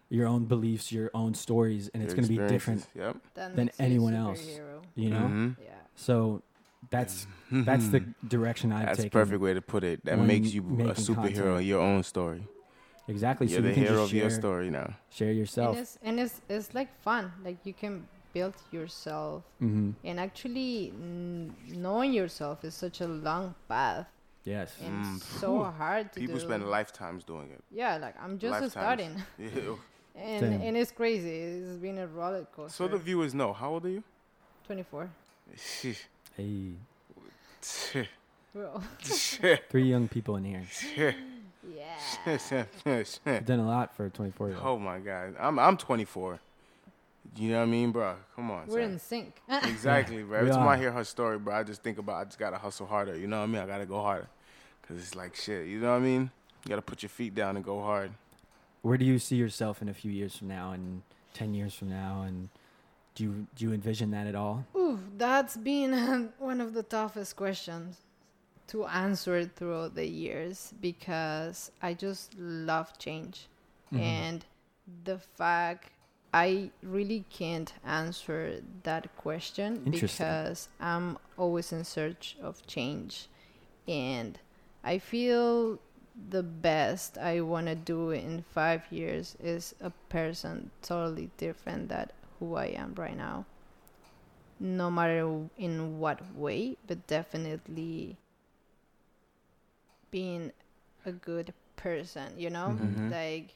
your 0.09 0.27
own 0.27 0.45
beliefs, 0.45 0.91
your 0.91 1.11
own 1.13 1.33
stories, 1.35 1.89
and 1.93 2.01
it's 2.01 2.13
going 2.13 2.23
to 2.27 2.29
be 2.29 2.37
different, 2.47 2.81
experiences. 2.81 3.21
That 3.35 3.55
than 3.55 3.65
makes 3.67 3.79
you 3.79 3.83
a 3.83 3.87
anyone 3.87 4.13
else. 4.15 4.59
you 4.95 5.09
know? 5.09 5.27
Mhm. 5.27 5.55
Yeah. 5.61 5.69
So 5.95 6.41
that's 6.89 7.27
that's 7.51 7.89
the 7.89 8.01
direction 8.27 8.71
I've 8.71 8.85
That's 8.87 8.99
a 8.99 9.03
taken. 9.03 9.19
perfect 9.19 9.41
way 9.41 9.53
to 9.53 9.61
put 9.61 9.83
it. 9.83 10.03
That 10.05 10.17
when 10.17 10.27
makes 10.27 10.53
you 10.53 10.61
a 10.61 10.65
making 10.65 10.93
superhero 10.95 11.15
content. 11.15 11.61
in 11.61 11.67
your 11.67 11.81
own 11.81 12.03
story. 12.03 12.47
Exactly. 13.07 13.47
You're 13.47 13.57
so 13.57 13.61
the 13.63 13.69
you 13.69 13.73
can 13.75 13.83
hero 13.83 13.95
just 14.03 14.11
of 14.11 14.17
your 14.17 14.29
story 14.29 14.69
now. 14.69 14.93
share 15.09 15.31
yourself. 15.31 15.75
And 15.75 15.79
it's 15.81 15.97
and 16.03 16.19
it's 16.19 16.41
it's 16.47 16.73
like 16.73 16.89
fun. 17.01 17.31
Like 17.43 17.57
you 17.65 17.73
can 17.73 18.07
build 18.33 18.53
yourself, 18.71 19.43
hmm 19.59 19.91
and 20.03 20.19
actually 20.19 20.93
mm, 20.95 21.51
knowing 21.75 22.13
yourself 22.13 22.63
is 22.63 22.75
such 22.75 23.01
a 23.01 23.07
long 23.07 23.55
path 23.67 24.05
Yes. 24.45 24.75
and 24.81 25.03
Mm, 25.03 25.21
so 25.39 25.47
whew. 25.55 25.63
hard 25.63 26.13
to 26.13 26.19
People 26.19 26.35
do. 26.35 26.41
spend 26.41 26.69
lifetimes 26.69 27.23
doing 27.23 27.49
it. 27.51 27.63
yeah, 27.71 27.97
like 27.97 28.15
I'm 28.21 28.37
just 28.37 28.71
starting, 28.71 29.15
and 30.15 30.39
Same. 30.39 30.61
and 30.61 30.77
it's 30.77 30.91
crazy. 30.91 31.35
It's 31.39 31.77
been 31.77 31.97
a 31.97 32.07
roller 32.07 32.45
coaster. 32.55 32.75
so 32.75 32.87
the 32.87 32.97
viewers 32.99 33.33
know. 33.33 33.51
How 33.53 33.71
old 33.71 33.85
are 33.85 33.89
you? 33.89 34.03
24. 34.67 35.09
Hey, 36.39 36.71
three 39.69 39.83
young 39.83 40.07
people 40.07 40.37
in 40.37 40.45
here. 40.45 40.63
Yeah. 40.95 41.13
You've 43.25 43.45
done 43.45 43.59
a 43.59 43.67
lot 43.67 43.93
for 43.93 44.05
a 44.05 44.09
24 44.09 44.47
year 44.47 44.55
old. 44.55 44.65
oh 44.65 44.79
my 44.79 44.99
god, 44.99 45.35
I'm 45.37 45.59
I'm 45.59 45.75
24. 45.75 46.39
You 47.35 47.49
know 47.49 47.57
what 47.57 47.63
I 47.63 47.65
mean, 47.65 47.91
bro? 47.91 48.15
Come 48.37 48.51
on. 48.51 48.67
We're 48.67 48.83
son. 48.83 48.91
in 48.91 48.99
sync. 48.99 49.41
Exactly, 49.63 50.23
bro. 50.23 50.43
We 50.43 50.49
Every 50.49 50.51
time. 50.51 50.67
I 50.67 50.77
hear 50.77 50.93
her 50.93 51.03
story, 51.03 51.37
bro, 51.37 51.55
I 51.55 51.63
just 51.63 51.83
think 51.83 51.97
about 51.97 52.15
I 52.15 52.23
just 52.23 52.39
gotta 52.39 52.57
hustle 52.57 52.87
harder. 52.87 53.17
You 53.17 53.27
know 53.27 53.39
what 53.39 53.43
I 53.43 53.47
mean? 53.47 53.61
I 53.61 53.65
gotta 53.65 53.85
go 53.85 54.01
harder, 54.01 54.29
cause 54.87 54.97
it's 54.97 55.15
like 55.15 55.35
shit. 55.35 55.67
You 55.67 55.81
know 55.81 55.91
what 55.91 55.97
I 55.97 55.99
mean? 55.99 56.31
You 56.63 56.69
gotta 56.69 56.81
put 56.81 57.03
your 57.03 57.09
feet 57.09 57.35
down 57.35 57.57
and 57.57 57.65
go 57.65 57.81
hard. 57.81 58.11
Where 58.81 58.97
do 58.97 59.03
you 59.03 59.19
see 59.19 59.35
yourself 59.35 59.81
in 59.81 59.89
a 59.89 59.93
few 59.93 60.11
years 60.11 60.37
from 60.37 60.47
now 60.47 60.71
and 60.71 61.01
10 61.33 61.53
years 61.53 61.73
from 61.73 61.89
now? 61.89 62.23
And 62.25 62.47
do 63.19 63.25
you, 63.25 63.47
do 63.53 63.65
you 63.65 63.73
envision 63.73 64.11
that 64.11 64.27
at 64.27 64.35
all? 64.35 64.65
Ooh, 64.77 64.97
that's 65.17 65.57
been 65.57 66.31
one 66.39 66.61
of 66.61 66.73
the 66.73 66.83
toughest 66.83 67.35
questions 67.35 67.97
to 68.67 68.85
answer 68.85 69.43
throughout 69.43 69.93
the 69.93 70.07
years 70.07 70.73
because 70.79 71.69
I 71.81 71.95
just 71.95 72.33
love 72.39 72.97
change. 72.97 73.47
Mhm. 73.91 73.99
And 73.99 74.45
the 75.03 75.17
fact 75.17 75.91
I 76.33 76.71
really 76.81 77.25
can't 77.29 77.73
answer 77.83 78.61
that 78.83 79.13
question 79.17 79.83
because 79.83 80.69
I'm 80.79 81.17
always 81.37 81.73
in 81.73 81.83
search 81.83 82.37
of 82.41 82.65
change. 82.67 83.27
And 83.85 84.39
I 84.81 84.99
feel 84.99 85.79
the 86.29 86.43
best 86.43 87.17
I 87.17 87.41
want 87.41 87.67
to 87.67 87.75
do 87.75 88.11
in 88.11 88.43
five 88.43 88.83
years 88.91 89.35
is 89.43 89.75
a 89.81 89.89
person 90.07 90.69
totally 90.81 91.31
different 91.37 91.89
than 91.89 92.07
who 92.39 92.55
I 92.55 92.67
am 92.67 92.93
right 92.95 93.17
now. 93.17 93.45
No 94.59 94.91
matter 94.91 95.49
in 95.57 95.99
what 95.99 96.19
way, 96.35 96.77
but 96.87 97.07
definitely 97.07 98.17
being 100.11 100.51
a 101.05 101.11
good 101.11 101.53
person, 101.75 102.33
you 102.37 102.49
know? 102.49 102.77
Mhm. 102.81 103.11
Like, 103.11 103.55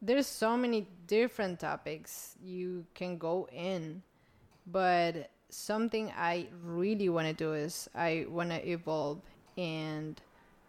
there's 0.00 0.26
so 0.26 0.56
many 0.56 0.86
different 1.06 1.60
topics 1.60 2.36
you 2.42 2.86
can 2.94 3.18
go 3.18 3.48
in, 3.52 4.02
but 4.66 5.30
something 5.50 6.12
I 6.16 6.48
really 6.62 7.08
want 7.08 7.28
to 7.28 7.34
do 7.34 7.52
is 7.54 7.88
I 7.94 8.26
want 8.28 8.50
to 8.50 8.66
evolve 8.68 9.20
and 9.56 10.20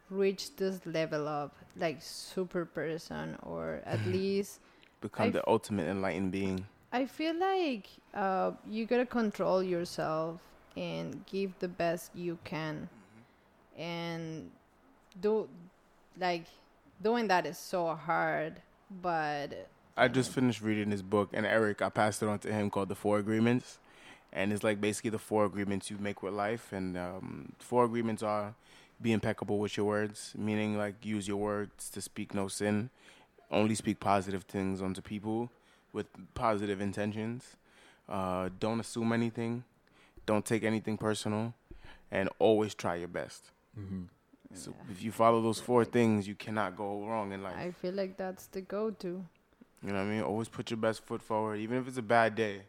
reach 0.10 0.56
this 0.58 0.86
level 0.86 1.28
of 1.28 1.52
like 1.78 2.02
super 2.02 2.66
person 2.66 3.38
or 3.44 3.82
at 3.86 4.06
least 4.06 4.60
Become 5.02 5.28
I 5.28 5.32
the 5.32 5.48
ultimate 5.48 5.88
enlightened 5.88 6.32
being. 6.32 6.66
I 6.94 7.06
feel 7.06 7.36
like 7.36 7.88
uh, 8.14 8.52
you 8.70 8.86
gotta 8.86 9.06
control 9.06 9.64
yourself 9.64 10.42
and 10.76 11.26
give 11.26 11.58
the 11.60 11.68
best 11.68 12.12
you 12.14 12.38
can, 12.44 12.90
and 13.78 14.52
do 15.22 15.48
like 16.20 16.46
doing 17.02 17.28
that 17.30 17.46
is 17.46 17.58
so 17.58 17.96
hard. 17.96 18.62
But 19.02 19.70
I 19.96 20.10
just 20.10 20.32
finished 20.32 20.62
reading 20.62 20.90
this 20.90 21.02
book, 21.02 21.30
and 21.32 21.46
Eric, 21.46 21.82
I 21.82 21.90
passed 21.90 22.22
it 22.22 22.28
on 22.28 22.40
to 22.40 22.52
him 22.52 22.70
called 22.70 22.90
The 22.90 22.96
Four 22.96 23.20
Agreements. 23.20 23.80
And 24.34 24.54
it's 24.54 24.64
like 24.64 24.80
basically 24.80 25.10
the 25.10 25.20
four 25.20 25.44
agreements 25.44 25.92
you 25.92 25.98
make 25.98 26.24
with 26.24 26.34
life. 26.34 26.72
And 26.72 26.98
um, 26.98 27.52
four 27.60 27.84
agreements 27.84 28.24
are 28.24 28.56
be 29.02 29.12
impeccable 29.12 29.60
with 29.60 29.76
your 29.76 29.86
words, 29.86 30.34
meaning 30.38 30.78
like 30.78 31.06
use 31.06 31.28
your 31.28 31.36
words 31.36 31.90
to 31.90 32.02
speak 32.02 32.34
no 32.34 32.48
sin, 32.48 32.92
only 33.50 33.76
speak 33.76 34.00
positive 34.00 34.44
things 34.44 34.82
onto 34.82 35.02
people 35.02 35.50
with 35.94 36.08
positive 36.34 36.82
intentions. 36.82 37.58
Uh, 38.10 38.50
don't 38.60 38.80
assume 38.80 39.14
anything, 39.14 39.64
don't 40.26 40.46
take 40.46 40.64
anything 40.64 40.98
personal, 40.98 41.54
and 42.12 42.30
always 42.40 42.74
try 42.76 42.96
your 42.96 43.08
best. 43.08 43.52
Mm-hmm. 43.80 44.04
So 44.54 44.72
Yeah. 44.72 44.92
if 44.92 45.02
you 45.02 45.12
follow 45.12 45.42
those 45.42 45.60
four 45.60 45.86
things, 45.86 46.28
you 46.28 46.36
cannot 46.36 46.76
go 46.76 47.06
wrong 47.08 47.32
in 47.32 47.42
life. 47.42 47.56
I 47.58 47.72
feel 47.72 47.94
like 47.94 48.18
that's 48.18 48.48
the 48.48 48.62
go-to. 48.62 49.08
You 49.84 49.90
know 49.90 49.94
what 49.94 50.02
I 50.02 50.06
mean? 50.06 50.22
Always 50.22 50.50
put 50.50 50.70
your 50.70 50.78
best 50.78 51.06
foot 51.06 51.22
forward, 51.22 51.58
even 51.60 51.78
if 51.78 51.88
it's 51.88 51.98
a 51.98 52.02
bad 52.02 52.36
day. 52.36 52.64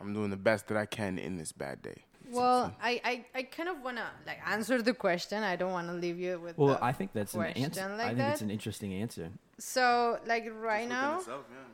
I'm 0.00 0.12
doing 0.14 0.30
the 0.30 0.36
best 0.36 0.68
that 0.68 0.76
I 0.76 0.86
can 0.86 1.18
in 1.18 1.36
this 1.36 1.52
bad 1.52 1.82
day. 1.82 2.04
Well, 2.36 2.74
I, 2.82 3.00
I, 3.04 3.24
I 3.34 3.42
kind 3.44 3.68
of 3.68 3.76
wanna 3.82 4.06
like 4.26 4.38
answer 4.46 4.82
the 4.82 4.94
question. 4.94 5.42
I 5.42 5.56
don't 5.56 5.72
wanna 5.72 5.94
leave 5.94 6.18
you 6.18 6.38
with. 6.40 6.56
Well, 6.58 6.78
I 6.82 6.92
think 6.92 7.12
that's 7.12 7.34
an 7.34 7.42
answer. 7.44 7.88
like 7.96 8.00
I 8.00 8.06
think 8.08 8.18
that. 8.18 8.32
it's 8.32 8.42
an 8.42 8.50
interesting 8.50 8.92
answer. 8.94 9.30
So 9.58 10.18
like 10.26 10.44
right 10.60 10.88
now, 10.88 11.20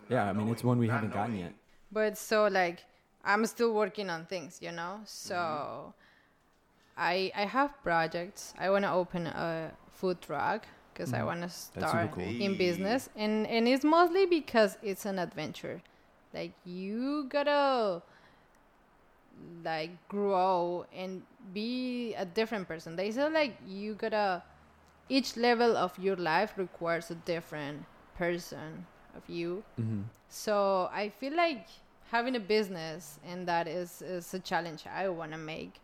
Yeah, 0.08 0.28
I 0.28 0.32
mean, 0.32 0.48
it's 0.48 0.62
one 0.64 0.78
we 0.78 0.88
haven't 0.88 1.12
gotten 1.12 1.38
yet. 1.38 1.52
but 1.92 2.18
so 2.18 2.46
like 2.48 2.84
I'm 3.24 3.44
still 3.46 3.72
working 3.74 4.08
on 4.10 4.26
things, 4.26 4.58
you 4.60 4.72
know. 4.72 5.00
So 5.04 5.34
Mm-hmm. 5.34 5.90
I 6.96 7.32
I 7.34 7.44
have 7.46 7.70
projects. 7.82 8.54
I 8.58 8.70
wanna 8.70 8.94
open 8.94 9.26
a 9.26 9.72
food 9.92 10.20
truck 10.20 10.66
because 10.92 11.12
I 11.14 11.22
wanna 11.24 11.46
Mm-hmm. 11.46 11.80
start 11.80 12.10
cool. 12.12 12.24
in 12.24 12.56
business, 12.56 13.08
and 13.16 13.46
and 13.46 13.66
it's 13.68 13.84
mostly 13.84 14.26
because 14.26 14.76
it's 14.82 15.06
an 15.06 15.18
adventure. 15.18 15.80
Like 16.34 16.52
you 16.64 17.26
gotta 17.28 18.02
like 19.64 19.90
grow 20.08 20.86
and 20.94 21.22
be 21.52 22.14
a 22.14 22.24
different 22.24 22.68
person. 22.68 22.96
They 22.96 23.10
say 23.10 23.28
like 23.28 23.56
you 23.66 23.94
gotta 23.94 24.42
each 25.08 25.36
level 25.36 25.76
of 25.76 25.98
your 25.98 26.16
life 26.16 26.54
requires 26.56 27.10
a 27.10 27.14
different 27.14 27.84
person 28.16 28.86
of 29.16 29.22
you. 29.28 29.64
hmm 29.76 30.02
So 30.28 30.88
I 30.92 31.08
feel 31.10 31.34
like 31.36 31.66
having 32.10 32.36
a 32.36 32.40
business 32.40 33.18
and 33.24 33.46
that 33.48 33.66
is 33.68 34.02
is 34.02 34.34
a 34.34 34.40
challenge 34.40 34.84
I 34.86 35.08
want 35.08 35.32
to 35.32 35.38
make. 35.38 35.80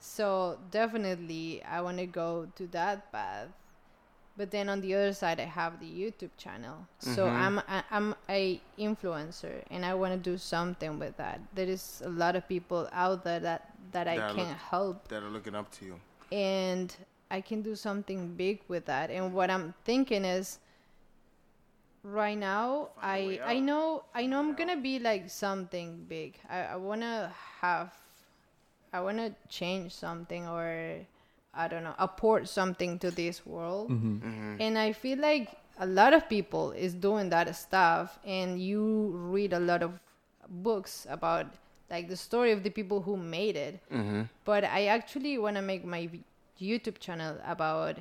So 0.00 0.58
definitely 0.70 1.62
I 1.64 1.80
want 1.80 1.98
to 1.98 2.06
go 2.06 2.48
to 2.56 2.66
that 2.68 3.10
path. 3.12 3.48
But 4.36 4.50
then 4.50 4.68
on 4.68 4.80
the 4.80 4.94
other 4.94 5.12
side 5.12 5.38
I 5.38 5.44
have 5.44 5.78
the 5.78 5.86
YouTube 5.86 6.30
channel. 6.36 6.86
So 6.98 7.26
Mhm. 7.26 7.32
I'm 7.44 7.58
I, 7.68 7.84
I'm 7.90 8.14
a 8.28 8.60
influencer 8.78 9.62
and 9.70 9.84
I 9.86 9.94
want 9.94 10.12
to 10.14 10.18
do 10.30 10.36
something 10.36 10.98
with 10.98 11.16
that. 11.18 11.40
There 11.54 11.68
is 11.68 12.02
a 12.04 12.08
lot 12.08 12.34
of 12.34 12.48
people 12.48 12.88
out 12.92 13.22
there 13.24 13.38
that 13.40 13.70
that 13.92 14.08
I 14.08 14.16
can 14.16 14.48
look- 14.48 14.56
help 14.70 15.08
That 15.08 15.22
are 15.22 15.30
looking 15.30 15.54
up 15.54 15.70
to 15.78 15.84
you. 15.86 16.00
and 16.32 16.94
I 17.30 17.40
can 17.40 17.62
do 17.62 17.74
something 17.76 18.34
big 18.34 18.60
with 18.68 18.84
that. 18.86 19.10
And 19.10 19.32
what 19.32 19.50
I'm 19.50 19.72
thinking 19.84 20.24
is, 20.24 20.58
right 22.02 22.36
now, 22.38 22.88
Find 23.00 23.40
I 23.40 23.54
I 23.54 23.58
know 23.60 24.04
I 24.14 24.26
know 24.26 24.38
I'm 24.40 24.54
gonna 24.54 24.76
be 24.76 24.98
like 24.98 25.30
something 25.30 26.04
big. 26.08 26.38
I, 26.50 26.74
I 26.74 26.76
wanna 26.76 27.32
have, 27.60 27.92
I 28.92 29.00
wanna 29.00 29.34
change 29.48 29.92
something 29.94 30.46
or, 30.48 31.06
I 31.56 31.68
don't 31.68 31.84
know, 31.84 31.94
apport 31.98 32.48
something 32.48 32.98
to 33.00 33.10
this 33.10 33.44
world. 33.46 33.88
hmm 33.88 34.18
Mm-hmm. 34.18 34.56
And 34.60 34.78
I 34.78 34.92
feel 34.92 35.18
like 35.18 35.48
a 35.78 35.86
lot 35.86 36.12
of 36.14 36.28
people 36.28 36.70
is 36.72 36.94
doing 36.94 37.30
that 37.30 37.54
stuff, 37.56 38.18
and 38.24 38.60
you 38.60 39.10
read 39.34 39.52
a 39.52 39.60
lot 39.60 39.82
of 39.82 39.92
books 40.48 41.06
about 41.10 41.46
like 41.90 42.08
the 42.08 42.16
story 42.16 42.52
of 42.52 42.62
the 42.62 42.70
people 42.70 43.00
who 43.02 43.16
made 43.16 43.56
it 43.56 43.80
Mm-hmm. 43.92 44.22
but 44.44 44.64
I 44.64 44.86
actually 44.86 45.36
want 45.38 45.56
to 45.56 45.62
make 45.62 45.84
my 45.84 46.08
YouTube 46.60 46.98
channel 46.98 47.36
about 47.44 47.98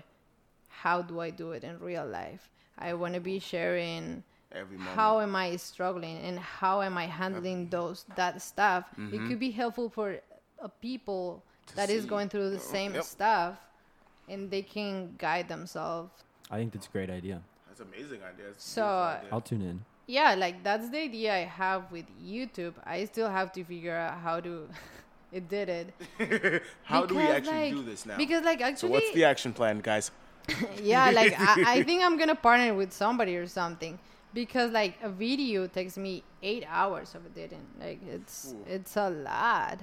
how 0.70 1.01
do 1.01 1.20
I 1.20 1.30
do 1.30 1.51
it 1.51 1.64
in 1.64 1.80
real 1.80 2.06
life. 2.06 2.49
I 2.78 2.93
want 2.93 3.14
to 3.14 3.20
be 3.20 3.39
sharing 3.39 4.24
Every 4.51 4.78
how 4.78 5.20
am 5.22 5.36
I 5.36 5.56
struggling 5.58 6.18
and 6.18 6.38
how 6.39 6.82
am 6.82 6.97
I 6.97 7.06
handling 7.08 7.70
those 7.70 8.06
that 8.16 8.41
stuff. 8.41 8.86
It 8.97 9.20
could 9.28 9.39
be 9.39 9.51
helpful 9.51 9.89
for 9.89 10.20
uh, 10.62 10.68
people 10.82 11.43
that 11.76 11.89
is 11.89 12.03
see. 12.03 12.09
going 12.09 12.30
through 12.30 12.49
the 12.51 12.57
oh, 12.57 12.59
same 12.59 12.93
Yep. 12.93 13.03
stuff, 13.03 13.55
and 14.30 14.49
they 14.49 14.61
can 14.61 15.16
guide 15.18 15.47
themselves. 15.47 16.11
I 16.51 16.57
think 16.57 16.74
that's 16.74 16.88
a 16.88 16.91
great 16.91 17.09
idea. 17.09 17.41
That's 17.68 17.80
an 17.80 17.88
amazing 17.93 18.22
idea. 18.24 18.45
That's 18.47 18.64
So, 18.64 18.86
idea. 18.86 19.30
I'll 19.32 19.41
tune 19.41 19.61
in. 19.61 19.86
Yeah, 20.05 20.36
like 20.36 20.64
that's 20.64 20.89
the 20.89 20.99
idea 20.99 21.34
I 21.34 21.45
have 21.45 21.91
with 21.91 22.05
YouTube. 22.22 22.74
I 22.84 23.05
still 23.05 23.30
have 23.30 23.51
to 23.53 23.64
figure 23.64 23.95
out 23.95 24.20
how 24.20 24.39
to. 24.41 24.68
it 25.32 25.49
did 25.49 25.70
it. 25.70 25.93
How 26.84 27.05
do 27.05 27.16
we 27.16 27.24
actually 27.24 27.53
like- 27.53 27.74
do 27.74 27.84
this 27.84 28.05
now? 28.05 28.18
Because 28.18 28.43
like 28.43 28.61
actually 28.61 28.89
so 28.89 28.93
what's 28.93 29.11
the 29.14 29.24
action 29.24 29.53
plan, 29.53 29.80
guys? 29.80 30.11
yeah 30.82 31.09
like 31.09 31.34
I, 31.39 31.78
I 31.80 31.84
think 31.84 32.03
i'm 32.03 32.18
gonna 32.18 32.36
partner 32.36 32.74
with 32.74 32.91
somebody 32.91 33.38
or 33.38 33.47
something 33.47 33.97
because 34.34 34.72
like 34.72 34.95
a 35.01 35.07
video 35.09 35.68
takes 35.68 35.97
me 35.97 36.22
eight 36.41 36.66
hours 36.68 37.16
of 37.16 37.22
editing 37.32 37.66
like 37.80 37.99
it's 38.05 38.51
Ooh. 38.53 38.66
it's 38.68 38.97
a 38.97 39.09
lot 39.09 39.80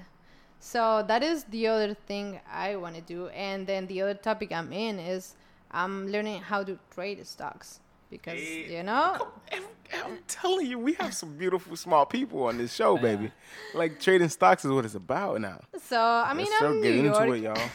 so 0.63 1.03
that 1.09 1.23
is 1.23 1.45
the 1.45 1.67
other 1.67 1.95
thing 1.95 2.39
i 2.53 2.77
want 2.77 2.95
to 2.95 3.01
do 3.01 3.29
and 3.29 3.67
then 3.67 3.87
the 3.87 4.01
other 4.03 4.15
topic 4.15 4.53
i'm 4.53 4.73
in 4.73 4.99
is 4.99 5.35
i'm 5.71 6.07
learning 6.13 6.41
how 6.43 6.63
to 6.63 6.79
trade 6.95 7.27
stocks 7.27 7.81
because 8.11 8.35
Hey, 8.39 8.77
you 8.77 8.83
know 8.83 9.29
I'm, 9.53 9.63
I'm 10.05 10.19
telling 10.29 10.67
you, 10.67 10.79
we 10.79 10.93
have 10.95 11.15
some 11.15 11.37
beautiful 11.37 11.75
small 11.77 12.07
people 12.07 12.45
on 12.45 12.59
this 12.59 12.73
show, 12.73 12.97
baby. 13.09 13.33
Like 13.75 13.99
trading 14.01 14.29
stocks 14.29 14.65
is 14.65 14.71
what 14.71 14.85
it's 14.85 14.95
about 14.95 15.41
now. 15.41 15.61
so 15.83 15.99
i 16.01 16.33
mean 16.35 16.47
Let's 16.47 16.63
i'm 16.63 16.69
so 16.69 16.73
in 16.77 16.83
get 16.83 16.95
new 16.95 17.07
into 17.09 17.27
york 17.27 17.39
it, 17.39 17.43
y'all. 17.43 17.69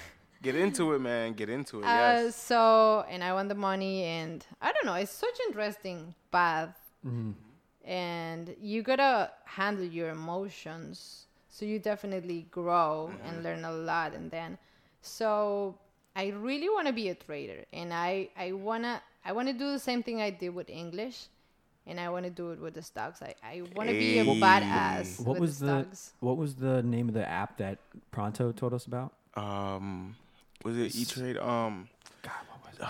Get 0.44 0.56
into 0.56 0.94
it, 0.94 1.00
man. 1.00 1.34
Get 1.34 1.50
into 1.50 1.80
it. 1.82 1.86
Uh, 1.86 1.88
yes. 1.90 2.36
so 2.36 3.04
and 3.10 3.24
I 3.24 3.34
want 3.34 3.50
the 3.50 3.56
money, 3.56 4.04
and 4.04 4.46
I 4.62 4.72
don't 4.74 4.86
know. 4.86 4.94
It's 4.94 5.12
such 5.12 5.38
interesting 5.48 6.14
path, 6.32 6.76
Mm-hmm. 7.06 7.32
and 7.90 8.56
you 8.62 8.84
gotta 8.84 9.32
handle 9.46 9.84
your 9.86 10.10
emotions. 10.10 11.25
So 11.56 11.64
you 11.64 11.80
definitely 11.80 12.48
grow 12.52 13.12
and 13.26 13.42
learn 13.42 13.64
a 13.64 13.72
lot, 13.72 14.14
and 14.14 14.30
then 14.30 14.58
so 15.00 15.76
I 16.14 16.26
really 16.36 16.68
want 16.68 16.88
to 16.88 16.94
be 16.94 17.08
a 17.08 17.16
trader, 17.16 17.64
and 17.72 17.94
I 17.94 18.28
I 18.36 18.52
wanna 18.52 19.02
I 19.24 19.32
wanna 19.32 19.54
do 19.54 19.72
the 19.72 19.80
same 19.80 20.04
thing 20.04 20.20
I 20.20 20.32
did 20.32 20.50
with 20.50 20.70
English. 20.70 21.28
And 21.88 22.00
I 22.00 22.10
want 22.10 22.26
to 22.26 22.32
do 22.32 22.50
it 22.50 22.60
with 22.60 22.74
the 22.74 22.82
stocks. 22.82 23.22
I, 23.22 23.36
I 23.44 23.62
want 23.76 23.90
to 23.90 23.94
be 23.94 24.18
a 24.18 24.26
badass 24.26 25.20
What 25.20 25.34
with 25.34 25.42
was 25.42 25.60
the 25.60 25.66
the 25.68 25.82
stocks. 25.84 26.14
What 26.20 26.36
was 26.36 26.56
the 26.56 26.82
name 26.82 27.08
of 27.10 27.14
the 27.14 27.30
app 27.30 27.58
that 27.58 27.78
Pronto 28.10 28.52
told 28.52 28.74
us 28.74 28.88
about? 28.88 29.14
Um, 29.36 30.16
was 30.64 30.76
it 30.80 30.96
E 30.96 31.06
Trade? 31.06 31.38
Um, 31.38 31.88
God, 32.24 32.42
what 32.50 32.60
was 32.66 32.80
it? 32.80 32.86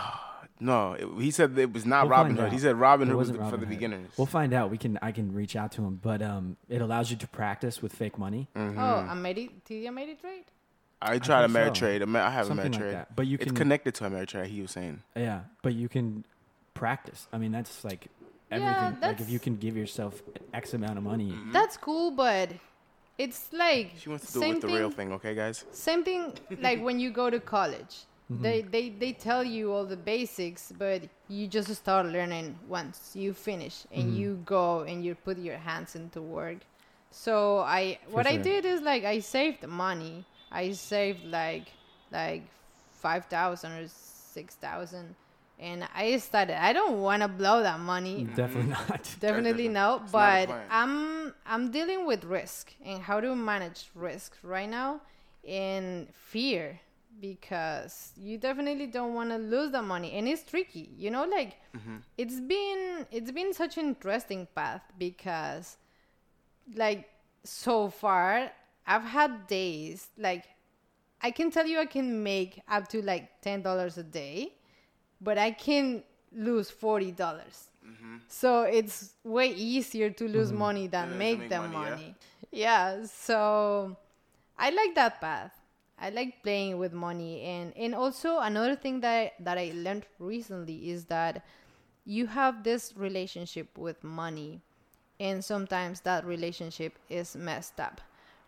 No, 0.59 0.93
it, 0.93 1.07
he 1.21 1.31
said 1.31 1.57
it 1.57 1.73
was 1.73 1.85
not 1.85 2.07
We'll 2.07 2.17
find 2.17 2.37
Robinhood. 2.37 2.51
He 2.51 2.59
said 2.59 2.75
Robinhood 2.77 3.07
was 3.09 3.29
wasn't 3.29 3.39
the, 3.39 3.49
for 3.49 3.57
the 3.57 3.65
Robinhood. 3.65 3.69
beginners. 3.69 4.11
We'll 4.17 4.25
find 4.27 4.53
out. 4.53 4.69
We 4.71 4.77
can. 4.77 4.97
I 5.01 5.11
can 5.11 5.33
reach 5.33 5.55
out 5.55 5.71
to 5.73 5.81
him, 5.83 5.99
but 6.01 6.21
um, 6.21 6.55
it 6.69 6.81
allows 6.81 7.11
you 7.11 7.17
to 7.17 7.27
practice 7.27 7.81
with 7.81 7.93
fake 7.93 8.17
money. 8.17 8.47
Mm-hmm. 8.55 8.79
Oh, 8.79 9.07
Ameri- 9.11 9.51
did 9.65 9.83
you 9.83 9.89
Ameritrade? 9.91 10.45
I 11.01 11.19
tried 11.19 11.51
think 11.51 11.75
so. 11.75 11.85
Ameritrade. 11.85 12.01
Amer- 12.03 12.19
I 12.21 12.29
have 12.29 12.47
Something 12.47 12.71
Ameritrade. 12.71 12.79
like 12.81 12.91
that. 12.91 13.15
But 13.15 13.27
you 13.27 13.37
can, 13.37 13.47
it's 13.47 13.51
can. 13.51 13.57
connected 13.57 13.95
to 13.95 14.05
Ameritrade. 14.05 14.45
He 14.47 14.61
was 14.61 14.71
saying. 14.71 15.03
Yeah, 15.15 15.41
but 15.61 15.73
you 15.73 15.89
can 15.89 16.23
practice. 16.73 17.27
I 17.33 17.37
mean, 17.37 17.51
that's 17.51 17.83
like 17.83 18.07
Yeah, 18.49 18.57
everything. 18.57 19.01
like 19.09 19.19
if 19.19 19.29
you 19.29 19.39
can 19.39 19.57
give 19.57 19.75
yourself 19.75 20.23
X 20.53 20.73
amount 20.73 20.97
of 20.97 21.03
money. 21.03 21.33
That's 21.51 21.75
cool, 21.75 22.11
but 22.11 22.49
it's 23.17 23.51
like 23.51 23.91
She 23.97 24.07
wants 24.09 24.27
to 24.27 24.33
do 24.33 24.39
it 24.39 24.41
same 24.41 24.53
with 24.55 24.61
the 24.61 24.67
thing, 24.67 24.75
real 24.77 24.89
thing, 24.89 25.11
okay, 25.13 25.35
guys? 25.35 25.65
Same 25.71 26.03
thing 26.03 26.33
like 26.61 26.81
when 26.81 26.99
you 26.99 27.11
go 27.11 27.29
to 27.29 27.39
college. 27.41 28.05
Mm-hmm. 28.31 28.43
They, 28.43 28.61
they 28.61 28.89
they 28.89 29.13
tell 29.13 29.43
you 29.43 29.71
all 29.71 29.85
the 29.85 29.97
basics, 29.97 30.73
but 30.75 31.03
you 31.27 31.45
just 31.47 31.73
start 31.75 32.07
learning 32.07 32.57
once 32.67 33.11
you 33.13 33.33
finish 33.33 33.85
and 33.91 34.05
mm-hmm. 34.05 34.15
you 34.17 34.41
go 34.45 34.81
and 34.81 35.05
you 35.05 35.13
put 35.13 35.37
your 35.37 35.57
hands 35.57 35.95
into 35.95 36.21
work. 36.21 36.57
So 37.11 37.59
I 37.59 37.99
For 38.05 38.15
what 38.15 38.27
I 38.27 38.37
did 38.37 38.65
is 38.65 38.81
like 38.81 39.03
I 39.05 39.19
saved 39.19 39.67
money. 39.67 40.25
I 40.51 40.71
saved 40.71 41.23
like 41.25 41.67
like 42.11 42.43
five 42.99 43.25
thousand 43.25 43.73
or 43.73 43.87
six 43.87 44.55
thousand, 44.55 45.13
and 45.59 45.87
I 45.93 46.17
started. 46.17 46.59
I 46.59 46.73
don't 46.73 47.01
want 47.01 47.21
to 47.21 47.27
blow 47.27 47.61
that 47.61 47.79
money. 47.79 48.23
Mm-hmm. 48.23 48.35
Definitely 48.35 48.71
not. 48.71 49.15
Definitely 49.19 49.67
different. 49.69 49.73
no, 49.73 50.01
It's 50.03 50.13
not 50.13 50.47
but. 50.47 50.59
I'm 50.71 51.33
I'm 51.45 51.69
dealing 51.69 52.07
with 52.07 52.23
risk 52.23 52.73
and 52.83 53.03
how 53.03 53.21
to 53.21 53.35
manage 53.35 53.91
risk 53.93 54.35
right 54.41 54.69
now 54.69 55.01
in 55.43 56.07
fear 56.11 56.79
because 57.19 58.11
you 58.17 58.37
definitely 58.37 58.87
don't 58.87 59.13
want 59.13 59.29
to 59.29 59.37
lose 59.37 59.71
the 59.71 59.81
money 59.81 60.13
and 60.13 60.27
it's 60.27 60.43
tricky. 60.43 60.89
You 60.97 61.11
know 61.11 61.23
like 61.25 61.57
Mm-hmm. 61.75 61.97
it's 62.17 62.39
been 62.39 63.05
it's 63.11 63.31
been 63.31 63.53
such 63.53 63.77
an 63.77 63.85
interesting 63.87 64.47
path 64.55 64.81
because 64.97 65.77
like 66.75 67.09
so 67.43 67.89
far 67.89 68.51
I've 68.87 69.03
had 69.03 69.47
days 69.47 70.07
like 70.17 70.45
I 71.21 71.31
can 71.31 71.51
tell 71.51 71.65
you 71.65 71.79
I 71.79 71.85
can 71.85 72.23
make 72.23 72.61
up 72.67 72.87
to 72.89 73.01
like 73.01 73.41
$10 73.41 73.97
a 73.97 74.03
day, 74.03 74.53
but 75.21 75.37
I 75.37 75.51
can 75.51 76.03
lose 76.31 76.69
$40. 76.71 77.15
dollars 77.15 77.67
So 78.27 78.63
it's 78.63 79.13
way 79.23 79.49
easier 79.53 80.09
to 80.11 80.27
lose 80.27 80.51
money 80.51 80.87
than 80.87 81.11
Yeah, 81.11 81.17
make 81.17 81.39
make 81.39 81.49
the 81.49 81.59
money, 81.59 81.75
money. 81.77 82.15
yeah. 82.51 82.97
Yeah. 82.99 83.05
so 83.05 83.97
I 84.57 84.69
like 84.69 84.95
that 84.95 85.19
path. 85.21 85.53
I 85.97 86.09
like 86.09 86.43
playing 86.43 86.77
with 86.77 86.93
money 86.93 87.41
and 87.41 87.75
and 87.77 87.95
also 87.95 88.39
another 88.39 88.75
thing 88.75 88.99
that 89.01 89.33
that 89.39 89.57
I 89.57 89.71
learned 89.73 90.05
recently 90.19 90.89
is 90.89 91.05
that 91.05 91.43
you 92.05 92.27
have 92.27 92.63
this 92.63 92.93
relationship 92.95 93.77
with 93.77 94.03
money 94.03 94.61
and 95.19 95.43
sometimes 95.43 96.01
that 96.01 96.25
relationship 96.25 96.99
is 97.09 97.35
messed 97.35 97.79
up. 97.79 98.01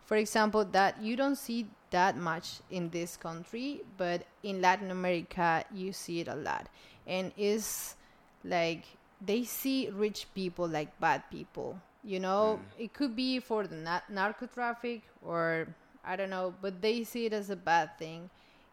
For 0.06 0.18
example, 0.18 0.64
that 0.72 1.02
you 1.02 1.16
don't 1.16 1.36
see 1.36 1.68
that 1.92 2.18
much 2.18 2.60
in 2.70 2.90
this 2.90 3.18
country, 3.18 3.82
but 3.98 4.26
in 4.44 4.62
Latin 4.62 4.92
America 4.92 5.64
you 5.74 5.94
see 5.94 6.20
it 6.22 6.28
a 6.28 6.36
lot. 6.36 6.68
And 7.06 7.32
it's 7.38 7.96
like 8.44 8.86
they 9.26 9.44
see 9.44 9.90
rich 9.90 10.28
people 10.36 10.68
like 10.68 10.98
bad 11.00 11.24
people. 11.32 11.80
You 12.04 12.20
know, 12.20 12.60
mm. 12.60 12.84
it 12.84 12.94
could 12.94 13.16
be 13.16 13.40
for 13.40 13.68
the 13.68 13.76
na- 13.76 14.08
narco 14.10 14.46
traffic 14.48 15.02
or 15.22 15.68
I 16.08 16.16
don't 16.16 16.30
know, 16.30 16.54
but 16.62 16.82
they 16.82 17.04
see 17.04 17.26
it 17.26 17.34
as 17.34 17.50
a 17.50 17.56
bad 17.56 17.98
thing, 17.98 18.30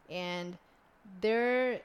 and 0.09 0.57
they're 1.21 1.81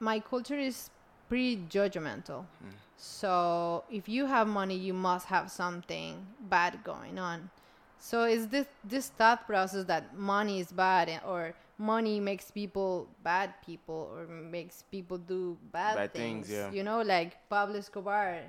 my 0.00 0.20
culture 0.20 0.58
is 0.58 0.90
pretty 1.28 1.56
judgmental. 1.70 2.44
Hmm. 2.60 2.76
So 2.96 3.84
if 3.90 4.08
you 4.08 4.26
have 4.26 4.46
money, 4.46 4.76
you 4.76 4.92
must 4.94 5.26
have 5.26 5.50
something 5.50 6.26
bad 6.48 6.84
going 6.84 7.18
on. 7.18 7.50
So 7.98 8.24
it's 8.24 8.46
this 8.46 8.66
this 8.84 9.08
thought 9.08 9.46
process 9.46 9.84
that 9.86 10.16
money 10.18 10.60
is 10.60 10.72
bad 10.72 11.08
eh, 11.08 11.18
or 11.26 11.54
money 11.78 12.20
makes 12.20 12.50
people 12.50 13.08
bad 13.22 13.54
people 13.64 14.10
or 14.14 14.26
makes 14.26 14.82
people 14.90 15.18
do 15.18 15.56
bad, 15.72 15.96
Bad 15.96 16.12
things. 16.12 16.46
things, 16.46 16.58
yeah. 16.58 16.70
You 16.70 16.82
know, 16.82 17.02
like 17.02 17.36
Pablo 17.48 17.78
Escobar 17.78 18.40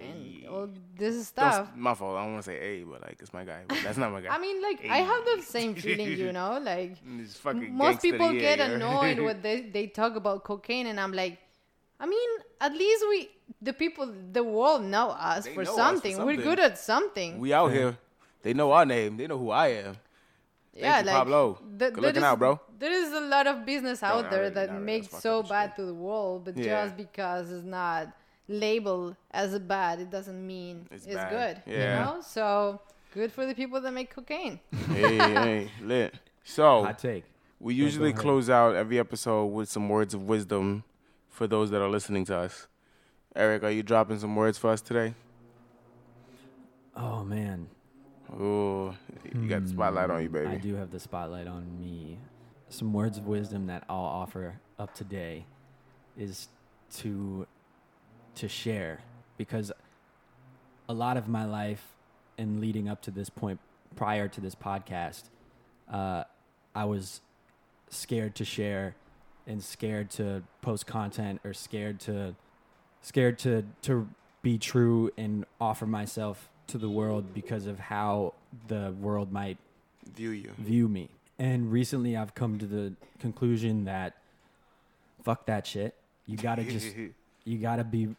and 0.00 0.46
all 0.48 0.68
this 0.96 1.28
stuff. 1.28 1.70
my 1.76 1.94
fault. 1.94 2.16
I 2.16 2.22
don't 2.24 2.32
want 2.34 2.44
to 2.44 2.50
say 2.50 2.58
A, 2.58 2.82
but 2.84 3.02
like 3.02 3.16
it's 3.20 3.32
my 3.32 3.44
guy. 3.44 3.62
But 3.68 3.78
that's 3.84 3.98
not 3.98 4.10
my 4.12 4.20
guy. 4.20 4.28
I 4.34 4.38
mean, 4.38 4.62
like 4.62 4.84
I 4.88 4.98
have 4.98 5.24
the 5.36 5.42
same 5.42 5.74
feeling, 5.84 6.16
you 6.18 6.32
know, 6.32 6.58
like 6.62 6.96
most 7.04 8.00
people 8.02 8.32
get 8.32 8.58
year. 8.58 8.74
annoyed 8.74 9.18
when 9.20 9.42
they, 9.42 9.62
they 9.62 9.86
talk 9.86 10.16
about 10.16 10.44
cocaine 10.44 10.86
and 10.86 10.98
i'm 10.98 11.12
like 11.12 11.38
i 12.00 12.06
mean 12.06 12.30
at 12.60 12.72
least 12.72 13.04
we 13.08 13.28
the 13.60 13.72
people 13.72 14.12
the 14.32 14.42
world 14.42 14.82
know 14.82 15.08
us, 15.10 15.46
for, 15.46 15.62
know 15.62 15.62
us 15.62 15.68
for 15.68 15.74
something. 15.76 16.24
we're 16.24 16.36
good 16.36 16.58
at 16.58 16.78
something 16.78 17.38
We 17.38 17.52
out 17.52 17.72
here. 17.72 17.96
They 18.42 18.54
know 18.54 18.72
our 18.72 18.84
name. 18.84 19.16
They 19.16 19.26
know 19.28 19.38
who 19.38 19.50
I 19.50 19.68
am. 19.86 19.96
yeah 20.74 21.00
you, 21.00 21.06
like 21.06 21.14
Pablo. 21.16 21.58
the- 21.76 21.90
Good 21.90 22.02
looking 22.02 22.16
is- 22.22 22.24
out, 22.24 22.38
bro. 22.38 22.60
there 22.78 22.92
is 22.92 23.12
a 23.12 23.20
lot 23.20 23.46
of 23.46 23.64
business 23.66 24.02
out 24.02 24.22
not 24.22 24.30
there 24.30 24.42
really, 24.42 24.54
that 24.54 24.70
really. 24.70 24.84
makes 24.84 25.08
so 25.26 25.42
bad 25.42 25.76
to 25.76 25.84
the 25.84 25.94
world 25.94 26.44
but 26.46 26.56
Yeah. 26.56 26.64
just 26.86 26.96
because 26.96 27.50
it's 27.52 27.64
not 27.64 28.08
labeled 28.48 29.16
as 29.30 29.54
a 29.54 29.60
bad 29.60 30.00
it 30.00 30.10
doesn't 30.10 30.44
mean 30.46 30.86
It's 30.90 31.06
it's, 31.06 31.24
good 31.30 31.62
Yeah. 31.66 31.98
you 32.00 32.04
know 32.16 32.20
so 32.22 32.80
good 33.14 33.30
for 33.32 33.46
the 33.46 33.54
people 33.54 33.80
that 33.80 33.92
make 33.92 34.10
cocaine 34.14 34.58
hey, 34.88 35.16
hey, 35.18 35.70
lit. 35.82 36.14
So 36.44 36.84
Hot 36.84 36.98
take. 36.98 37.24
we 37.60 37.74
usually 37.74 38.10
ahead. 38.10 38.20
close 38.20 38.50
out 38.50 38.74
every 38.74 38.98
episode 38.98 39.46
with 39.46 39.68
some 39.68 39.88
words 39.88 40.12
of 40.14 40.22
wisdom 40.22 40.82
for 41.28 41.46
those 41.46 41.70
that 41.70 41.80
are 41.80 41.88
listening 41.88 42.24
to 42.26 42.36
us. 42.36 42.66
Eric, 43.36 43.62
are 43.62 43.70
you 43.70 43.82
dropping 43.82 44.18
some 44.18 44.34
words 44.36 44.58
for 44.58 44.70
us 44.70 44.80
today? 44.82 45.14
Oh 46.96 47.24
man, 47.24 47.68
Oh, 48.34 48.94
you 49.34 49.46
got 49.48 49.62
the 49.62 49.68
spotlight 49.68 50.10
on 50.10 50.22
you, 50.22 50.28
hmm, 50.28 50.34
baby. 50.34 50.46
I 50.48 50.56
do 50.56 50.74
have 50.74 50.90
the 50.90 50.98
spotlight 51.00 51.46
on 51.46 51.78
me. 51.80 52.18
Some 52.70 52.92
words 52.92 53.18
of 53.18 53.26
wisdom 53.26 53.66
that 53.66 53.84
I'll 53.90 53.98
offer 53.98 54.58
up 54.78 54.94
today 54.94 55.44
is 56.16 56.48
to 56.98 57.46
to 58.36 58.48
share 58.48 59.00
because 59.36 59.72
a 60.88 60.92
lot 60.94 61.16
of 61.16 61.28
my 61.28 61.44
life 61.44 61.84
and 62.38 62.60
leading 62.60 62.88
up 62.88 63.02
to 63.02 63.10
this 63.10 63.28
point 63.30 63.60
prior 63.96 64.28
to 64.28 64.40
this 64.40 64.54
podcast 64.54 65.24
uh, 65.90 66.24
I 66.74 66.84
was 66.84 67.20
scared 67.90 68.34
to 68.36 68.44
share 68.44 68.94
and 69.46 69.62
scared 69.62 70.10
to 70.12 70.42
post 70.62 70.86
content 70.86 71.40
or 71.44 71.52
scared 71.52 72.00
to 72.00 72.34
scared 73.02 73.38
to 73.40 73.64
to 73.82 74.08
be 74.42 74.58
true 74.58 75.10
and 75.18 75.44
offer 75.60 75.86
myself 75.86 76.48
to 76.68 76.78
the 76.78 76.88
world 76.88 77.34
because 77.34 77.66
of 77.66 77.78
how 77.78 78.34
the 78.68 78.94
world 79.00 79.32
might 79.32 79.58
View 80.16 80.30
you. 80.30 80.50
view 80.58 80.88
me. 80.88 81.10
And 81.38 81.70
recently 81.70 82.16
I've 82.16 82.34
come 82.34 82.58
to 82.58 82.66
the 82.66 82.94
conclusion 83.18 83.84
that 83.84 84.14
fuck 85.22 85.46
that 85.46 85.66
shit. 85.66 85.94
You 86.26 86.36
gotta 86.36 86.64
just 86.64 86.94
you 87.44 87.58
gotta 87.58 87.84
be 87.84 88.14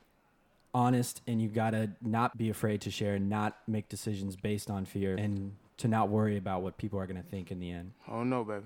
honest 0.74 1.22
and 1.28 1.42
you 1.42 1.50
gotta 1.50 1.92
not 2.02 2.38
be 2.38 2.50
afraid 2.50 2.82
to 2.82 2.92
share 2.92 3.16
and 3.16 3.30
not 3.30 3.58
make 3.68 3.90
decisions 3.90 4.36
based 4.36 4.70
on 4.70 4.86
fear 4.86 5.16
and 5.16 5.56
to 5.78 5.88
not 5.88 6.10
worry 6.10 6.38
about 6.38 6.62
what 6.62 6.78
people 6.78 7.00
are 7.00 7.08
gonna 7.08 7.24
think 7.24 7.52
in 7.52 7.60
the 7.60 7.72
end. 7.72 7.92
Oh 8.08 8.24
no, 8.24 8.44
baby. 8.44 8.66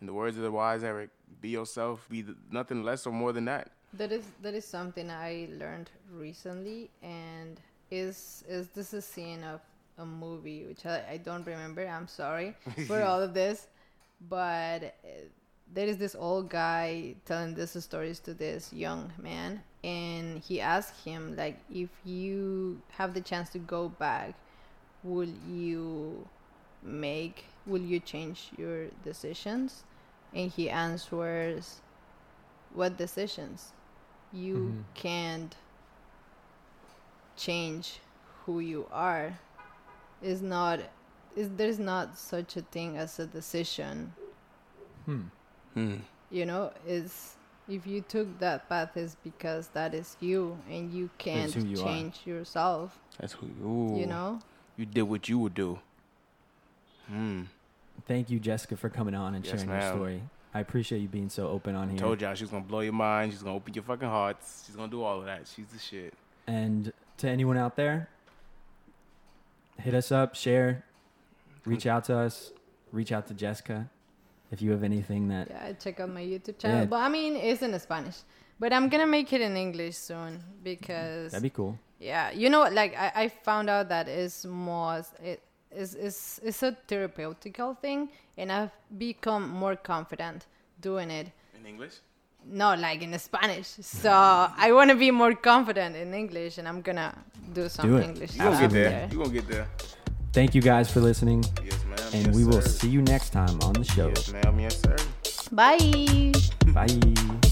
In 0.00 0.06
the 0.06 0.12
words 0.12 0.36
of 0.36 0.42
the 0.42 0.50
wise 0.50 0.82
Eric, 0.82 1.10
be 1.40 1.50
yourself. 1.50 2.06
Be 2.10 2.22
th- 2.22 2.36
nothing 2.50 2.82
less 2.82 3.06
or 3.06 3.12
more 3.12 3.32
than 3.32 3.44
that. 3.46 3.70
That 3.94 4.10
is 4.10 4.24
that 4.42 4.54
is 4.54 4.64
something 4.64 5.10
I 5.10 5.48
learned 5.58 5.90
recently, 6.10 6.90
and 7.02 7.60
is 7.90 8.42
is 8.48 8.68
this 8.68 8.92
a 8.94 9.02
scene 9.02 9.44
of 9.44 9.60
a 9.98 10.06
movie 10.06 10.64
which 10.64 10.86
I, 10.86 11.04
I 11.10 11.16
don't 11.18 11.46
remember. 11.46 11.86
I'm 11.86 12.08
sorry 12.08 12.56
for 12.86 13.02
all 13.02 13.20
of 13.20 13.34
this, 13.34 13.68
but 14.28 14.82
uh, 14.82 15.08
there 15.74 15.86
is 15.86 15.98
this 15.98 16.14
old 16.14 16.50
guy 16.50 17.14
telling 17.24 17.54
these 17.54 17.82
stories 17.82 18.20
to 18.20 18.34
this 18.34 18.72
young 18.72 19.12
man, 19.18 19.62
and 19.82 20.38
he 20.38 20.60
asked 20.60 21.04
him 21.04 21.36
like, 21.36 21.58
if 21.72 21.88
you 22.04 22.80
have 22.90 23.14
the 23.14 23.20
chance 23.20 23.50
to 23.50 23.58
go 23.58 23.88
back, 23.88 24.34
will 25.02 25.28
you 25.48 26.26
make? 26.82 27.46
Will 27.66 27.80
you 27.80 28.00
change 28.00 28.50
your 28.58 28.88
decisions? 29.04 29.84
And 30.34 30.50
he 30.50 30.68
answers, 30.70 31.80
"What 32.74 32.96
decisions?" 32.96 33.72
you 34.32 34.56
Mhm. 34.56 34.84
can't 34.94 35.56
change 37.36 38.00
who 38.44 38.60
you 38.60 38.86
are 38.90 39.38
is 40.22 40.42
not 40.42 40.80
is 41.36 41.48
there's 41.56 41.78
not 41.78 42.16
such 42.18 42.56
a 42.56 42.62
thing 42.62 42.96
as 42.96 43.18
a 43.18 43.26
decision 43.26 44.12
Hmm. 45.06 45.22
Hmm. 45.74 45.96
you 46.30 46.44
know 46.46 46.72
is 46.86 47.36
if 47.68 47.86
you 47.86 48.00
took 48.02 48.38
that 48.40 48.68
path 48.68 48.96
is 48.96 49.16
because 49.22 49.68
that 49.68 49.94
is 49.94 50.16
you 50.20 50.58
and 50.68 50.92
you 50.92 51.08
can't 51.18 51.52
who 51.52 51.64
you 51.64 51.80
are. 51.80 51.84
change 51.84 52.20
yourself 52.24 52.98
That's 53.18 53.32
who 53.32 53.46
you 53.46 53.66
ooh, 53.66 53.98
you 54.00 54.06
know 54.06 54.40
You 54.76 54.86
did 54.86 55.02
what 55.02 55.28
you 55.28 55.38
would 55.38 55.54
do. 55.54 55.78
Hmm. 57.08 57.42
Thank 58.06 58.30
you, 58.30 58.40
Jessica, 58.40 58.76
for 58.76 58.88
coming 58.88 59.14
on 59.14 59.34
and 59.34 59.44
Yes, 59.44 59.60
sharing 59.60 59.70
your 59.70 59.94
story. 59.94 60.22
I 60.54 60.60
appreciate 60.60 60.98
you 61.00 61.08
being 61.08 61.28
so 61.28 61.48
open 61.48 61.74
on 61.74 61.88
here. 61.90 61.98
Told 61.98 62.20
y'all 62.20 62.34
she's 62.34 62.50
gonna 62.50 62.64
blow 62.64 62.80
your 62.80 62.92
mind. 62.92 63.32
She's 63.32 63.42
gonna 63.42 63.54
open 63.54 63.74
your 63.74 63.84
fucking 63.84 64.08
hearts. 64.08 64.64
She's 64.66 64.74
gonna 64.76 64.90
do 64.90 65.02
all 65.02 65.20
of 65.20 65.26
that. 65.26 65.46
She's 65.46 65.66
the 65.66 65.78
shit. 65.78 66.14
And 66.46 66.92
to 67.18 67.28
anyone 67.28 67.56
out 67.56 67.76
there, 67.76 68.08
hit 69.78 69.94
us 69.94 70.10
up, 70.10 70.34
share, 70.34 70.84
reach 71.64 71.86
out 71.86 72.04
to 72.04 72.16
us, 72.16 72.52
reach 72.92 73.12
out 73.12 73.26
to 73.28 73.34
Jessica 73.34 73.88
if 74.52 74.60
you 74.62 74.70
have 74.70 74.82
anything 74.84 75.28
that. 75.28 75.48
yeah 75.50 75.72
check 75.84 75.98
out 76.00 76.10
my 76.10 76.22
youtube 76.32 76.58
channel 76.58 76.80
Yeah. 76.80 76.84
but 76.92 77.00
i 77.06 77.08
mean 77.08 77.32
it's 77.36 77.62
in 77.62 77.72
spanish 77.80 78.18
but 78.60 78.72
i'm 78.72 78.88
gonna 78.88 79.06
make 79.18 79.32
it 79.32 79.40
in 79.40 79.56
english 79.56 79.96
soon 79.96 80.32
because 80.62 81.32
That'd 81.32 81.42
be 81.42 81.50
cool. 81.50 81.74
Yeah, 82.12 82.32
you 82.32 82.48
know, 82.50 82.62
like 82.80 82.92
I, 82.98 83.08
I 83.22 83.28
found 83.28 83.70
out 83.70 83.88
that 83.90 84.08
it's 84.08 84.44
more 84.44 85.04
it 85.22 85.40
is 85.70 85.94
is 85.94 86.40
it's 86.42 86.60
a 86.64 86.76
therapeutical 86.88 87.78
thing, 87.78 88.08
and 88.36 88.50
I've 88.50 88.72
become 88.98 89.48
more 89.48 89.76
confident 89.76 90.46
doing 90.80 91.10
it. 91.12 91.28
In 91.56 91.64
English? 91.64 91.94
No, 92.44 92.74
like 92.74 93.02
in 93.02 93.16
Spanish. 93.20 93.68
So 93.80 94.10
I 94.66 94.72
want 94.72 94.90
to 94.90 94.96
be 94.96 95.12
more 95.12 95.32
confident 95.34 95.94
in 95.94 96.12
English, 96.12 96.58
and 96.58 96.66
I'm 96.66 96.80
gonna 96.82 97.14
do 97.52 97.68
some 97.68 97.86
Do. 97.88 97.98
English 98.00 98.32
You 98.34 98.42
gonna 98.42 98.60
get 98.62 98.70
there. 98.72 98.90
there. 98.90 99.08
You 99.12 99.18
gonna 99.22 99.30
get 99.40 99.46
there. 99.48 99.66
Thank 100.32 100.56
you 100.56 100.62
guys 100.62 100.90
for 100.90 101.00
listening, 101.00 101.44
Yes, 101.64 101.81
ma'am. 101.96 102.10
and 102.14 102.26
yes, 102.26 102.34
we 102.34 102.44
will 102.44 102.62
sir. 102.62 102.68
see 102.68 102.88
you 102.88 103.02
next 103.02 103.30
time 103.30 103.58
on 103.62 103.72
the 103.74 103.84
show. 103.84 104.08
Yes, 104.08 104.32
ma'am. 104.32 104.60
Yes, 104.60 104.80
sir. 104.80 104.96
Bye. 105.52 106.32
Bye. 106.72 107.51